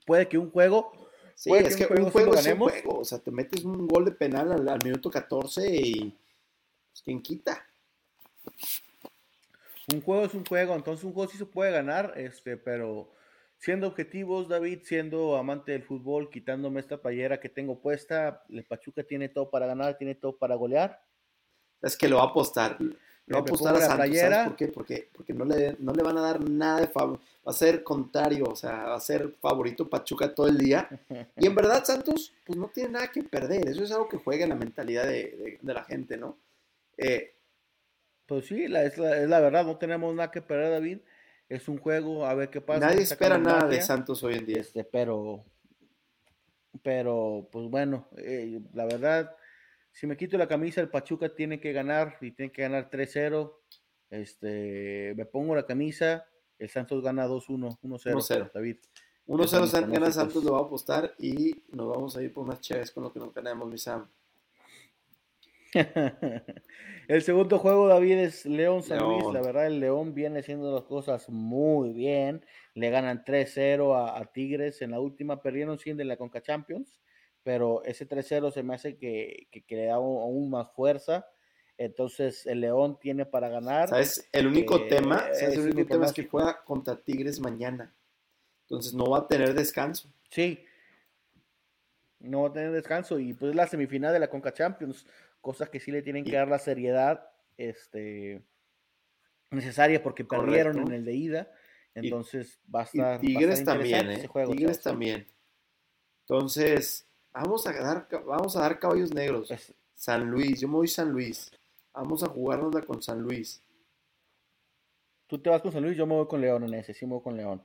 Puede 0.05 0.27
que 0.27 0.37
un 0.37 0.49
juego. 0.51 0.91
Sí, 1.35 1.49
Puede 1.49 1.67
es 1.67 1.75
que 1.75 1.87
que 1.87 1.93
un 1.93 2.03
un 2.03 2.11
juego 2.11 2.33
sí 2.37 2.49
es 2.49 2.53
un 2.53 2.59
juego. 2.61 2.99
O 2.99 3.05
sea, 3.05 3.19
te 3.19 3.31
metes 3.31 3.63
un 3.65 3.87
gol 3.87 4.05
de 4.05 4.11
penal 4.11 4.51
al, 4.51 4.67
al 4.69 4.79
minuto 4.83 5.09
14 5.09 5.67
y. 5.75 6.09
Pues, 6.91 7.01
¿Quién 7.03 7.21
quita? 7.21 7.65
Un 9.93 10.01
juego 10.01 10.25
es 10.25 10.33
un 10.33 10.45
juego, 10.45 10.75
entonces 10.75 11.03
un 11.03 11.13
juego 11.13 11.29
sí 11.31 11.37
se 11.37 11.45
puede 11.45 11.71
ganar, 11.71 12.13
este, 12.15 12.57
pero 12.57 13.11
siendo 13.61 13.85
objetivos, 13.87 14.47
David, 14.49 14.79
siendo 14.83 15.37
amante 15.37 15.71
del 15.71 15.83
fútbol, 15.83 16.31
quitándome 16.31 16.79
esta 16.79 16.97
playera 16.99 17.39
que 17.39 17.47
tengo 17.47 17.79
puesta, 17.79 18.43
el 18.49 18.63
Pachuca 18.65 19.03
tiene 19.03 19.29
todo 19.29 19.51
para 19.51 19.67
ganar, 19.67 19.97
tiene 19.99 20.15
todo 20.15 20.35
para 20.35 20.55
golear. 20.55 20.99
Es 21.79 21.95
que 21.95 22.07
lo 22.09 22.17
va 22.17 22.23
a 22.23 22.27
apostar. 22.27 22.77
Lo 23.27 23.35
va 23.35 23.39
a 23.39 23.41
apostar 23.43 23.75
a 23.75 23.79
Santos. 23.81 23.95
playera. 23.97 24.29
¿Sabes 24.35 24.47
por 24.47 24.55
qué? 24.57 24.67
Porque, 24.67 25.09
porque 25.13 25.33
no, 25.33 25.45
le, 25.45 25.75
no 25.77 25.93
le 25.93 26.01
van 26.01 26.17
a 26.17 26.21
dar 26.21 26.41
nada 26.49 26.81
de 26.81 26.87
favor. 26.87 27.19
Va 27.47 27.51
a 27.51 27.53
ser 27.53 27.83
contrario, 27.83 28.45
o 28.45 28.55
sea, 28.55 28.83
va 28.85 28.95
a 28.95 28.99
ser 28.99 29.35
favorito 29.39 29.87
Pachuca 29.87 30.33
todo 30.33 30.47
el 30.47 30.57
día. 30.57 30.89
Y 31.37 31.45
en 31.45 31.53
verdad, 31.53 31.83
Santos, 31.85 32.33
pues 32.45 32.57
no 32.57 32.67
tiene 32.69 32.89
nada 32.93 33.11
que 33.11 33.21
perder. 33.23 33.69
Eso 33.69 33.83
es 33.83 33.91
algo 33.91 34.09
que 34.09 34.17
juega 34.17 34.43
en 34.43 34.49
la 34.49 34.55
mentalidad 34.55 35.03
de, 35.05 35.11
de- 35.37 35.59
de 35.61 35.73
la 35.73 35.83
gente, 35.83 36.17
¿no? 36.17 36.35
Eh, 36.97 37.35
Pues 38.25 38.47
sí, 38.47 38.67
la, 38.67 38.83
es, 38.85 38.97
la, 38.97 39.17
es 39.21 39.29
la 39.29 39.39
verdad, 39.39 39.65
no 39.65 39.77
tenemos 39.77 40.13
nada 40.15 40.31
que 40.31 40.41
perder, 40.41 40.71
David. 40.71 40.99
Es 41.51 41.67
un 41.67 41.77
juego, 41.79 42.25
a 42.25 42.33
ver 42.33 42.49
qué 42.49 42.61
pasa. 42.61 42.79
nadie 42.87 43.01
espera 43.01 43.37
nada 43.37 43.67
de. 43.67 43.81
Santos 43.81 44.23
hoy 44.23 44.35
en 44.35 44.45
día. 44.45 44.61
Este, 44.61 44.85
pero, 44.85 45.43
pero, 46.81 47.49
pues 47.51 47.69
bueno, 47.69 48.07
eh, 48.17 48.61
la 48.73 48.85
verdad, 48.85 49.35
si 49.91 50.07
me 50.07 50.15
quito 50.15 50.37
la 50.37 50.47
camisa, 50.47 50.79
el 50.81 50.89
Pachuca 50.89 51.33
tiene 51.35 51.59
que 51.59 51.73
ganar 51.73 52.17
y 52.21 52.31
tiene 52.31 52.51
que 52.51 52.61
ganar 52.61 52.89
3-0. 52.89 53.53
Este, 54.09 55.13
me 55.17 55.25
pongo 55.25 55.55
la 55.55 55.65
camisa, 55.65 56.25
el 56.57 56.69
Santos 56.69 57.03
gana 57.03 57.27
2-1, 57.27 57.79
1-0, 57.81 58.13
1-0. 58.15 58.51
David. 58.53 58.77
1-0 59.27 59.43
Esos 59.43 59.49
son 59.51 59.67
San- 59.67 59.91
gana. 59.91 60.11
Santos, 60.11 60.43
lo 60.43 60.53
va 60.53 60.59
a 60.59 60.63
apostar 60.63 61.13
y 61.19 61.63
nos 61.71 61.89
vamos 61.89 62.15
a 62.17 62.23
ir 62.23 62.33
por 62.33 62.45
unas 62.45 62.61
chaves 62.61 62.91
con 62.91 63.03
lo 63.03 63.11
que 63.13 63.19
nos 63.19 63.33
ganamos, 63.33 63.69
mi 63.69 63.77
Sam. 63.77 64.09
el 67.07 67.21
segundo 67.21 67.57
juego, 67.59 67.87
David, 67.87 68.17
es 68.19 68.45
León 68.45 68.83
San 68.83 68.99
Luis. 68.99 69.23
La 69.33 69.41
verdad, 69.41 69.67
el 69.67 69.79
León 69.79 70.13
viene 70.13 70.39
haciendo 70.39 70.73
las 70.73 70.83
cosas 70.83 71.29
muy 71.29 71.93
bien. 71.93 72.45
Le 72.73 72.89
ganan 72.89 73.23
3-0 73.23 73.95
a, 73.95 74.17
a 74.19 74.25
Tigres. 74.31 74.81
En 74.81 74.91
la 74.91 74.99
última 74.99 75.41
perdieron 75.41 75.77
100 75.79 75.97
de 75.97 76.05
la 76.05 76.17
Conca 76.17 76.41
Champions, 76.41 76.99
pero 77.43 77.83
ese 77.85 78.07
3-0 78.07 78.51
se 78.51 78.63
me 78.63 78.75
hace 78.75 78.97
que, 78.97 79.47
que, 79.51 79.63
que 79.65 79.75
le 79.75 79.85
da 79.85 79.95
aún, 79.95 80.49
más 80.49 80.71
fuerza. 80.73 81.27
Entonces, 81.77 82.45
el 82.45 82.61
León 82.61 82.99
tiene 82.99 83.25
para 83.25 83.49
ganar. 83.49 83.89
¿Sabes? 83.89 84.29
El 84.31 84.47
único 84.47 84.75
Eh, 84.77 84.85
tema, 84.89 85.31
¿sabes? 85.33 85.55
ese 85.55 85.59
El 85.61 85.67
es 85.69 85.73
único 85.73 85.87
tema 85.89 86.05
es 86.05 86.13
que 86.13 86.27
juega 86.27 86.63
contra 86.63 87.01
Tigres 87.01 87.39
mañana. 87.39 87.95
Entonces 88.69 88.93
no 88.93 89.05
va 89.09 89.19
a 89.19 89.27
tener 89.27 89.53
descanso. 89.53 90.13
Sí. 90.29 90.63
No 92.19 92.43
va 92.43 92.49
a 92.49 92.53
tener 92.53 92.71
descanso. 92.71 93.17
Y 93.19 93.33
pues 93.33 93.49
es 93.49 93.55
la 93.55 93.67
semifinal 93.67 94.13
de 94.13 94.19
la 94.19 94.29
Conca 94.29 94.53
Champions. 94.53 95.05
Cosa 95.41 95.67
que 95.67 95.79
sí 95.79 95.91
le 95.91 96.01
tienen 96.01 96.23
que 96.23 96.35
dar 96.35 96.47
la 96.47 96.59
seriedad 96.59 97.29
este, 97.57 98.43
necesaria 99.49 100.01
porque 100.01 100.23
perdieron 100.23 100.79
en 100.79 100.91
el 100.93 101.03
de 101.05 101.13
ida. 101.13 101.51
Entonces 101.93 102.59
va 102.73 102.81
a 102.81 102.83
Y 102.83 102.97
estar. 102.99 103.13
a 103.15 103.19
Tigres 103.19 103.63
también, 103.65 104.11
¿eh? 104.11 104.27
juego, 104.27 104.53
Tigres 104.53 104.81
también. 104.81 105.27
Entonces, 106.21 107.07
vamos 107.33 107.67
a 107.67 107.73
dar, 107.73 108.07
vamos 108.25 108.55
a 108.55 108.61
dar 108.61 108.79
caballos 108.79 109.13
negros. 109.13 109.49
Pues, 109.49 109.73
San 109.95 110.29
Luis, 110.29 110.61
yo 110.61 110.67
me 110.67 110.75
voy 110.75 110.87
San 110.87 111.11
Luis. 111.11 111.51
Vamos 111.93 112.23
a 112.23 112.27
jugárnosla 112.27 112.81
con 112.83 113.01
San 113.01 113.21
Luis. 113.21 113.61
tú 115.27 115.39
te 115.41 115.49
vas 115.49 115.61
con 115.61 115.71
San 115.71 115.83
Luis, 115.83 115.97
yo 115.97 116.05
me 116.05 116.15
voy 116.15 116.27
con 116.27 116.41
León 116.41 116.63
en 116.63 116.73
ese, 116.73 116.93
sí 116.93 117.05
me 117.05 117.13
voy 117.13 117.23
con 117.23 117.35
León. 117.37 117.61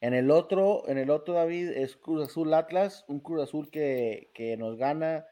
En 0.00 0.12
el 0.14 0.30
otro, 0.30 0.86
en 0.88 0.98
el 0.98 1.08
otro, 1.10 1.34
David, 1.34 1.70
es 1.70 1.96
Cruz 1.96 2.28
Azul 2.28 2.52
Atlas, 2.52 3.04
un 3.08 3.20
Cruz 3.20 3.42
Azul 3.42 3.70
que, 3.70 4.30
que 4.34 4.56
nos 4.58 4.76
gana, 4.76 5.26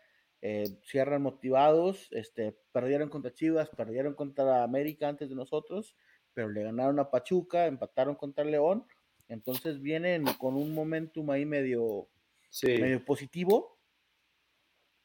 eh, 0.44 0.64
cierran 0.84 1.22
motivados, 1.22 2.08
este, 2.12 2.54
perdieron 2.72 3.08
contra 3.08 3.32
Chivas, 3.32 3.70
perdieron 3.70 4.14
contra 4.14 4.62
América 4.62 5.08
antes 5.08 5.30
de 5.30 5.36
nosotros, 5.36 5.96
pero 6.34 6.50
le 6.50 6.62
ganaron 6.64 6.98
a 7.00 7.10
Pachuca, 7.10 7.66
empataron 7.66 8.14
contra 8.14 8.44
León, 8.44 8.86
entonces 9.28 9.80
vienen 9.80 10.24
con 10.38 10.54
un 10.56 10.74
momentum 10.74 11.30
ahí 11.30 11.46
medio, 11.46 12.08
Sí. 12.50 12.76
medio 12.78 13.04
positivo. 13.04 13.78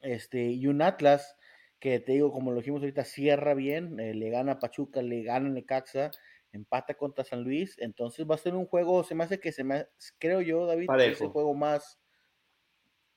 Este, 0.00 0.50
y 0.50 0.66
un 0.66 0.82
Atlas 0.82 1.36
que 1.78 2.00
te 2.00 2.12
digo, 2.12 2.32
como 2.32 2.50
lo 2.50 2.58
dijimos 2.58 2.82
ahorita, 2.82 3.04
cierra 3.04 3.54
bien, 3.54 3.98
eh, 4.00 4.12
le 4.14 4.28
gana 4.30 4.52
a 4.52 4.58
Pachuca, 4.58 5.00
le 5.02 5.22
gana 5.22 5.48
a 5.48 5.52
Necaxa, 5.52 6.10
empata 6.52 6.94
contra 6.94 7.24
San 7.24 7.42
Luis, 7.44 7.78
entonces 7.78 8.26
va 8.28 8.34
a 8.34 8.38
ser 8.38 8.54
un 8.54 8.66
juego, 8.66 9.04
se 9.04 9.14
me 9.14 9.24
hace 9.24 9.40
que 9.40 9.52
se 9.52 9.64
me, 9.64 9.86
creo 10.18 10.42
yo, 10.42 10.66
David, 10.66 10.90
es 11.06 11.20
el 11.22 11.28
juego 11.28 11.54
más 11.54 11.98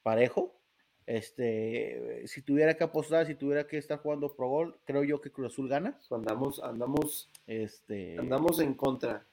parejo. 0.04 0.63
Este, 1.06 2.24
si 2.28 2.42
tuviera 2.42 2.76
que 2.76 2.84
apostar, 2.84 3.26
si 3.26 3.36
tuviera 3.36 3.68
que 3.68 3.78
estar 3.78 4.00
jugando 4.00 4.34
pro 4.34 4.48
gol, 4.48 4.76
creo 4.86 5.04
yo 5.04 5.22
que 5.22 5.32
Cruz 5.32 5.54
Azul 5.54 5.68
gana. 5.68 6.00
Andamos, 6.10 6.62
andamos, 6.64 7.30
este, 7.48 8.18
andamos 8.18 8.60
en 8.60 8.74
contra. 8.74 9.26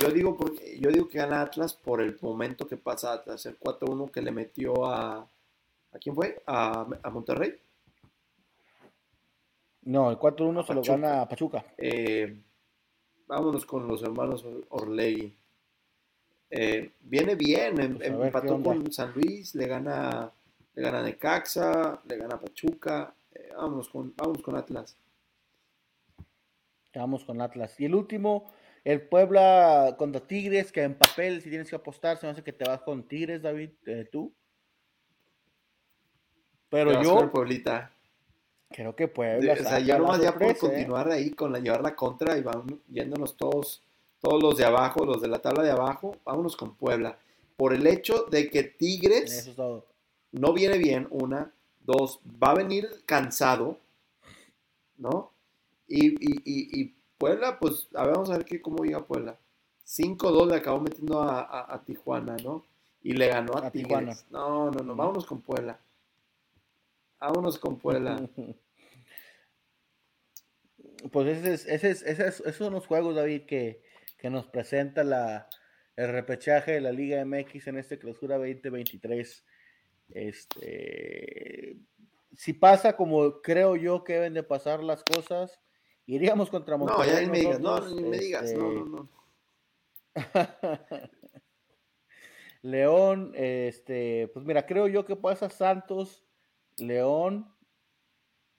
Yo 0.00 0.10
digo 0.10 0.36
porque, 0.36 0.78
yo 0.78 0.90
digo 0.90 1.08
que 1.08 1.18
gana 1.18 1.40
Atlas 1.40 1.74
por 1.74 2.00
el 2.00 2.16
momento 2.20 2.66
que 2.66 2.76
pasa 2.76 3.12
Atlas, 3.12 3.46
el 3.46 3.58
4-1 3.58 4.10
que 4.10 4.22
le 4.22 4.30
metió 4.30 4.86
a 4.86 5.28
¿a 5.92 5.98
quién 5.98 6.14
fue? 6.14 6.42
a, 6.46 6.86
a 7.02 7.10
Monterrey. 7.10 7.54
No, 9.82 10.10
el 10.10 10.18
4-1 10.18 10.66
se 10.66 10.74
lo 10.74 10.82
gana 10.82 11.22
a 11.22 11.28
Pachuca. 11.28 11.64
Eh, 11.78 12.42
vámonos 13.26 13.64
con 13.64 13.88
los 13.88 14.02
hermanos 14.02 14.44
Orlegui. 14.68 15.34
Eh, 16.50 16.92
viene 17.00 17.34
bien, 17.34 17.96
pues 17.96 18.08
empató 18.08 18.62
con 18.62 18.92
San 18.92 19.12
Luis, 19.14 19.54
le 19.54 19.66
gana, 19.66 20.30
le 20.78 20.84
gana 20.84 21.02
Necaxa, 21.02 22.00
le 22.08 22.16
gana 22.16 22.40
Pachuca. 22.40 23.12
Eh, 23.34 23.50
vámonos, 23.56 23.88
con, 23.88 24.14
vámonos 24.16 24.42
con 24.42 24.56
Atlas. 24.56 24.96
Vamos 26.94 27.24
con 27.24 27.40
Atlas. 27.40 27.78
Y 27.80 27.84
el 27.84 27.94
último, 27.94 28.52
el 28.84 29.02
Puebla 29.02 29.96
contra 29.98 30.20
Tigres, 30.20 30.70
que 30.70 30.82
en 30.82 30.96
papel, 30.96 31.42
si 31.42 31.50
tienes 31.50 31.68
que 31.68 31.76
apostar, 31.76 32.16
se 32.16 32.26
me 32.26 32.32
hace 32.32 32.44
que 32.44 32.52
te 32.52 32.64
vas 32.64 32.82
con 32.82 33.08
Tigres, 33.08 33.42
David, 33.42 33.70
tú. 34.12 34.32
Pero 36.68 37.02
yo. 37.02 37.28
Pueblita. 37.30 37.92
Creo 38.70 38.94
que 38.94 39.08
Puebla. 39.08 39.54
O 39.54 39.56
sea, 39.56 39.80
ya 39.80 39.98
nomás 39.98 40.20
ya 40.20 40.32
por 40.32 40.44
¿eh? 40.44 40.56
continuar 40.56 41.10
ahí 41.10 41.30
con 41.30 41.52
la 41.52 41.58
llevar 41.58 41.82
la 41.82 41.96
contra 41.96 42.36
y 42.36 42.42
vamos 42.42 42.74
yéndonos 42.88 43.36
todos, 43.36 43.82
todos 44.20 44.40
los 44.40 44.56
de 44.56 44.64
abajo, 44.64 45.04
los 45.04 45.20
de 45.22 45.28
la 45.28 45.40
tabla 45.40 45.64
de 45.64 45.70
abajo, 45.70 46.16
vámonos 46.24 46.56
con 46.56 46.76
Puebla. 46.76 47.18
Por 47.56 47.74
el 47.74 47.86
hecho 47.86 48.24
de 48.30 48.48
que 48.48 48.62
Tigres 48.62 49.50
no 50.32 50.52
viene 50.52 50.78
bien, 50.78 51.06
una, 51.10 51.52
dos, 51.80 52.20
va 52.42 52.50
a 52.50 52.54
venir 52.54 52.88
cansado, 53.06 53.78
¿no? 54.96 55.32
Y, 55.86 56.08
y, 56.08 56.42
y, 56.44 56.94
Puebla, 57.16 57.58
pues, 57.58 57.88
a 57.94 58.04
ver, 58.04 58.14
vamos 58.14 58.30
a 58.30 58.36
ver 58.36 58.44
qué, 58.44 58.60
cómo 58.60 58.84
llega 58.84 59.04
Puebla. 59.04 59.38
5-2 59.86 60.50
le 60.50 60.56
acabó 60.56 60.80
metiendo 60.80 61.22
a, 61.22 61.82
Tijuana, 61.84 62.36
¿no? 62.44 62.64
Y 63.02 63.14
le 63.14 63.28
ganó 63.28 63.56
a, 63.56 63.70
Tijuana. 63.70 64.14
No, 64.30 64.70
no, 64.70 64.84
no, 64.84 64.94
vámonos 64.94 65.26
con 65.26 65.40
Puebla. 65.40 65.80
Vámonos 67.18 67.58
con 67.58 67.78
Puebla. 67.78 68.28
Pues 71.12 71.28
ese 71.28 71.54
es, 71.54 72.02
ese 72.02 72.26
esos 72.26 72.56
son 72.56 72.72
los 72.72 72.86
juegos, 72.88 73.14
David, 73.14 73.42
que, 73.42 73.80
nos 74.24 74.46
presenta 74.46 75.04
la, 75.04 75.48
el 75.94 76.08
repechaje 76.08 76.72
de 76.72 76.80
la 76.80 76.90
Liga 76.90 77.24
MX 77.24 77.68
en 77.68 77.78
este 77.78 78.00
clausura 78.00 78.36
2023. 78.36 79.44
Este, 80.10 81.76
si 82.34 82.52
pasa 82.52 82.96
como 82.96 83.40
creo 83.42 83.76
yo 83.76 84.04
que 84.04 84.14
deben 84.14 84.34
de 84.34 84.42
pasar 84.42 84.82
las 84.82 85.04
cosas, 85.04 85.60
iríamos 86.06 86.50
contra 86.50 86.76
Monterrey. 86.76 87.10
No, 87.10 87.20
ya 87.22 87.30
me 87.30 87.38
digas, 87.38 87.60
no, 87.60 87.80
me 88.10 88.18
digas, 88.18 88.52
no, 88.54 88.72
no, 88.72 88.84
no. 88.84 89.08
León, 92.62 93.32
este, 93.34 94.28
pues 94.34 94.44
mira, 94.44 94.66
creo 94.66 94.88
yo 94.88 95.04
que 95.04 95.14
pasa 95.14 95.48
Santos 95.48 96.24
León, 96.78 97.52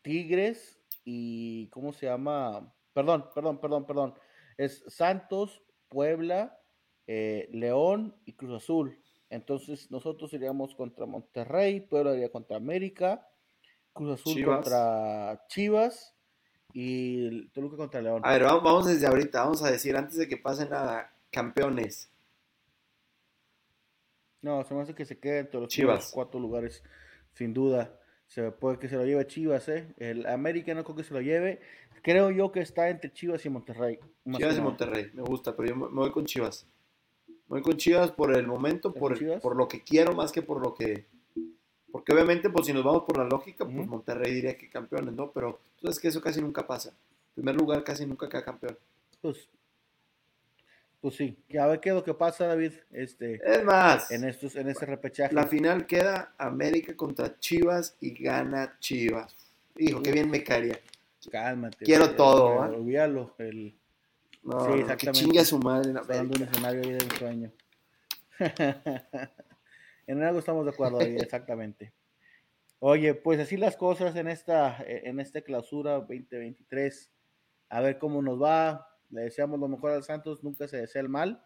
Tigres 0.01 0.81
y 1.03 1.69
¿cómo 1.69 1.93
se 1.93 2.05
llama? 2.05 2.73
Perdón, 2.93 3.29
perdón, 3.33 3.59
perdón, 3.59 3.85
perdón. 3.85 4.13
Es 4.57 4.83
Santos, 4.87 5.63
Puebla, 5.87 6.59
eh, 7.07 7.49
León 7.51 8.15
y 8.25 8.33
Cruz 8.33 8.63
Azul. 8.63 9.01
Entonces 9.29 9.91
nosotros 9.91 10.33
iríamos 10.33 10.75
contra 10.75 11.05
Monterrey, 11.05 11.81
Puebla 11.81 12.15
iría 12.15 12.31
contra 12.31 12.57
América, 12.57 13.27
Cruz 13.93 14.19
Azul 14.19 14.43
contra 14.43 15.45
Chivas 15.47 16.15
y 16.73 17.47
Toluca 17.49 17.77
contra 17.77 18.01
León. 18.01 18.21
A 18.25 18.31
ver, 18.31 18.43
vamos, 18.43 18.87
desde 18.87 19.07
ahorita, 19.07 19.43
vamos 19.43 19.63
a 19.63 19.71
decir 19.71 19.95
antes 19.95 20.17
de 20.17 20.27
que 20.27 20.37
pasen 20.37 20.69
a 20.73 21.11
campeones. 21.31 22.11
No, 24.41 24.63
se 24.63 24.73
me 24.73 24.81
hace 24.81 24.95
que 24.95 25.05
se 25.05 25.19
queden 25.19 25.45
entre 25.45 25.59
los 25.59 26.11
cuatro 26.11 26.39
lugares, 26.39 26.83
sin 27.33 27.53
duda. 27.53 27.95
Se 28.27 28.51
puede 28.51 28.77
que 28.79 28.87
se 28.87 28.95
lo 28.95 29.05
lleve 29.05 29.25
Chivas, 29.27 29.67
¿eh? 29.69 29.93
El 29.97 30.25
América 30.27 30.73
no 30.73 30.83
creo 30.83 30.95
que 30.95 31.03
se 31.03 31.13
lo 31.13 31.21
lleve. 31.21 31.59
Creo 32.03 32.31
yo 32.31 32.51
que 32.51 32.61
está 32.61 32.89
entre 32.89 33.11
Chivas 33.11 33.45
y 33.45 33.49
Monterrey. 33.49 33.99
Chivas 34.37 34.57
y 34.57 34.61
Monterrey, 34.61 35.11
me 35.13 35.23
gusta, 35.23 35.55
pero 35.55 35.69
yo 35.69 35.75
me 35.75 35.87
voy 35.87 36.11
con 36.11 36.25
Chivas. 36.25 36.67
Voy 37.49 37.61
con 37.61 37.75
Chivas 37.75 38.11
por 38.11 38.33
el 38.35 38.47
momento, 38.47 38.93
por, 38.93 39.39
por 39.41 39.55
lo 39.55 39.67
que 39.67 39.83
quiero 39.83 40.13
más 40.13 40.31
que 40.31 40.41
por 40.41 40.61
lo 40.61 40.73
que... 40.73 41.05
Porque 41.91 42.13
obviamente, 42.13 42.49
pues 42.49 42.67
si 42.67 42.73
nos 42.73 42.83
vamos 42.83 43.03
por 43.03 43.17
la 43.17 43.25
lógica, 43.25 43.65
pues 43.65 43.87
Monterrey 43.87 44.33
diría 44.33 44.55
que 44.55 44.69
campeones, 44.69 45.13
¿no? 45.15 45.31
Pero 45.31 45.59
tú 45.75 45.87
sabes 45.87 45.99
que 45.99 46.07
eso 46.07 46.21
casi 46.21 46.39
nunca 46.39 46.65
pasa. 46.65 46.89
En 46.89 47.43
primer 47.43 47.55
lugar, 47.55 47.83
casi 47.83 48.05
nunca 48.05 48.29
queda 48.29 48.45
campeón. 48.45 48.77
Pues 49.21 49.49
pues 51.01 51.15
sí, 51.15 51.37
a 51.57 51.65
ver 51.67 51.79
qué 51.79 51.89
es 51.89 51.95
lo 51.95 52.03
que 52.03 52.13
pasa, 52.13 52.45
David. 52.45 52.73
Este, 52.91 53.39
es 53.43 53.63
más, 53.63 54.11
en 54.11 54.25
estos, 54.25 54.55
en 54.57 54.67
este 54.67 54.85
repechaje. 54.85 55.33
La 55.33 55.47
final 55.47 55.87
queda 55.87 56.33
América 56.37 56.95
contra 56.95 57.39
Chivas 57.39 57.95
y 58.01 58.21
gana 58.21 58.77
Chivas. 58.79 59.33
Hijo, 59.77 60.01
qué 60.03 60.11
bien 60.11 60.29
me 60.29 60.43
caería. 60.43 60.77
Cálmate. 61.31 61.85
Quiero 61.85 62.15
todo, 62.15 62.65
¿eh? 62.65 62.75
Olvídalo. 62.75 63.33
El... 63.37 63.78
No, 64.49 64.65
sí, 64.65 64.79
exactamente. 64.79 65.05
Que 65.05 65.11
chingue 65.11 65.39
a 65.39 65.45
su 65.45 65.59
madre. 65.59 65.91
En 66.09 66.25
un 66.27 66.43
escenario 66.43 66.81
ahí 66.81 66.91
de 66.91 67.03
un 67.03 67.11
sueño. 67.11 67.53
en 70.07 70.23
algo 70.23 70.39
estamos 70.39 70.65
de 70.65 70.71
acuerdo 70.71 70.99
ahí, 70.99 71.15
exactamente. 71.17 71.93
Oye, 72.79 73.13
pues 73.13 73.39
así 73.39 73.57
las 73.57 73.75
cosas 73.75 74.15
en 74.15 74.27
esta, 74.27 74.77
en 74.87 75.19
esta 75.19 75.41
clausura 75.41 75.93
2023. 75.95 77.11
A 77.69 77.81
ver 77.81 77.99
cómo 77.99 78.21
nos 78.21 78.41
va 78.41 78.89
le 79.09 79.21
deseamos 79.23 79.59
lo 79.59 79.67
mejor 79.67 79.91
al 79.91 80.03
Santos, 80.03 80.43
nunca 80.43 80.67
se 80.67 80.77
desea 80.77 81.01
el 81.01 81.09
mal. 81.09 81.43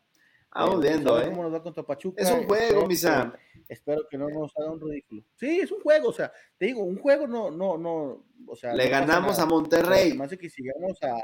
Vamos 0.53 0.81
viendo, 0.81 1.19
¿eh? 1.19 1.29
¿Cómo 1.29 1.43
nos 1.43 1.53
va 1.53 1.63
contra 1.63 1.83
Pachuca? 1.83 2.21
Es 2.21 2.29
un 2.29 2.43
juego, 2.43 2.85
mi 2.85 2.95
Sam. 2.95 3.33
Espero 3.67 4.03
que 4.07 4.17
no 4.17 4.29
nos 4.29 4.51
haga 4.57 4.71
un 4.71 4.79
ridículo. 4.79 5.23
Sí, 5.35 5.61
es 5.61 5.71
un 5.71 5.81
juego, 5.81 6.09
o 6.09 6.13
sea, 6.13 6.31
te 6.59 6.67
digo, 6.67 6.83
un 6.83 6.99
juego 6.99 7.25
no, 7.25 7.49
no, 7.49 7.77
no, 7.77 8.25
o 8.47 8.55
sea. 8.55 8.75
Le 8.75 8.87
ganamos 8.87 9.39
a 9.39 9.47
Monterrey. 9.47 10.13
Más 10.13 10.29
que 10.37 10.49
sigamos 10.49 11.01
a. 11.01 11.15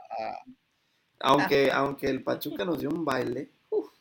Aunque, 1.20 1.72
aunque 1.72 2.08
el 2.08 2.24
Pachuca 2.24 2.64
nos 2.64 2.80
dio 2.80 2.90
un 2.90 3.04
baile. 3.04 3.52
Uf. 3.70 3.92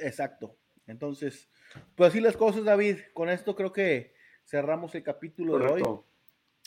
Exacto. 0.00 0.56
Entonces, 0.86 1.48
pues 1.94 2.10
así 2.10 2.20
las 2.20 2.36
cosas, 2.36 2.64
David. 2.64 2.98
Con 3.12 3.28
esto 3.28 3.54
creo 3.54 3.72
que 3.72 4.14
cerramos 4.44 4.94
el 4.94 5.02
capítulo 5.02 5.58
de 5.58 5.66
hoy, 5.66 5.82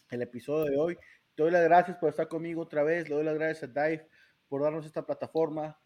el 0.10 0.22
episodio 0.22 0.72
de 0.72 0.78
hoy. 0.78 0.98
Te 1.36 1.44
doy 1.44 1.52
las 1.52 1.64
gracias 1.64 1.98
por 1.98 2.10
estar 2.10 2.28
conmigo 2.28 2.62
otra 2.62 2.84
vez. 2.84 3.10
Le 3.10 3.16
doy 3.16 3.24
las 3.24 3.36
gracias 3.36 3.64
a 3.64 3.68
Dive 3.68 4.08
por 4.48 4.64
darnos 4.64 4.86
esta 4.86 5.06
plataforma 5.06 5.78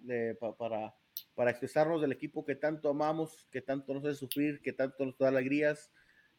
para, 0.57 0.95
para 1.35 1.51
expresarnos 1.51 2.01
del 2.01 2.11
equipo 2.11 2.45
que 2.45 2.55
tanto 2.55 2.89
amamos, 2.89 3.47
que 3.51 3.61
tanto 3.61 3.93
nos 3.93 4.05
hace 4.05 4.15
sufrir, 4.15 4.61
que 4.61 4.71
tanto 4.71 5.05
nos 5.05 5.17
da 5.17 5.29
alegrías. 5.29 5.91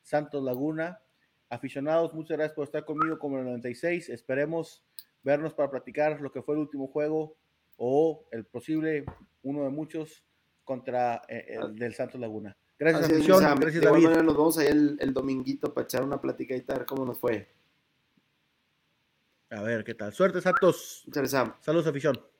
Santos 0.02 0.42
Laguna. 0.42 1.00
Aficionados, 1.52 2.14
muchas 2.14 2.38
gracias 2.38 2.54
por 2.54 2.64
estar 2.64 2.82
conmigo 2.82 3.18
como 3.18 3.36
el 3.36 3.44
96. 3.44 4.08
Esperemos 4.08 4.82
vernos 5.22 5.52
para 5.52 5.70
platicar 5.70 6.18
lo 6.18 6.32
que 6.32 6.40
fue 6.40 6.54
el 6.54 6.62
último 6.62 6.86
juego 6.86 7.36
o 7.76 8.26
el 8.30 8.46
posible, 8.46 9.04
uno 9.42 9.64
de 9.64 9.68
muchos, 9.68 10.24
contra 10.64 11.20
eh, 11.28 11.58
el 11.60 11.76
del 11.76 11.92
Santos 11.92 12.18
Laguna. 12.18 12.56
Gracias, 12.78 13.04
afición. 13.04 13.40
Gracias, 13.60 13.82
de 13.82 13.86
David. 13.86 14.04
manera 14.04 14.22
nos 14.22 14.34
vemos 14.34 14.56
ahí 14.56 14.68
el, 14.68 14.96
el 14.98 15.12
dominguito 15.12 15.74
para 15.74 15.84
echar 15.84 16.02
una 16.02 16.18
platicadita 16.18 16.72
a 16.72 16.78
ver 16.78 16.86
cómo 16.86 17.04
nos 17.04 17.18
fue. 17.18 17.46
A 19.50 19.60
ver 19.60 19.84
qué 19.84 19.92
tal. 19.92 20.10
Suerte, 20.14 20.40
Santos. 20.40 21.06
Saludos, 21.60 21.86
afición. 21.86 22.31